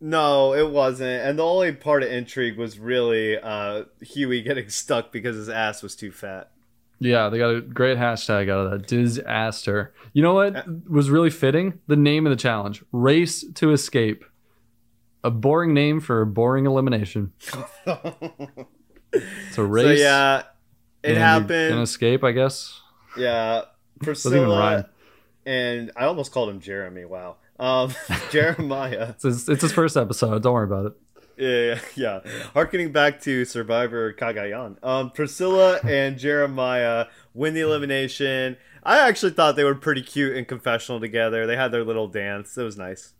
No, 0.00 0.52
it 0.52 0.70
wasn't. 0.70 1.22
And 1.24 1.38
the 1.38 1.44
only 1.44 1.72
part 1.72 2.02
of 2.02 2.10
intrigue 2.10 2.58
was 2.58 2.78
really 2.78 3.38
uh 3.38 3.84
Hughie 4.02 4.42
getting 4.42 4.68
stuck 4.68 5.10
because 5.10 5.36
his 5.36 5.48
ass 5.48 5.82
was 5.82 5.96
too 5.96 6.12
fat. 6.12 6.50
Yeah, 6.98 7.28
they 7.28 7.38
got 7.38 7.54
a 7.54 7.60
great 7.60 7.98
hashtag 7.98 8.50
out 8.50 8.66
of 8.66 8.70
that. 8.72 8.86
Disaster. 8.88 9.94
You 10.12 10.22
know 10.22 10.34
what 10.34 10.66
was 10.88 11.08
really 11.10 11.30
fitting? 11.30 11.80
The 11.88 11.96
name 11.96 12.26
of 12.26 12.30
the 12.30 12.36
challenge: 12.36 12.82
Race 12.92 13.44
to 13.54 13.72
Escape. 13.72 14.24
A 15.26 15.30
boring 15.30 15.74
name 15.74 16.00
for 16.00 16.20
a 16.20 16.26
boring 16.26 16.66
elimination. 16.66 17.32
It's 19.12 19.58
a 19.58 19.64
race. 19.64 19.98
So 19.98 20.04
yeah, 20.04 20.42
it 21.02 21.10
and 21.10 21.18
happened. 21.18 21.72
Can 21.72 21.78
escape, 21.78 22.22
I 22.22 22.32
guess. 22.32 22.80
Yeah, 23.16 23.62
Priscilla 24.02 24.90
and 25.44 25.92
I 25.96 26.04
almost 26.04 26.32
called 26.32 26.50
him 26.50 26.60
Jeremy. 26.60 27.04
Wow, 27.04 27.36
um, 27.58 27.94
Jeremiah. 28.30 29.10
It's 29.10 29.22
his, 29.22 29.48
it's 29.48 29.62
his 29.62 29.72
first 29.72 29.96
episode. 29.96 30.42
Don't 30.42 30.52
worry 30.52 30.64
about 30.64 30.86
it. 30.86 30.92
Yeah, 31.38 31.80
yeah, 31.94 32.20
yeah. 32.24 32.42
Harkening 32.54 32.92
back 32.92 33.20
to 33.22 33.44
Survivor 33.44 34.12
Cagayan, 34.12 34.82
um, 34.82 35.10
Priscilla 35.10 35.78
and 35.84 36.18
Jeremiah 36.18 37.06
win 37.34 37.54
the 37.54 37.60
elimination. 37.60 38.56
I 38.82 39.06
actually 39.08 39.32
thought 39.32 39.56
they 39.56 39.64
were 39.64 39.74
pretty 39.74 40.02
cute 40.02 40.36
and 40.36 40.46
confessional 40.46 41.00
together. 41.00 41.46
They 41.46 41.56
had 41.56 41.72
their 41.72 41.84
little 41.84 42.08
dance. 42.08 42.56
It 42.56 42.62
was 42.62 42.76
nice. 42.78 43.12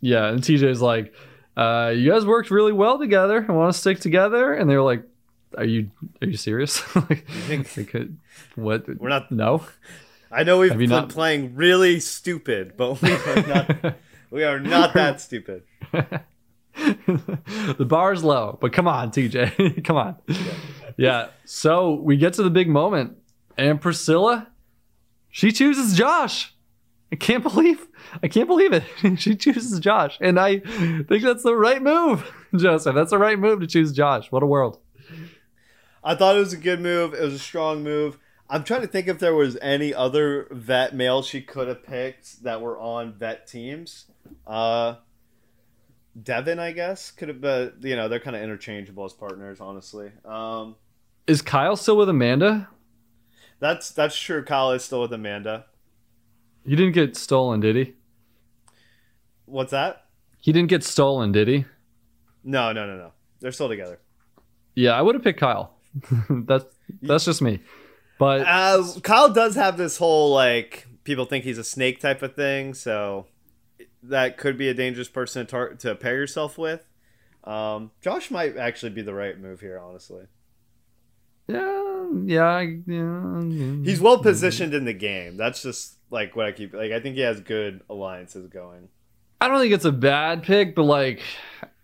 Yeah, 0.00 0.28
and 0.28 0.40
TJ's 0.40 0.80
like, 0.80 1.14
uh, 1.56 1.92
"You 1.94 2.10
guys 2.10 2.24
worked 2.24 2.50
really 2.50 2.72
well 2.72 2.98
together. 2.98 3.44
I 3.48 3.52
want 3.52 3.72
to 3.72 3.78
stick 3.78 4.00
together." 4.00 4.54
And 4.54 4.68
they're 4.68 4.82
like, 4.82 5.02
"Are 5.56 5.64
you 5.64 5.90
are 6.22 6.28
you 6.28 6.36
serious? 6.36 6.82
like, 6.96 7.26
think- 7.26 7.72
they 7.74 7.84
could, 7.84 8.18
what? 8.54 8.86
We're 8.98 9.08
not. 9.08 9.30
No. 9.30 9.64
I 10.32 10.44
know 10.44 10.58
we've 10.58 10.76
been 10.76 10.90
not- 10.90 11.08
playing 11.08 11.56
really 11.56 11.98
stupid, 12.00 12.74
but 12.76 13.02
we 13.02 13.12
are 13.12 13.46
not. 13.46 13.94
we 14.30 14.44
are 14.44 14.60
not 14.60 14.94
that 14.94 15.20
stupid. 15.20 15.64
the 16.76 17.84
bar's 17.86 18.22
low, 18.22 18.56
but 18.60 18.72
come 18.72 18.86
on, 18.86 19.10
TJ, 19.10 19.84
come 19.84 19.96
on. 19.96 20.16
Yeah. 20.96 21.28
So 21.44 21.94
we 21.94 22.16
get 22.16 22.34
to 22.34 22.42
the 22.42 22.50
big 22.50 22.68
moment, 22.68 23.16
and 23.56 23.80
Priscilla, 23.80 24.46
she 25.30 25.50
chooses 25.52 25.96
Josh. 25.96 26.54
I 27.12 27.16
can't 27.16 27.42
believe, 27.42 27.88
I 28.22 28.28
can't 28.28 28.46
believe 28.46 28.72
it. 28.72 28.84
she 29.18 29.34
chooses 29.34 29.80
Josh, 29.80 30.16
and 30.20 30.38
I 30.38 30.58
think 30.58 31.22
that's 31.22 31.42
the 31.42 31.56
right 31.56 31.82
move, 31.82 32.30
Joseph. 32.56 32.94
That's 32.94 33.10
the 33.10 33.18
right 33.18 33.38
move 33.38 33.60
to 33.60 33.66
choose 33.66 33.92
Josh. 33.92 34.30
What 34.30 34.42
a 34.42 34.46
world. 34.46 34.78
I 36.02 36.14
thought 36.14 36.36
it 36.36 36.40
was 36.40 36.52
a 36.52 36.58
good 36.58 36.80
move. 36.80 37.12
It 37.12 37.20
was 37.20 37.34
a 37.34 37.38
strong 37.38 37.82
move. 37.82 38.18
I'm 38.48 38.64
trying 38.64 38.80
to 38.80 38.86
think 38.86 39.06
if 39.06 39.18
there 39.18 39.34
was 39.34 39.56
any 39.60 39.92
other 39.94 40.48
vet 40.50 40.94
male 40.94 41.22
she 41.22 41.40
could 41.40 41.68
have 41.68 41.84
picked 41.84 42.42
that 42.42 42.60
were 42.60 42.78
on 42.78 43.12
vet 43.12 43.46
teams. 43.46 44.06
Uh, 44.46 44.96
Devin, 46.20 46.58
I 46.58 46.72
guess, 46.72 47.10
could 47.10 47.28
have 47.28 47.40
been. 47.40 47.74
You 47.80 47.96
know, 47.96 48.08
they're 48.08 48.20
kind 48.20 48.34
of 48.36 48.42
interchangeable 48.42 49.04
as 49.04 49.12
partners, 49.12 49.60
honestly. 49.60 50.10
Um, 50.24 50.76
Is 51.26 51.42
Kyle 51.42 51.76
still 51.76 51.96
with 51.96 52.08
Amanda? 52.08 52.68
that's 53.60 53.90
that's 53.90 54.18
true. 54.18 54.42
Kyle 54.42 54.72
is 54.72 54.82
still 54.84 55.02
with 55.02 55.12
Amanda. 55.12 55.66
He 56.66 56.76
didn't 56.76 56.92
get 56.92 57.16
stolen, 57.16 57.60
did 57.60 57.76
he? 57.76 57.94
What's 59.46 59.70
that? 59.72 60.04
He 60.38 60.52
didn't 60.52 60.68
get 60.68 60.84
stolen, 60.84 61.32
did 61.32 61.48
he? 61.48 61.64
No, 62.44 62.72
no, 62.72 62.86
no, 62.86 62.96
no. 62.96 63.12
They're 63.40 63.52
still 63.52 63.68
together. 63.68 63.98
Yeah, 64.74 64.92
I 64.92 65.02
would 65.02 65.14
have 65.14 65.24
picked 65.24 65.40
Kyle. 65.40 65.74
that's 66.30 66.64
that's 67.02 67.24
just 67.24 67.42
me. 67.42 67.60
But 68.18 68.42
Uh, 68.42 68.84
Kyle 69.02 69.32
does 69.32 69.54
have 69.56 69.76
this 69.76 69.96
whole 69.98 70.32
like 70.32 70.86
people 71.04 71.24
think 71.24 71.44
he's 71.44 71.58
a 71.58 71.64
snake 71.64 72.00
type 72.00 72.22
of 72.22 72.34
thing, 72.34 72.74
so 72.74 73.26
that 74.02 74.36
could 74.38 74.56
be 74.56 74.68
a 74.68 74.74
dangerous 74.74 75.08
person 75.08 75.46
to, 75.46 75.50
tar- 75.50 75.74
to 75.74 75.94
pair 75.94 76.16
yourself 76.16 76.56
with. 76.56 76.86
Um, 77.44 77.90
Josh 78.02 78.30
might 78.30 78.56
actually 78.56 78.90
be 78.90 79.02
the 79.02 79.14
right 79.14 79.38
move 79.38 79.60
here, 79.60 79.78
honestly. 79.78 80.24
Yeah, 81.52 82.06
yeah, 82.24 82.44
I- 82.46 82.78
yeah. 82.86 83.42
He's 83.84 84.00
well 84.00 84.18
positioned 84.18 84.74
in 84.74 84.84
the 84.84 84.92
game. 84.92 85.36
That's 85.36 85.62
just 85.62 85.96
like 86.10 86.34
what 86.36 86.46
I 86.46 86.52
keep 86.52 86.72
like. 86.74 86.92
I 86.92 87.00
think 87.00 87.16
he 87.16 87.22
has 87.22 87.40
good 87.40 87.80
alliances 87.88 88.46
going. 88.48 88.88
I 89.40 89.48
don't 89.48 89.58
think 89.60 89.72
it's 89.72 89.84
a 89.84 89.92
bad 89.92 90.42
pick, 90.42 90.74
but 90.74 90.82
like, 90.82 91.20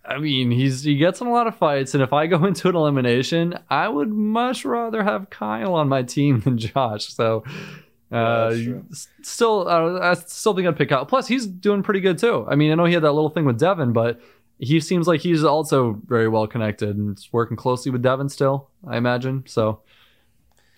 I 0.05 0.19
mean, 0.19 0.51
he's 0.51 0.83
he 0.85 0.97
gets 0.97 1.21
in 1.21 1.27
a 1.27 1.33
lot 1.33 1.47
of 1.47 1.57
fights, 1.57 1.95
and 1.95 2.03
if 2.03 2.13
I 2.13 2.27
go 2.27 2.45
into 2.51 2.69
an 2.69 2.77
elimination, 2.77 3.59
I 3.71 3.89
would 3.89 4.11
much 4.11 4.65
rather 4.65 5.03
have 5.03 5.31
Kyle 5.31 5.75
on 5.75 5.89
my 5.89 6.03
team 6.03 6.41
than 6.41 6.59
Josh. 6.59 7.07
So, 7.15 7.45
uh, 8.13 8.53
s- 8.91 9.09
still, 9.23 9.67
uh, 9.69 9.99
I 10.01 10.15
still 10.15 10.55
think 10.55 10.69
I'd 10.69 10.77
pick 10.77 10.93
out. 10.93 11.09
Plus, 11.09 11.27
he's 11.27 11.47
doing 11.47 11.83
pretty 11.83 12.01
good 12.01 12.19
too. 12.19 12.47
I 12.49 12.55
mean, 12.57 12.71
I 12.71 12.75
know 12.75 12.85
he 12.85 12.95
had 12.95 13.03
that 13.03 13.13
little 13.13 13.31
thing 13.31 13.45
with 13.47 13.59
Devin, 13.59 13.93
but 13.93 14.21
he 14.59 14.81
seems 14.81 15.07
like 15.07 15.21
he's 15.21 15.45
also 15.45 16.01
very 16.07 16.29
well 16.29 16.47
connected 16.47 16.97
and 16.97 17.19
is 17.19 17.29
working 17.33 17.57
closely 17.57 17.93
with 17.93 18.03
Devin 18.03 18.29
still. 18.29 18.71
I 18.87 18.97
imagine. 18.97 19.45
So, 19.47 19.81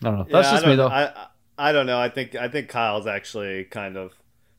I 0.03 0.11
don't 0.11 0.19
know. 0.19 0.27
That's 0.31 0.49
Yeah, 0.49 0.55
just 0.55 0.67
me 0.67 0.77
though. 0.77 0.89
I, 0.89 1.29
I 1.57 1.73
don't 1.73 1.87
know. 1.87 1.99
I 1.99 2.09
think 2.09 2.35
I 2.35 2.49
think 2.49 2.69
Kyle's 2.69 3.07
actually 3.07 3.65
kind 3.65 3.97
of 3.97 4.13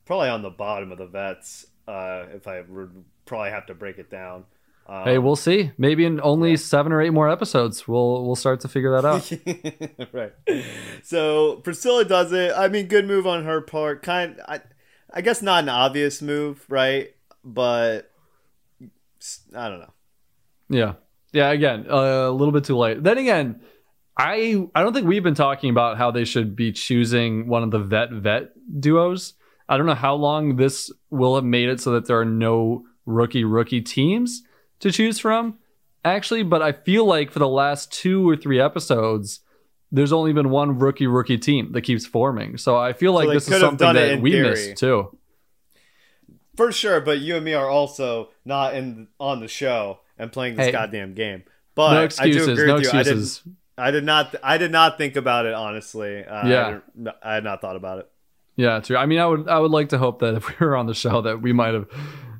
probably 0.05 0.29
on 0.29 0.41
the 0.41 0.49
bottom 0.49 0.91
of 0.91 0.97
the 0.97 1.07
vets. 1.07 1.65
Uh, 1.87 2.25
if 2.33 2.47
I 2.47 2.61
would 2.61 3.03
probably 3.25 3.49
have 3.51 3.65
to 3.67 3.73
break 3.73 3.97
it 3.97 4.11
down. 4.11 4.45
Um, 4.89 5.03
hey, 5.03 5.17
we'll 5.19 5.35
see. 5.35 5.71
Maybe 5.77 6.03
in 6.03 6.19
only 6.21 6.57
seven 6.57 6.91
or 6.91 7.01
eight 7.01 7.11
more 7.11 7.29
episodes, 7.29 7.87
we'll 7.87 8.25
we'll 8.25 8.35
start 8.35 8.61
to 8.61 8.67
figure 8.67 8.91
that 8.99 9.05
out. 9.05 10.11
right. 10.13 10.33
So 11.03 11.57
Priscilla 11.57 12.05
does 12.05 12.33
it. 12.33 12.53
I 12.55 12.67
mean, 12.69 12.87
good 12.87 13.05
move 13.07 13.27
on 13.27 13.45
her 13.45 13.61
part. 13.61 14.01
Kind, 14.01 14.41
I, 14.47 14.61
I 15.13 15.21
guess 15.21 15.41
not 15.41 15.63
an 15.63 15.69
obvious 15.69 16.21
move, 16.23 16.65
right? 16.69 17.15
But 17.43 18.11
I 19.55 19.69
don't 19.69 19.79
know. 19.79 19.93
Yeah. 20.69 20.93
Yeah, 21.31 21.51
again, 21.51 21.85
uh, 21.89 22.29
a 22.29 22.31
little 22.31 22.51
bit 22.51 22.63
too 22.63 22.77
late. 22.77 23.03
Then 23.03 23.17
again, 23.17 23.61
I 24.17 24.65
I 24.75 24.81
don't 24.81 24.93
think 24.93 25.07
we've 25.07 25.23
been 25.23 25.35
talking 25.35 25.69
about 25.69 25.97
how 25.97 26.11
they 26.11 26.25
should 26.25 26.55
be 26.55 26.71
choosing 26.71 27.47
one 27.47 27.63
of 27.63 27.71
the 27.71 27.79
vet 27.79 28.11
vet 28.11 28.49
duos. 28.81 29.35
I 29.67 29.77
don't 29.77 29.85
know 29.85 29.93
how 29.93 30.15
long 30.15 30.55
this 30.55 30.91
will 31.09 31.35
have 31.35 31.45
made 31.45 31.69
it 31.69 31.79
so 31.79 31.91
that 31.91 32.07
there 32.07 32.19
are 32.19 32.25
no 32.25 32.85
rookie 33.05 33.43
rookie 33.43 33.81
teams 33.81 34.43
to 34.79 34.91
choose 34.91 35.19
from 35.19 35.59
actually, 36.03 36.43
but 36.43 36.61
I 36.61 36.71
feel 36.71 37.05
like 37.05 37.31
for 37.31 37.39
the 37.39 37.47
last 37.47 37.91
2 37.93 38.27
or 38.27 38.35
3 38.35 38.59
episodes 38.59 39.41
there's 39.91 40.11
only 40.11 40.33
been 40.33 40.49
one 40.49 40.77
rookie 40.77 41.07
rookie 41.07 41.37
team 41.37 41.71
that 41.71 41.81
keeps 41.81 42.05
forming. 42.05 42.57
So 42.57 42.77
I 42.77 42.93
feel 42.93 43.13
like 43.13 43.27
they 43.27 43.35
this 43.35 43.49
is 43.49 43.59
something 43.59 43.93
that 43.93 44.21
we 44.21 44.31
theory. 44.31 44.49
missed 44.49 44.77
too. 44.77 45.17
For 46.59 46.73
sure, 46.73 46.99
but 46.99 47.19
you 47.19 47.37
and 47.37 47.45
me 47.45 47.53
are 47.53 47.69
also 47.69 48.31
not 48.43 48.75
in 48.75 49.07
on 49.17 49.39
the 49.39 49.47
show 49.47 49.99
and 50.17 50.29
playing 50.29 50.57
this 50.57 50.65
Hey. 50.65 50.71
goddamn 50.73 51.13
game. 51.13 51.43
But 51.73 51.93
no 51.93 52.01
I 52.19 52.29
do 52.29 52.51
agree 52.51 52.67
no 52.67 52.73
with 52.73 52.83
you. 52.83 52.89
I 52.89 53.03
did, 53.03 53.13
excuses. 53.13 53.43
I 53.77 53.91
did 53.91 54.03
not. 54.03 54.35
I 54.43 54.57
did 54.57 54.69
not 54.69 54.97
think 54.97 55.15
about 55.15 55.45
it 55.45 55.53
honestly. 55.53 56.25
Uh, 56.25 56.47
Yeah. 56.49 56.79
I, 57.23 57.31
I 57.31 57.33
had 57.35 57.45
not 57.45 57.61
thought 57.61 57.77
about 57.77 57.99
it. 57.99 58.11
Yeah, 58.57 58.81
true. 58.81 58.97
I 58.97 59.05
mean, 59.05 59.19
I 59.19 59.25
would 59.25 59.47
I 59.47 59.57
would 59.57 59.71
like 59.71 59.87
to 59.89 59.97
hope 59.97 60.19
that 60.19 60.33
if 60.39 60.49
we 60.49 60.65
were 60.65 60.75
on 60.75 60.85
the 60.85 60.93
show 60.93 61.21
that 61.21 61.41
we 61.41 61.53
might 61.53 61.73
have 61.73 61.87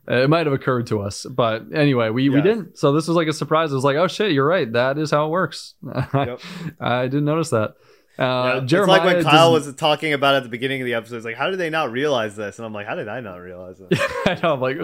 It 0.09 0.29
might 0.29 0.47
have 0.47 0.53
occurred 0.53 0.87
to 0.87 0.99
us, 0.99 1.25
but 1.25 1.67
anyway, 1.73 2.09
we, 2.09 2.27
we 2.27 2.41
didn't. 2.41 2.77
So 2.77 2.91
this 2.91 3.07
was 3.07 3.15
like 3.15 3.29
a 3.29 3.33
surprise. 3.33 3.71
It 3.71 3.75
was 3.75 3.85
like, 3.85 3.95
oh 3.95 4.07
shit, 4.07 4.33
you're 4.33 4.45
right. 4.45 4.69
That 4.73 4.97
is 4.97 5.11
how 5.11 5.27
it 5.27 5.29
works. 5.29 5.75
Yep. 6.13 6.41
I 6.77 7.03
didn't 7.03 7.23
notice 7.25 7.51
that. 7.51 7.75
Uh, 8.19 8.61
Yeah, 8.67 8.79
it's 8.79 8.87
like 8.87 9.03
when 9.03 9.23
Kyle 9.23 9.53
does- 9.53 9.67
was 9.67 9.75
talking 9.75 10.13
about 10.13 10.35
at 10.35 10.43
the 10.43 10.49
beginning 10.49 10.81
of 10.81 10.85
the 10.85 10.93
episode. 10.95 11.15
It's 11.17 11.25
like, 11.25 11.37
how 11.37 11.49
did 11.49 11.57
they 11.59 11.69
not 11.69 11.91
realize 11.91 12.35
this? 12.35 12.59
And 12.59 12.65
I'm 12.65 12.73
like, 12.73 12.85
how 12.85 12.95
did 12.95 13.07
I 13.07 13.21
not 13.21 13.37
realize 13.37 13.77
this? 13.79 13.99
I 14.25 14.37
know, 14.43 14.53
I'm 14.53 14.59
like, 14.61 14.77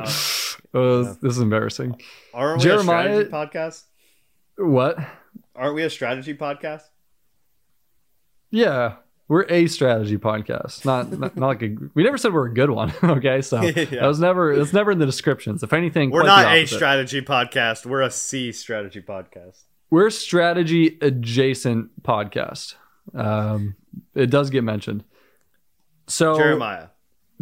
oh, 0.74 1.04
this 1.04 1.18
is 1.34 1.40
embarrassing. 1.40 2.02
Aren't 2.34 2.60
we 2.60 2.64
Jeremiah- 2.64 3.20
a 3.20 3.26
strategy 3.26 3.32
podcast? 3.32 3.84
What? 4.58 4.98
Aren't 5.56 5.76
we 5.76 5.84
a 5.84 5.90
strategy 5.90 6.34
podcast? 6.34 6.84
Yeah, 8.52 8.96
we're 9.28 9.46
a 9.50 9.68
strategy 9.68 10.18
podcast, 10.18 10.86
not 10.86 11.12
not, 11.12 11.36
not 11.36 11.48
like 11.48 11.62
a. 11.64 11.76
We 11.94 12.04
never 12.04 12.18
said 12.18 12.34
we're 12.34 12.46
a 12.48 12.54
good 12.54 12.70
one. 12.70 12.94
Okay, 13.04 13.42
so 13.42 13.62
Yeah. 13.64 13.84
that 13.86 14.06
was 14.08 14.20
never. 14.20 14.52
It's 14.54 14.72
never 14.72 14.92
in 14.92 15.00
the 15.00 15.06
descriptions. 15.06 15.64
If 15.64 15.74
anything, 15.74 16.12
We're 16.12 16.24
not 16.24 16.46
a 16.56 16.66
strategy 16.66 17.22
podcast. 17.22 17.86
We're 17.86 18.02
a 18.02 18.12
C 18.12 18.52
strategy 18.52 19.02
podcast. 19.02 19.64
We're 19.90 20.08
a 20.08 20.12
strategy 20.12 20.98
adjacent 21.02 22.02
podcast. 22.04 22.76
Um, 23.14 23.76
it 24.14 24.30
does 24.30 24.50
get 24.50 24.64
mentioned. 24.64 25.04
So 26.08 26.38
Jeremiah. 26.38 26.88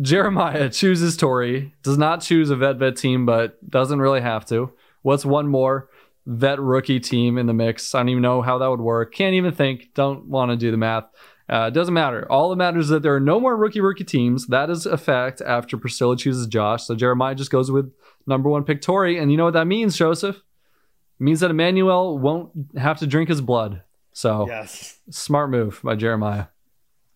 Jeremiah 0.02 0.70
chooses 0.70 1.18
Tori, 1.18 1.74
does 1.84 1.98
not 1.98 2.22
choose 2.22 2.50
a 2.50 2.56
vet 2.56 2.78
vet 2.78 2.98
team, 2.98 3.26
but 3.26 3.58
doesn't 3.70 4.00
really 4.00 4.22
have 4.22 4.46
to. 4.48 4.72
What's 5.04 5.26
one 5.26 5.48
more 5.48 5.90
vet 6.26 6.60
rookie 6.60 7.00
team 7.00 7.38
in 7.38 7.46
the 7.46 7.54
mix? 7.54 7.94
I 7.94 8.00
don't 8.00 8.10
even 8.10 8.24
know 8.24 8.42
how 8.42 8.58
that 8.58 8.70
would 8.70 8.82
work. 8.82 9.14
Can't 9.14 9.36
even 9.36 9.52
think. 9.54 9.94
Don't 9.94 10.26
want 10.28 10.52
to 10.52 10.58
do 10.58 10.72
the 10.72 10.78
math. 10.78 11.06
Uh, 11.48 11.70
doesn't 11.70 11.94
matter. 11.94 12.26
All 12.32 12.50
that 12.50 12.56
matters 12.56 12.86
is 12.86 12.90
that 12.90 13.04
there 13.04 13.14
are 13.14 13.20
no 13.20 13.40
more 13.40 13.56
rookie 13.56 13.82
rookie 13.82 14.06
teams. 14.06 14.48
That 14.48 14.70
is 14.70 14.86
a 14.86 14.98
fact 14.98 15.42
after 15.42 15.78
Priscilla 15.78 16.16
chooses 16.16 16.48
Josh. 16.48 16.86
So 16.86 16.96
Jeremiah 16.96 17.36
just 17.36 17.52
goes 17.52 17.70
with 17.70 17.92
number 18.26 18.50
one 18.50 18.64
pick 18.64 18.82
Tori. 18.82 19.18
And 19.18 19.30
you 19.30 19.38
know 19.38 19.44
what 19.44 19.54
that 19.54 19.68
means, 19.68 19.98
Joseph? 19.98 20.38
It 20.38 21.24
means 21.24 21.42
that 21.42 21.52
Emanuel 21.52 22.18
won't 22.18 22.52
have 22.78 23.00
to 23.00 23.08
drink 23.08 23.30
his 23.30 23.42
blood. 23.42 23.84
So 24.14 24.46
Yes. 24.48 25.00
smart 25.10 25.50
move 25.50 25.80
by 25.84 25.96
Jeremiah. 25.96 26.46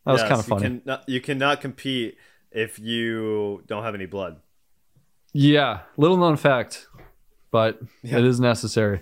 That 0.05 0.13
was 0.13 0.21
kind 0.23 0.39
of 0.39 0.45
funny. 0.45 0.63
You, 0.63 0.79
cannot, 0.81 1.09
you 1.09 1.21
cannot 1.21 1.61
compete 1.61 2.17
if 2.51 2.79
you 2.79 3.63
don't 3.67 3.83
have 3.83 3.93
any 3.95 4.05
blood. 4.05 4.37
Yeah, 5.33 5.81
little 5.97 6.17
known 6.17 6.37
fact, 6.37 6.87
but 7.51 7.79
Yeah. 8.03 8.19
it 8.19 8.25
is 8.25 8.39
necessary. 8.39 9.01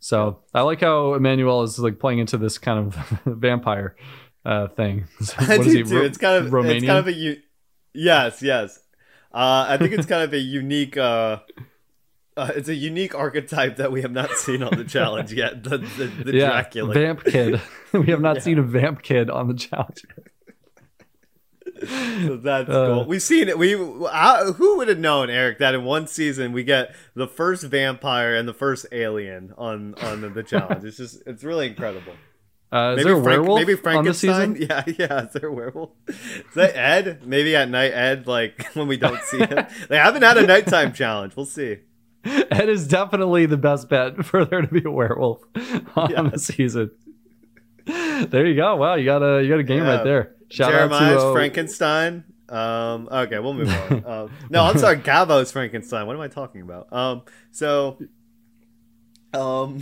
So 0.00 0.40
I 0.52 0.62
like 0.62 0.80
how 0.80 1.14
Emanuel 1.14 1.62
is 1.62 1.78
like 1.78 1.98
playing 1.98 2.18
into 2.18 2.36
this 2.36 2.58
kind 2.58 2.78
of 2.78 2.94
vampire 3.24 3.96
uh, 4.44 4.68
thing. 4.68 5.06
I 5.38 5.58
do 5.58 5.62
he, 5.64 5.82
too. 5.84 5.96
Ro- 5.98 6.02
it's 6.04 6.18
kind 6.18 6.44
of 6.44 6.50
Romanian? 6.52 6.76
it's 6.76 6.86
kind 6.86 6.98
of 6.98 7.06
a 7.08 7.12
u- 7.12 7.40
yes, 7.94 8.42
yes. 8.42 8.78
Uh, 9.32 9.66
I 9.68 9.76
think 9.78 9.92
it's 9.92 10.06
kind 10.06 10.22
of 10.24 10.32
a 10.32 10.38
unique. 10.38 10.96
Uh, 10.96 11.38
uh, 12.36 12.50
it's 12.54 12.68
a 12.68 12.74
unique 12.74 13.14
archetype 13.14 13.76
that 13.76 13.90
we 13.92 14.02
have 14.02 14.12
not 14.12 14.30
seen 14.32 14.62
on 14.62 14.76
the 14.76 14.84
challenge 14.96 15.32
yet. 15.32 15.62
The 15.64 15.78
the, 15.78 16.06
the 16.24 16.32
yeah, 16.36 16.48
Dracula. 16.50 16.94
vamp 16.94 17.24
kid. 17.24 17.60
we 17.92 18.06
have 18.06 18.20
not 18.20 18.36
Yeah. 18.36 18.42
seen 18.42 18.58
a 18.58 18.62
vamp 18.62 19.02
kid 19.02 19.28
on 19.30 19.48
the 19.48 19.54
challenge. 19.54 20.04
So 21.82 22.36
that's 22.36 22.68
Uh, 22.68 22.86
cool. 22.86 23.04
We've 23.06 23.22
seen 23.22 23.48
it. 23.48 23.56
We 23.56 23.74
uh, 23.74 24.52
who 24.52 24.76
would 24.78 24.88
have 24.88 24.98
known, 24.98 25.30
Eric, 25.30 25.58
that 25.60 25.74
in 25.74 25.82
one 25.84 26.06
season 26.06 26.52
we 26.52 26.62
get 26.62 26.94
the 27.14 27.26
first 27.26 27.64
vampire 27.64 28.34
and 28.34 28.46
the 28.46 28.52
first 28.52 28.84
alien 28.92 29.54
on 29.56 29.94
on 30.02 30.20
the, 30.20 30.28
the 30.28 30.42
challenge. 30.42 30.84
It's 30.84 30.98
just 30.98 31.22
it's 31.26 31.42
really 31.42 31.68
incredible. 31.68 32.12
Uh, 32.70 32.92
is 32.92 32.96
maybe 32.98 33.04
there 33.10 33.18
a 33.18 33.22
Frank, 33.22 33.40
werewolf 33.42 33.60
maybe 33.60 33.74
Frankenstein. 33.76 34.56
Yeah, 34.60 34.84
yeah. 34.86 35.24
Is 35.26 35.32
there 35.32 35.48
a 35.48 35.52
werewolf? 35.52 35.90
Is 36.08 36.54
that 36.54 36.76
Ed? 36.76 37.26
Maybe 37.26 37.56
at 37.56 37.70
night, 37.70 37.92
Ed. 37.94 38.26
Like 38.26 38.62
when 38.74 38.86
we 38.86 38.98
don't 38.98 39.22
see 39.22 39.38
him. 39.38 39.66
They 39.88 39.96
haven't 39.96 40.22
had 40.22 40.36
a 40.36 40.46
nighttime 40.46 40.92
challenge. 40.92 41.34
We'll 41.34 41.46
see. 41.46 41.78
Ed 42.50 42.68
is 42.68 42.86
definitely 42.86 43.46
the 43.46 43.56
best 43.56 43.88
bet 43.88 44.24
for 44.24 44.44
there 44.44 44.60
to 44.62 44.68
be 44.68 44.82
a 44.84 44.90
werewolf 44.90 45.42
on 45.96 46.30
the 46.30 46.38
season. 46.38 46.90
There 47.86 48.46
you 48.46 48.54
go. 48.56 48.76
Wow, 48.76 48.94
you 48.94 49.04
got 49.04 49.22
a 49.22 49.42
you 49.42 49.48
got 49.48 49.58
a 49.60 49.64
game 49.64 49.84
Yeah. 49.84 49.96
right 49.96 50.04
there. 50.04 50.34
Shout 50.50 50.70
Jeremiah's 50.70 51.16
out 51.16 51.20
to 51.20 51.26
uh, 51.28 51.32
Frankenstein. 51.32 52.24
Um, 52.48 53.08
okay, 53.10 53.38
we'll 53.38 53.54
move 53.54 53.68
on. 53.68 54.04
Um, 54.10 54.30
no, 54.50 54.64
I'm 54.64 54.76
sorry, 54.78 54.96
Gavo's 54.96 55.52
Frankenstein. 55.52 56.06
What 56.06 56.16
am 56.16 56.20
I 56.22 56.28
talking 56.28 56.62
about? 56.62 56.92
Um, 56.92 57.22
so, 57.52 57.96
um, 59.32 59.78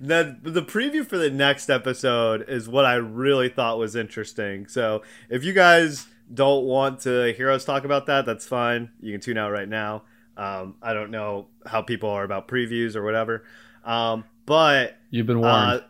the 0.00 0.38
the 0.42 0.62
preview 0.62 1.04
for 1.04 1.18
the 1.18 1.30
next 1.30 1.68
episode 1.68 2.44
is 2.48 2.68
what 2.68 2.84
I 2.84 2.94
really 2.94 3.48
thought 3.48 3.78
was 3.78 3.96
interesting. 3.96 4.66
So, 4.68 5.02
if 5.28 5.42
you 5.44 5.52
guys 5.52 6.06
don't 6.32 6.64
want 6.64 7.00
to 7.00 7.32
hear 7.32 7.50
us 7.50 7.64
talk 7.64 7.84
about 7.84 8.06
that, 8.06 8.24
that's 8.24 8.46
fine. 8.46 8.90
You 9.00 9.12
can 9.12 9.20
tune 9.20 9.36
out 9.38 9.50
right 9.50 9.68
now. 9.68 10.04
Um, 10.36 10.76
I 10.82 10.94
don't 10.94 11.10
know 11.10 11.48
how 11.66 11.82
people 11.82 12.08
are 12.10 12.24
about 12.24 12.48
previews 12.48 12.96
or 12.96 13.02
whatever. 13.02 13.44
Um, 13.84 14.24
but 14.46 14.96
you've 15.10 15.26
been 15.26 15.40
warned. 15.40 15.54
uh, 15.54 15.80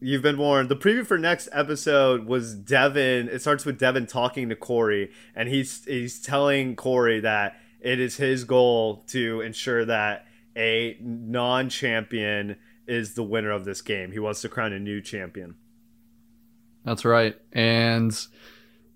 you've 0.00 0.22
been 0.22 0.38
warned. 0.38 0.68
The 0.68 0.76
preview 0.76 1.06
for 1.06 1.18
next 1.18 1.48
episode 1.52 2.26
was 2.26 2.54
Devin. 2.54 3.28
It 3.28 3.40
starts 3.40 3.64
with 3.64 3.78
Devin 3.78 4.06
talking 4.06 4.48
to 4.48 4.56
Corey, 4.56 5.10
and 5.34 5.48
he's 5.48 5.84
he's 5.84 6.20
telling 6.20 6.76
Corey 6.76 7.20
that 7.20 7.56
it 7.80 8.00
is 8.00 8.16
his 8.16 8.44
goal 8.44 9.04
to 9.08 9.40
ensure 9.40 9.84
that 9.84 10.26
a 10.56 10.96
non-champion 11.00 12.56
is 12.86 13.14
the 13.14 13.22
winner 13.22 13.50
of 13.50 13.64
this 13.64 13.80
game. 13.80 14.12
He 14.12 14.18
wants 14.18 14.42
to 14.42 14.48
crown 14.48 14.72
a 14.72 14.78
new 14.78 15.00
champion. 15.00 15.54
That's 16.84 17.04
right. 17.04 17.36
And 17.52 18.12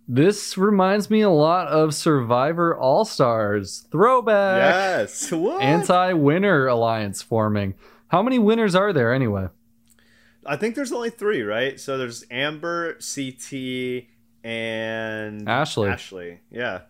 this 0.08 0.56
reminds 0.56 1.10
me 1.10 1.20
a 1.22 1.30
lot 1.30 1.68
of 1.68 1.94
Survivor 1.94 2.76
All 2.76 3.04
Stars 3.04 3.86
throwback. 3.90 4.72
yes. 5.00 5.30
What? 5.32 5.62
Anti 5.62 6.12
winner 6.14 6.66
alliance 6.66 7.22
forming. 7.22 7.74
How 8.08 8.22
many 8.22 8.38
winners 8.38 8.74
are 8.74 8.92
there 8.92 9.12
anyway? 9.12 9.48
I 10.44 10.56
think 10.56 10.76
there's 10.76 10.92
only 10.92 11.10
three, 11.10 11.42
right? 11.42 11.78
So 11.80 11.98
there's 11.98 12.24
Amber, 12.30 12.94
CT, 12.94 14.04
and 14.44 15.48
Ashley. 15.48 15.88
Ashley. 15.90 16.40
Yeah. 16.52 16.82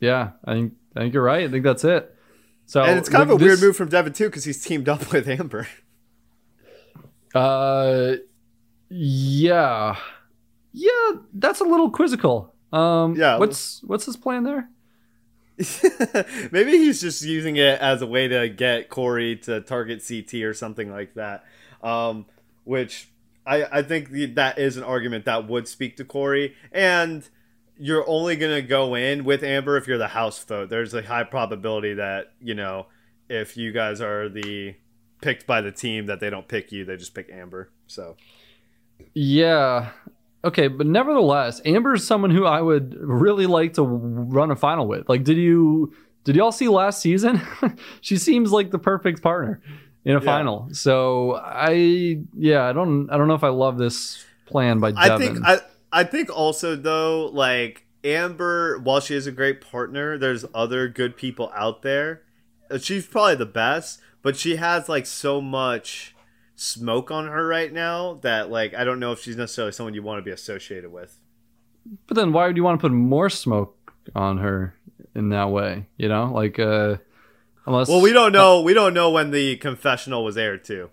Yeah, 0.00 0.30
I 0.44 0.54
think 0.54 0.74
I 0.96 1.00
think 1.00 1.14
you're 1.14 1.22
right. 1.22 1.44
I 1.44 1.50
think 1.50 1.62
that's 1.64 1.84
it. 1.84 2.12
So 2.66 2.82
and 2.82 2.98
it's 2.98 3.08
kind 3.08 3.22
of 3.22 3.30
a 3.30 3.38
this- 3.38 3.46
weird 3.46 3.60
move 3.60 3.76
from 3.76 3.88
Devin 3.90 4.12
too, 4.12 4.26
because 4.26 4.42
he's 4.44 4.62
teamed 4.62 4.88
up 4.88 5.12
with 5.12 5.28
Amber. 5.28 5.68
Uh, 7.34 8.14
yeah, 8.88 9.96
yeah, 10.74 11.12
that's 11.32 11.60
a 11.60 11.64
little 11.64 11.90
quizzical. 11.90 12.52
Um, 12.72 13.14
Yeah. 13.14 13.38
What's 13.38 13.82
what's 13.84 14.04
his 14.04 14.16
plan 14.16 14.42
there? 14.42 14.68
Maybe 16.50 16.72
he's 16.72 17.00
just 17.00 17.22
using 17.22 17.56
it 17.56 17.80
as 17.80 18.02
a 18.02 18.06
way 18.06 18.26
to 18.26 18.48
get 18.48 18.88
Corey 18.88 19.36
to 19.36 19.60
target 19.60 20.02
CT 20.06 20.42
or 20.42 20.52
something 20.52 20.90
like 20.90 21.14
that. 21.14 21.44
Um, 21.80 22.26
which 22.64 23.08
I, 23.46 23.64
I 23.64 23.82
think 23.82 24.10
the, 24.10 24.26
that 24.26 24.58
is 24.58 24.76
an 24.76 24.82
argument 24.82 25.26
that 25.26 25.46
would 25.48 25.68
speak 25.68 25.96
to 25.98 26.04
Corey. 26.04 26.56
And 26.72 27.28
you're 27.78 28.04
only 28.08 28.34
going 28.34 28.54
to 28.54 28.66
go 28.66 28.96
in 28.96 29.24
with 29.24 29.44
Amber 29.44 29.76
if 29.76 29.86
you're 29.86 29.98
the 29.98 30.08
house 30.08 30.42
vote. 30.42 30.70
There's 30.70 30.92
a 30.92 31.02
high 31.02 31.24
probability 31.24 31.94
that, 31.94 32.32
you 32.40 32.54
know, 32.54 32.86
if 33.28 33.56
you 33.56 33.70
guys 33.70 34.00
are 34.00 34.28
the 34.28 34.74
picked 35.22 35.46
by 35.46 35.60
the 35.60 35.70
team, 35.72 36.06
that 36.06 36.18
they 36.18 36.30
don't 36.30 36.48
pick 36.48 36.72
you, 36.72 36.84
they 36.84 36.96
just 36.96 37.14
pick 37.14 37.30
Amber. 37.30 37.70
So, 37.86 38.16
Yeah. 39.12 39.90
Okay, 40.44 40.68
but 40.68 40.86
nevertheless, 40.86 41.60
Amber 41.64 41.94
is 41.94 42.06
someone 42.06 42.30
who 42.30 42.44
I 42.44 42.60
would 42.60 42.94
really 42.98 43.46
like 43.46 43.74
to 43.74 43.82
run 43.82 44.50
a 44.50 44.56
final 44.56 44.86
with. 44.86 45.08
Like, 45.08 45.24
did 45.24 45.36
you 45.38 45.92
did 46.24 46.36
y'all 46.36 46.52
see 46.52 46.68
last 46.68 47.00
season? 47.00 47.40
she 48.00 48.16
seems 48.16 48.52
like 48.52 48.70
the 48.70 48.78
perfect 48.78 49.22
partner 49.22 49.60
in 50.04 50.16
a 50.16 50.20
Yeah. 50.20 50.24
final. 50.24 50.68
So 50.72 51.36
I 51.36 52.20
yeah, 52.34 52.64
I 52.64 52.72
don't 52.72 53.08
I 53.10 53.16
don't 53.16 53.28
know 53.28 53.34
if 53.34 53.44
I 53.44 53.48
love 53.48 53.78
this 53.78 54.24
plan 54.46 54.80
by 54.80 54.92
Devin. 54.92 55.10
I 55.12 55.18
think 55.18 55.38
I 55.44 56.00
I 56.00 56.04
think 56.04 56.30
also 56.36 56.76
though 56.76 57.26
like 57.32 57.86
Amber 58.04 58.78
while 58.78 59.00
she 59.00 59.14
is 59.14 59.26
a 59.26 59.32
great 59.32 59.62
partner 59.62 60.18
there's 60.18 60.44
other 60.54 60.88
good 60.88 61.16
people 61.16 61.50
out 61.54 61.80
there 61.80 62.20
she's 62.78 63.06
probably 63.06 63.36
the 63.36 63.46
best 63.46 63.98
but 64.20 64.36
she 64.36 64.56
has 64.56 64.90
like 64.90 65.06
so 65.06 65.40
much 65.40 66.13
smoke 66.56 67.10
on 67.10 67.26
her 67.26 67.46
right 67.46 67.72
now 67.72 68.18
that 68.22 68.50
like 68.50 68.74
I 68.74 68.84
don't 68.84 69.00
know 69.00 69.12
if 69.12 69.20
she's 69.20 69.36
necessarily 69.36 69.72
someone 69.72 69.94
you 69.94 70.02
want 70.02 70.18
to 70.18 70.22
be 70.22 70.30
associated 70.30 70.92
with 70.92 71.18
but 72.06 72.14
then 72.16 72.32
why 72.32 72.46
would 72.46 72.56
you 72.56 72.64
want 72.64 72.80
to 72.80 72.82
put 72.88 72.92
more 72.92 73.28
smoke 73.28 73.92
on 74.14 74.38
her 74.38 74.74
in 75.14 75.28
that 75.30 75.50
way? 75.50 75.86
You 75.98 76.08
know, 76.08 76.32
like 76.32 76.58
uh 76.58 76.96
unless 77.66 77.88
well 77.88 78.00
we 78.00 78.12
don't 78.12 78.32
know 78.32 78.60
we 78.62 78.72
don't 78.74 78.94
know 78.94 79.10
when 79.10 79.30
the 79.30 79.56
confessional 79.56 80.24
was 80.24 80.36
aired 80.36 80.64
too 80.64 80.90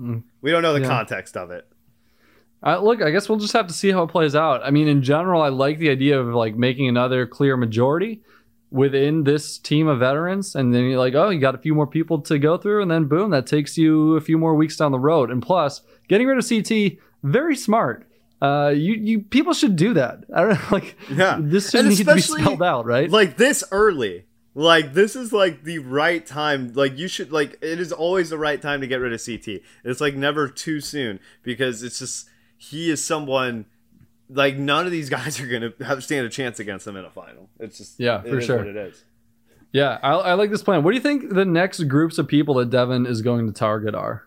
Mm. 0.00 0.24
we 0.42 0.50
don't 0.50 0.60
know 0.62 0.74
the 0.74 0.80
Yeah. 0.80 0.88
context 0.88 1.36
of 1.36 1.50
it 1.50 1.66
Uh, 2.62 2.80
look, 2.80 3.00
I 3.02 3.10
guess 3.10 3.28
we'll 3.28 3.38
just 3.38 3.52
have 3.52 3.66
to 3.68 3.72
see 3.72 3.92
how 3.92 4.02
it 4.02 4.08
plays 4.08 4.34
out. 4.34 4.60
I 4.64 4.70
mean, 4.70 4.88
in 4.88 5.02
general, 5.02 5.40
I 5.42 5.48
like 5.50 5.78
the 5.78 5.90
idea 5.90 6.18
of 6.18 6.28
like 6.34 6.56
making 6.56 6.88
another 6.88 7.26
clear 7.26 7.56
majority 7.56 8.22
within 8.70 9.24
this 9.24 9.58
team 9.58 9.86
of 9.88 10.00
veterans, 10.00 10.54
and 10.54 10.74
then 10.74 10.84
you're 10.84 10.98
like, 10.98 11.14
oh, 11.14 11.30
you 11.30 11.40
got 11.40 11.54
a 11.54 11.58
few 11.58 11.74
more 11.74 11.86
people 11.86 12.20
to 12.22 12.38
go 12.38 12.56
through, 12.56 12.82
and 12.82 12.90
then 12.90 13.04
boom, 13.06 13.30
that 13.30 13.46
takes 13.46 13.78
you 13.78 14.16
a 14.16 14.20
few 14.20 14.38
more 14.38 14.54
weeks 14.54 14.76
down 14.76 14.92
the 14.92 14.98
road. 14.98 15.30
And 15.30 15.40
plus, 15.42 15.82
getting 16.08 16.26
rid 16.26 16.38
of 16.38 16.48
CT, 16.48 16.98
very 17.22 17.56
smart. 17.56 18.06
Uh, 18.42 18.72
you 18.76 18.94
you 18.94 19.20
people 19.20 19.54
should 19.54 19.76
do 19.76 19.94
that. 19.94 20.24
I 20.34 20.40
don't 20.42 20.50
know, 20.50 20.60
like 20.72 20.96
Yeah. 21.10 21.38
this 21.40 21.64
And 21.66 21.70
shouldn't 21.72 21.88
need 21.90 21.96
to 21.98 22.04
be 22.04 22.10
especially, 22.20 22.42
spelled 22.42 22.62
out, 22.62 22.84
right? 22.84 23.10
like 23.10 23.36
this 23.38 23.64
early 23.72 24.24
Like 24.54 24.92
this 24.92 25.16
is 25.16 25.32
like 25.32 25.64
the 25.64 25.78
right 25.78 26.24
time. 26.26 26.72
Like 26.74 26.98
you 26.98 27.08
should 27.08 27.32
like 27.32 27.56
it 27.62 27.80
is 27.80 27.92
always 27.92 28.28
the 28.30 28.36
right 28.38 28.60
time 28.60 28.80
to 28.82 28.86
get 28.86 28.96
rid 28.96 29.12
of 29.14 29.24
CT. 29.24 29.62
It's 29.84 30.00
like 30.02 30.14
never 30.16 30.48
too 30.48 30.80
soon 30.80 31.18
because 31.42 31.82
it's 31.82 31.98
just 32.00 32.28
he 32.58 32.90
is 32.90 33.02
someone 33.02 33.66
like 34.28 34.56
none 34.56 34.86
of 34.86 34.92
these 34.92 35.10
guys 35.18 35.40
are 35.40 35.46
gonna 35.46 35.72
have 35.84 36.02
stand 36.04 36.26
a 36.26 36.30
chance 36.30 36.58
against 36.60 36.84
them 36.84 36.96
in 36.96 37.04
a 37.04 37.10
final. 37.10 37.48
It's 37.58 37.78
just 37.78 37.98
Yeah, 38.00 38.22
it 38.22 38.28
for 38.30 38.38
is 38.38 38.44
sure. 38.44 38.64
It 38.64 38.76
is. 38.76 39.04
Yeah, 39.72 39.98
I, 40.02 40.12
I 40.12 40.34
like 40.34 40.50
this 40.50 40.62
plan. 40.62 40.82
What 40.82 40.92
do 40.92 40.96
you 40.96 41.02
think 41.02 41.34
the 41.34 41.44
next 41.44 41.82
groups 41.84 42.18
of 42.18 42.28
people 42.28 42.54
that 42.54 42.70
Devin 42.70 43.04
is 43.04 43.20
going 43.20 43.46
to 43.46 43.52
target 43.52 43.94
are? 43.94 44.24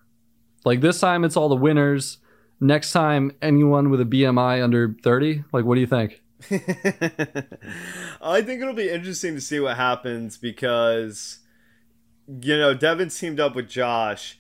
Like 0.65 0.81
this 0.81 0.99
time, 0.99 1.23
it's 1.23 1.35
all 1.37 1.49
the 1.49 1.55
winners. 1.55 2.19
Next 2.59 2.91
time, 2.91 3.31
anyone 3.41 3.89
with 3.89 4.01
a 4.01 4.05
BMI 4.05 4.61
under 4.61 4.95
30? 5.01 5.45
Like, 5.53 5.63
what 5.63 5.75
do 5.75 5.81
you 5.81 5.87
think? 5.87 6.21
I 8.21 8.41
think 8.41 8.61
it'll 8.61 8.73
be 8.73 8.89
interesting 8.89 9.35
to 9.35 9.41
see 9.41 9.59
what 9.59 9.75
happens 9.77 10.37
because 10.37 11.39
you 12.27 12.57
know 12.57 12.73
Devin 12.73 13.09
teamed 13.09 13.39
up 13.39 13.55
with 13.55 13.67
Josh, 13.67 14.37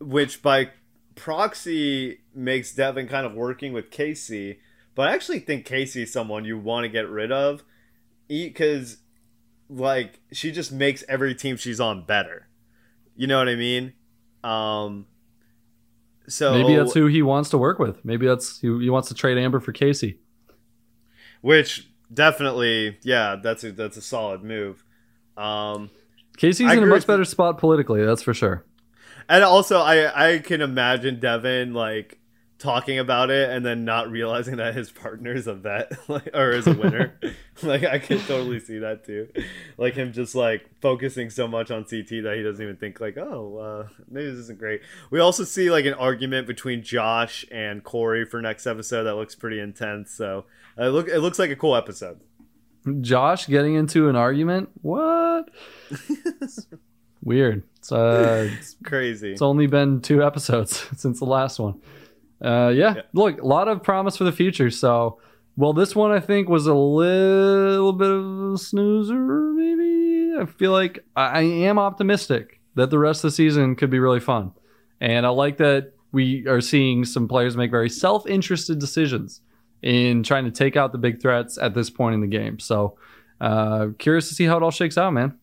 which 0.00 0.42
by 0.42 0.70
proxy 1.14 2.20
makes 2.34 2.74
Devin 2.74 3.08
kind 3.08 3.26
of 3.26 3.34
working 3.34 3.72
with 3.72 3.90
Casey. 3.90 4.58
But 5.00 5.08
I 5.08 5.14
actually 5.14 5.38
think 5.38 5.64
Casey 5.64 6.02
is 6.02 6.12
someone 6.12 6.44
you 6.44 6.58
want 6.58 6.84
to 6.84 6.90
get 6.90 7.08
rid 7.08 7.32
of, 7.32 7.64
because 8.28 8.98
like 9.70 10.20
she 10.30 10.52
just 10.52 10.72
makes 10.72 11.02
every 11.08 11.34
team 11.34 11.56
she's 11.56 11.80
on 11.80 12.04
better. 12.04 12.48
You 13.16 13.26
know 13.26 13.38
what 13.38 13.48
I 13.48 13.54
mean? 13.54 13.94
Um. 14.44 15.06
So 16.28 16.52
Maybe 16.52 16.76
that's 16.76 16.92
who 16.92 17.06
he 17.06 17.22
wants 17.22 17.48
to 17.48 17.56
work 17.56 17.78
with. 17.78 18.04
Maybe 18.04 18.26
that's 18.26 18.60
who 18.60 18.78
he 18.78 18.90
wants 18.90 19.08
to 19.08 19.14
trade 19.14 19.38
Amber 19.38 19.58
for 19.58 19.72
Casey. 19.72 20.18
which 21.40 21.88
definitely, 22.12 22.98
yeah, 23.02 23.36
that's 23.42 23.64
a 23.64 23.72
that's 23.72 23.96
a 23.96 24.02
solid 24.02 24.44
move. 24.44 24.84
Um. 25.38 25.88
Casey's 26.36 26.68
I 26.68 26.74
in 26.74 26.82
a 26.82 26.86
much 26.86 27.06
better 27.06 27.24
spot 27.24 27.56
politically, 27.56 28.04
that's 28.04 28.20
for 28.20 28.34
sure. 28.34 28.66
And 29.30 29.44
also, 29.44 29.78
I 29.78 30.32
I 30.34 30.38
can 30.40 30.60
imagine 30.60 31.20
Devin 31.20 31.72
like 31.72 32.19
talking 32.60 32.98
about 32.98 33.30
it 33.30 33.50
and 33.50 33.64
then 33.64 33.84
not 33.84 34.10
realizing 34.10 34.56
that 34.56 34.74
his 34.74 34.90
partner 34.90 35.32
is 35.32 35.46
a 35.46 35.54
vet 35.54 35.90
like, 36.08 36.28
or 36.34 36.50
is 36.50 36.66
a 36.66 36.74
winner. 36.74 37.18
like 37.62 37.82
I 37.82 37.98
can 37.98 38.18
totally 38.20 38.60
see 38.60 38.78
that 38.78 39.04
too. 39.04 39.28
Like 39.76 39.94
him 39.94 40.12
just 40.12 40.34
like 40.34 40.68
focusing 40.80 41.30
so 41.30 41.48
much 41.48 41.70
on 41.70 41.84
CT 41.84 42.08
that 42.22 42.34
he 42.36 42.42
doesn't 42.42 42.62
even 42.62 42.76
think 42.76 43.00
like, 43.00 43.16
oh, 43.16 43.56
uh, 43.56 43.88
maybe 44.08 44.30
this 44.30 44.40
isn't 44.40 44.58
great. 44.58 44.82
We 45.10 45.18
also 45.18 45.42
see 45.42 45.70
like 45.70 45.86
an 45.86 45.94
argument 45.94 46.46
between 46.46 46.82
Josh 46.82 47.44
and 47.50 47.82
Corey 47.82 48.24
for 48.24 48.40
next 48.40 48.66
episode 48.66 49.04
that 49.04 49.14
looks 49.14 49.34
pretty 49.34 49.58
intense. 49.58 50.12
So 50.12 50.44
uh, 50.78 50.88
look, 50.88 51.08
it 51.08 51.20
looks 51.20 51.38
like 51.38 51.50
a 51.50 51.56
cool 51.56 51.74
episode. 51.74 52.20
Josh 53.00 53.46
getting 53.46 53.74
into 53.74 54.08
an 54.08 54.16
argument? 54.16 54.70
What? 54.82 55.50
Weird. 57.22 57.62
It's, 57.76 57.92
uh, 57.92 58.48
it's 58.58 58.76
Crazy. 58.84 59.32
It's 59.32 59.42
only 59.42 59.66
been 59.66 60.00
two 60.00 60.22
episodes 60.22 60.86
since 60.96 61.18
the 61.18 61.26
last 61.26 61.58
one. 61.58 61.80
Uh, 62.42 62.72
yeah, 62.74 62.94
Yeah. 62.96 63.02
look, 63.12 63.40
a 63.40 63.46
lot 63.46 63.68
of 63.68 63.82
promise 63.82 64.16
for 64.16 64.24
the 64.24 64.32
future. 64.32 64.70
So, 64.70 65.18
well, 65.56 65.72
this 65.72 65.94
one 65.94 66.10
I 66.10 66.20
think 66.20 66.48
was 66.48 66.66
a 66.66 66.74
little 66.74 67.92
bit 67.92 68.10
of 68.10 68.52
a 68.54 68.58
snoozer, 68.58 69.14
maybe. 69.52 70.34
I 70.40 70.46
feel 70.46 70.72
like 70.72 71.04
I, 71.16 71.42
am 71.42 71.78
optimistic 71.78 72.60
that 72.76 72.88
the 72.90 72.98
rest 72.98 73.24
of 73.24 73.30
the 73.30 73.34
season 73.34 73.76
could 73.76 73.90
be 73.90 73.98
really 73.98 74.20
fun. 74.20 74.52
And 75.00 75.26
I 75.26 75.30
like 75.30 75.58
that 75.58 75.92
we 76.12 76.46
are 76.46 76.60
seeing 76.60 77.04
some 77.04 77.28
players 77.28 77.56
make 77.56 77.70
very 77.70 77.90
self 77.90 78.26
interested 78.26 78.78
decisions 78.78 79.40
in 79.82 80.22
trying 80.22 80.44
to 80.44 80.50
take 80.50 80.76
out 80.76 80.92
the 80.92 80.98
big 80.98 81.20
threats 81.20 81.58
at 81.58 81.74
this 81.74 81.90
point 81.90 82.14
in 82.14 82.20
the 82.20 82.26
game. 82.26 82.58
So, 82.58 82.96
uh, 83.40 83.88
curious 83.98 84.28
to 84.28 84.34
see 84.34 84.44
how 84.44 84.56
it 84.56 84.62
all 84.62 84.70
shakes 84.70 84.96
out, 84.98 85.12
man. 85.12 85.34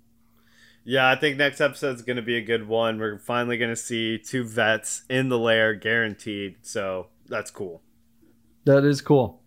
Yeah, 0.90 1.10
I 1.10 1.16
think 1.18 1.36
next 1.36 1.60
episode's 1.60 2.02
going 2.02 2.16
to 2.16 2.22
be 2.22 2.38
a 2.38 2.42
good 2.42 2.66
one. 2.66 2.98
We're 2.98 3.18
finally 3.20 3.58
going 3.58 3.72
to 3.72 3.76
see 3.76 4.18
two 4.18 4.46
vets 4.46 5.04
in 5.10 5.28
the 5.28 5.38
lair 5.38 5.74
guaranteed. 5.74 6.56
So 6.62 7.08
that's 7.28 7.52
cool. 7.52 7.82
That 8.64 8.86
is 8.86 9.02
cool. 9.02 9.42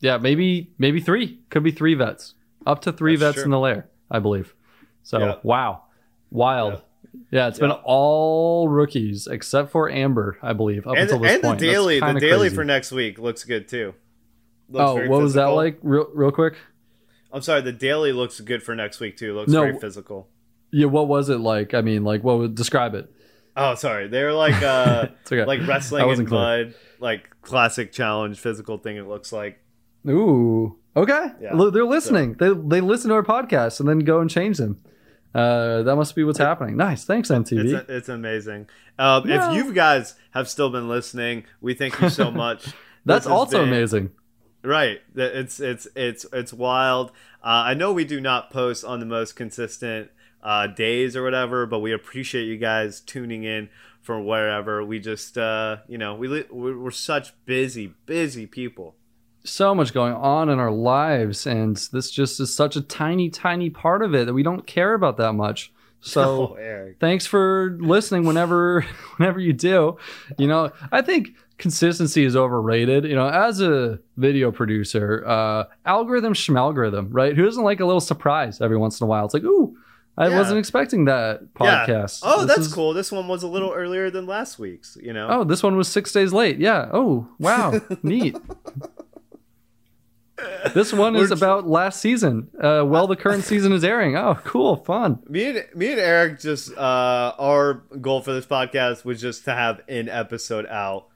Yeah, 0.00 0.18
maybe 0.18 0.70
maybe 0.76 1.00
three. 1.00 1.40
Could 1.48 1.62
be 1.62 1.70
three 1.70 1.94
vets. 1.94 2.34
Up 2.66 2.82
to 2.82 2.92
three 2.92 3.16
That's 3.16 3.28
vets 3.30 3.34
true. 3.36 3.44
in 3.44 3.50
the 3.52 3.58
lair, 3.58 3.88
I 4.10 4.18
believe. 4.18 4.54
So 5.02 5.18
Yeah. 5.18 5.34
wow. 5.42 5.84
Wild. 6.30 6.82
Yeah, 7.30 7.48
it's 7.48 7.58
been 7.58 7.70
all 7.70 8.68
rookies 8.68 9.26
except 9.26 9.70
for 9.70 9.88
Amber, 9.90 10.38
I 10.42 10.52
believe, 10.52 10.86
up 10.86 10.92
And, 10.94 11.02
until 11.04 11.18
this 11.20 11.32
and 11.34 11.42
the 11.42 11.48
point. 11.48 11.60
That's 11.60 11.72
daily, 11.72 12.00
the 12.00 12.20
daily 12.20 12.38
crazy. 12.48 12.54
for 12.54 12.64
next 12.64 12.92
week 12.92 13.18
looks 13.18 13.44
good 13.44 13.66
too. 13.68 13.94
Looks 14.68 14.90
Oh, 14.90 14.94
very 14.96 15.08
what 15.08 15.22
was 15.22 15.34
that 15.34 15.46
like? 15.46 15.78
Real 15.82 16.08
real 16.14 16.30
quick? 16.32 16.56
I'm 17.32 17.40
sorry, 17.42 17.62
the 17.62 17.72
daily 17.72 18.12
looks 18.12 18.40
good 18.40 18.62
for 18.62 18.74
next 18.74 19.00
week 19.00 19.16
too. 19.16 19.34
Looks 19.34 19.50
No. 19.50 19.62
very 19.62 19.78
physical. 19.78 20.28
Yeah, 20.72 20.86
what 20.86 21.06
was 21.06 21.28
it 21.28 21.38
like? 21.38 21.74
I 21.74 21.82
mean, 21.82 22.02
like 22.02 22.24
what 22.24 22.38
would 22.38 22.54
describe 22.54 22.94
it? 22.94 23.12
Oh, 23.56 23.74
sorry, 23.74 24.08
they're 24.08 24.32
like 24.32 24.60
uh 24.62 25.08
okay. 25.26 25.44
like 25.44 25.66
wrestling 25.66 26.08
in 26.08 26.28
mud, 26.28 26.74
like 26.98 27.28
classic 27.42 27.92
challenge 27.92 28.38
physical 28.38 28.78
thing. 28.78 28.96
It 28.96 29.06
looks 29.06 29.32
like. 29.32 29.58
Ooh. 30.08 30.76
Okay. 30.96 31.26
Yeah. 31.40 31.70
They're 31.72 31.84
listening. 31.84 32.34
They 32.34 32.52
they 32.52 32.80
listen 32.80 33.10
to 33.10 33.14
our 33.14 33.22
podcast 33.22 33.80
and 33.80 33.88
then 33.88 34.00
go 34.00 34.20
and 34.20 34.28
change 34.30 34.58
them. 34.58 34.80
Uh, 35.34 35.82
that 35.82 35.96
must 35.96 36.14
be 36.14 36.24
what's 36.24 36.38
happening. 36.38 36.76
Nice. 36.76 37.04
Thanks, 37.04 37.30
MTV. 37.30 37.72
It's, 37.80 37.90
it's 37.90 38.08
amazing. 38.08 38.68
Um, 38.98 39.26
Yeah. 39.28 39.50
If 39.50 39.56
you 39.56 39.72
guys 39.72 40.14
have 40.32 40.48
still 40.48 40.68
been 40.68 40.88
listening, 40.88 41.44
we 41.60 41.72
thank 41.74 41.98
you 42.00 42.10
so 42.10 42.30
much. 42.30 42.66
That's 43.06 43.26
also 43.26 43.60
been- 43.60 43.68
amazing. 43.68 44.10
Right. 44.64 45.00
It's 45.16 45.58
it's 45.58 45.88
it's 45.96 46.24
it's 46.32 46.52
wild. 46.52 47.10
Uh, 47.42 47.66
I 47.66 47.74
know 47.74 47.92
we 47.92 48.04
do 48.04 48.20
not 48.20 48.50
post 48.50 48.84
on 48.84 49.00
the 49.00 49.06
most 49.06 49.34
consistent 49.34 50.10
uh, 50.42 50.66
days 50.66 51.16
or 51.16 51.22
whatever, 51.22 51.66
but 51.66 51.80
we 51.80 51.92
appreciate 51.92 52.44
you 52.44 52.56
guys 52.56 53.00
tuning 53.00 53.44
in 53.44 53.68
from 54.00 54.26
wherever. 54.26 54.84
We 54.84 54.98
just 54.98 55.38
uh, 55.38 55.78
you 55.88 55.98
know 55.98 56.14
we 56.14 56.42
we're 56.50 56.90
such 56.90 57.32
busy 57.46 57.94
busy 58.06 58.46
people. 58.46 58.96
so 59.44 59.74
much 59.74 59.92
going 59.92 60.14
on 60.14 60.48
in 60.48 60.58
our 60.58 60.70
lives 60.70 61.46
and 61.46 61.76
this 61.92 62.10
just 62.10 62.38
is 62.38 62.54
such 62.54 62.76
a 62.76 62.80
tiny 62.80 63.28
tiny 63.28 63.70
part 63.70 64.02
of 64.02 64.14
it 64.14 64.26
that 64.26 64.34
we 64.34 64.42
don't 64.42 64.66
care 64.66 64.94
about 64.94 65.16
that 65.16 65.32
much. 65.32 65.72
So 66.00 66.56
oh, 66.60 66.92
thanks 67.00 67.26
for 67.26 67.76
listening 67.80 68.24
whenever 68.24 68.82
whenever 69.16 69.40
you 69.40 69.52
do. 69.52 69.96
You 70.38 70.48
know 70.48 70.72
i 70.90 71.02
think 71.02 71.30
consistency 71.58 72.24
is 72.24 72.34
overrated. 72.34 73.04
You 73.04 73.14
know 73.14 73.28
as 73.28 73.60
a 73.60 74.00
video 74.16 74.50
producer 74.50 75.24
uh 75.26 75.64
algorithm 75.86 76.34
schmalgorithm 76.34 77.08
right? 77.10 77.36
Who 77.36 77.44
doesn't 77.44 77.62
like 77.62 77.78
a 77.80 77.86
little 77.86 78.00
surprise 78.00 78.60
every 78.60 78.76
once 78.76 79.00
in 79.00 79.04
a 79.04 79.08
while? 79.08 79.24
It's 79.24 79.34
like 79.34 79.44
ooh 79.44 79.76
i 80.22 80.28
Yeah. 80.28 80.38
wasn't 80.38 80.58
expecting 80.58 81.04
that 81.06 81.40
Yeah. 81.60 81.86
podcast 81.86 82.20
Oh, 82.22 82.44
This 82.46 82.56
that's 82.56 82.66
is- 82.68 82.74
cool. 82.74 82.92
This 82.94 83.10
one 83.12 83.26
was 83.28 83.42
a 83.42 83.48
little 83.48 83.72
earlier 83.72 84.10
than 84.10 84.26
last 84.26 84.58
week's. 84.58 84.96
You 85.00 85.12
know. 85.12 85.26
oh 85.30 85.44
this 85.44 85.62
one 85.62 85.76
was 85.76 85.88
six 85.88 86.12
days 86.12 86.32
late 86.32 86.58
yeah 86.58 86.88
oh 86.92 87.28
wow 87.38 87.80
neat 88.02 88.36
this 90.74 90.92
one 90.92 91.14
is 91.14 91.30
about 91.30 91.68
last 91.68 92.00
season 92.00 92.48
uh 92.60 92.82
well 92.84 93.06
the 93.06 93.14
current 93.16 93.44
season 93.52 93.72
is 93.72 93.84
airing 93.84 94.16
oh 94.16 94.34
cool 94.44 94.76
fun 94.76 95.18
Me 95.28 95.50
and 95.50 95.64
me 95.74 95.92
and 95.92 96.00
Eric 96.00 96.40
just 96.40 96.72
uh, 96.76 97.32
our 97.38 97.74
goal 98.00 98.22
for 98.22 98.32
this 98.32 98.46
podcast 98.46 99.04
was 99.04 99.20
just 99.20 99.44
to 99.44 99.52
have 99.52 99.80
an 99.88 100.08
episode 100.08 100.66
out 100.66 101.06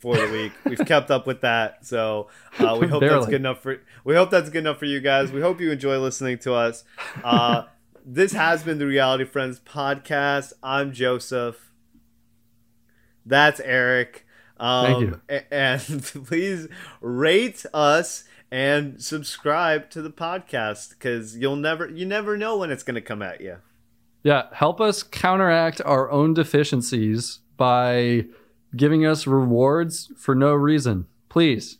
for 0.00 0.16
the 0.16 0.26
week. 0.32 0.52
We've 0.64 0.84
kept 0.86 1.12
up 1.12 1.28
with 1.28 1.42
that, 1.42 1.86
so 1.86 2.28
uh, 2.58 2.76
we 2.80 2.88
hope 2.88 3.02
that's 3.02 3.26
good 3.26 3.34
enough 3.36 3.62
for. 3.62 3.80
We 4.04 4.16
hope 4.16 4.30
that's 4.30 4.50
good 4.50 4.58
enough 4.58 4.78
for 4.80 4.84
you 4.84 4.98
guys. 5.00 5.30
We 5.30 5.40
hope 5.40 5.60
you 5.60 5.70
enjoy 5.70 5.98
listening 5.98 6.38
to 6.38 6.54
us. 6.54 6.82
Uh, 7.22 7.62
this 8.08 8.32
has 8.32 8.62
been 8.62 8.78
the 8.78 8.86
Reality 8.86 9.24
Friends 9.24 9.58
podcast. 9.58 10.52
I'm 10.62 10.92
Joseph. 10.92 11.72
That's 13.26 13.58
Eric. 13.58 14.24
Um, 14.58 14.86
Thank 14.86 15.00
you. 15.00 15.40
And 15.50 15.80
please 16.26 16.68
rate 17.00 17.66
us 17.74 18.22
and 18.48 19.02
subscribe 19.02 19.90
to 19.90 20.02
the 20.02 20.10
podcast 20.10 20.90
because 20.90 21.36
you'll 21.36 21.56
never 21.56 21.90
you 21.90 22.06
never 22.06 22.36
know 22.36 22.56
when 22.56 22.70
it's 22.70 22.84
going 22.84 22.94
to 22.94 23.00
come 23.00 23.22
at 23.22 23.40
you. 23.40 23.56
Yeah, 24.22 24.44
help 24.52 24.80
us 24.80 25.02
counteract 25.02 25.82
our 25.84 26.08
own 26.08 26.32
deficiencies 26.32 27.40
by 27.56 28.26
giving 28.76 29.04
us 29.04 29.26
rewards 29.26 30.12
for 30.16 30.36
no 30.36 30.54
reason. 30.54 31.06
Please. 31.28 31.78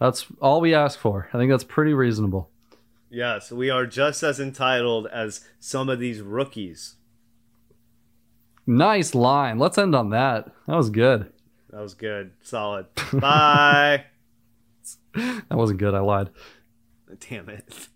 That's 0.00 0.26
all 0.40 0.62
we 0.62 0.74
ask 0.74 0.98
for. 0.98 1.28
I 1.34 1.38
think 1.38 1.50
that's 1.50 1.64
pretty 1.64 1.92
reasonable. 1.92 2.50
Yes, 3.14 3.52
we 3.52 3.70
are 3.70 3.86
just 3.86 4.24
as 4.24 4.40
entitled 4.40 5.06
as 5.06 5.46
some 5.60 5.88
of 5.88 6.00
these 6.00 6.20
rookies. 6.20 6.96
Nice 8.66 9.14
line. 9.14 9.56
Let's 9.56 9.78
end 9.78 9.94
on 9.94 10.10
that. 10.10 10.50
That 10.66 10.74
was 10.74 10.90
good. 10.90 11.32
That 11.70 11.80
was 11.80 11.94
good. 11.94 12.32
Solid. 12.42 12.86
Bye. 13.12 14.06
That 15.14 15.56
wasn't 15.56 15.78
good. 15.78 15.94
I 15.94 16.00
lied. 16.00 16.30
Damn 17.30 17.48
it. 17.48 17.88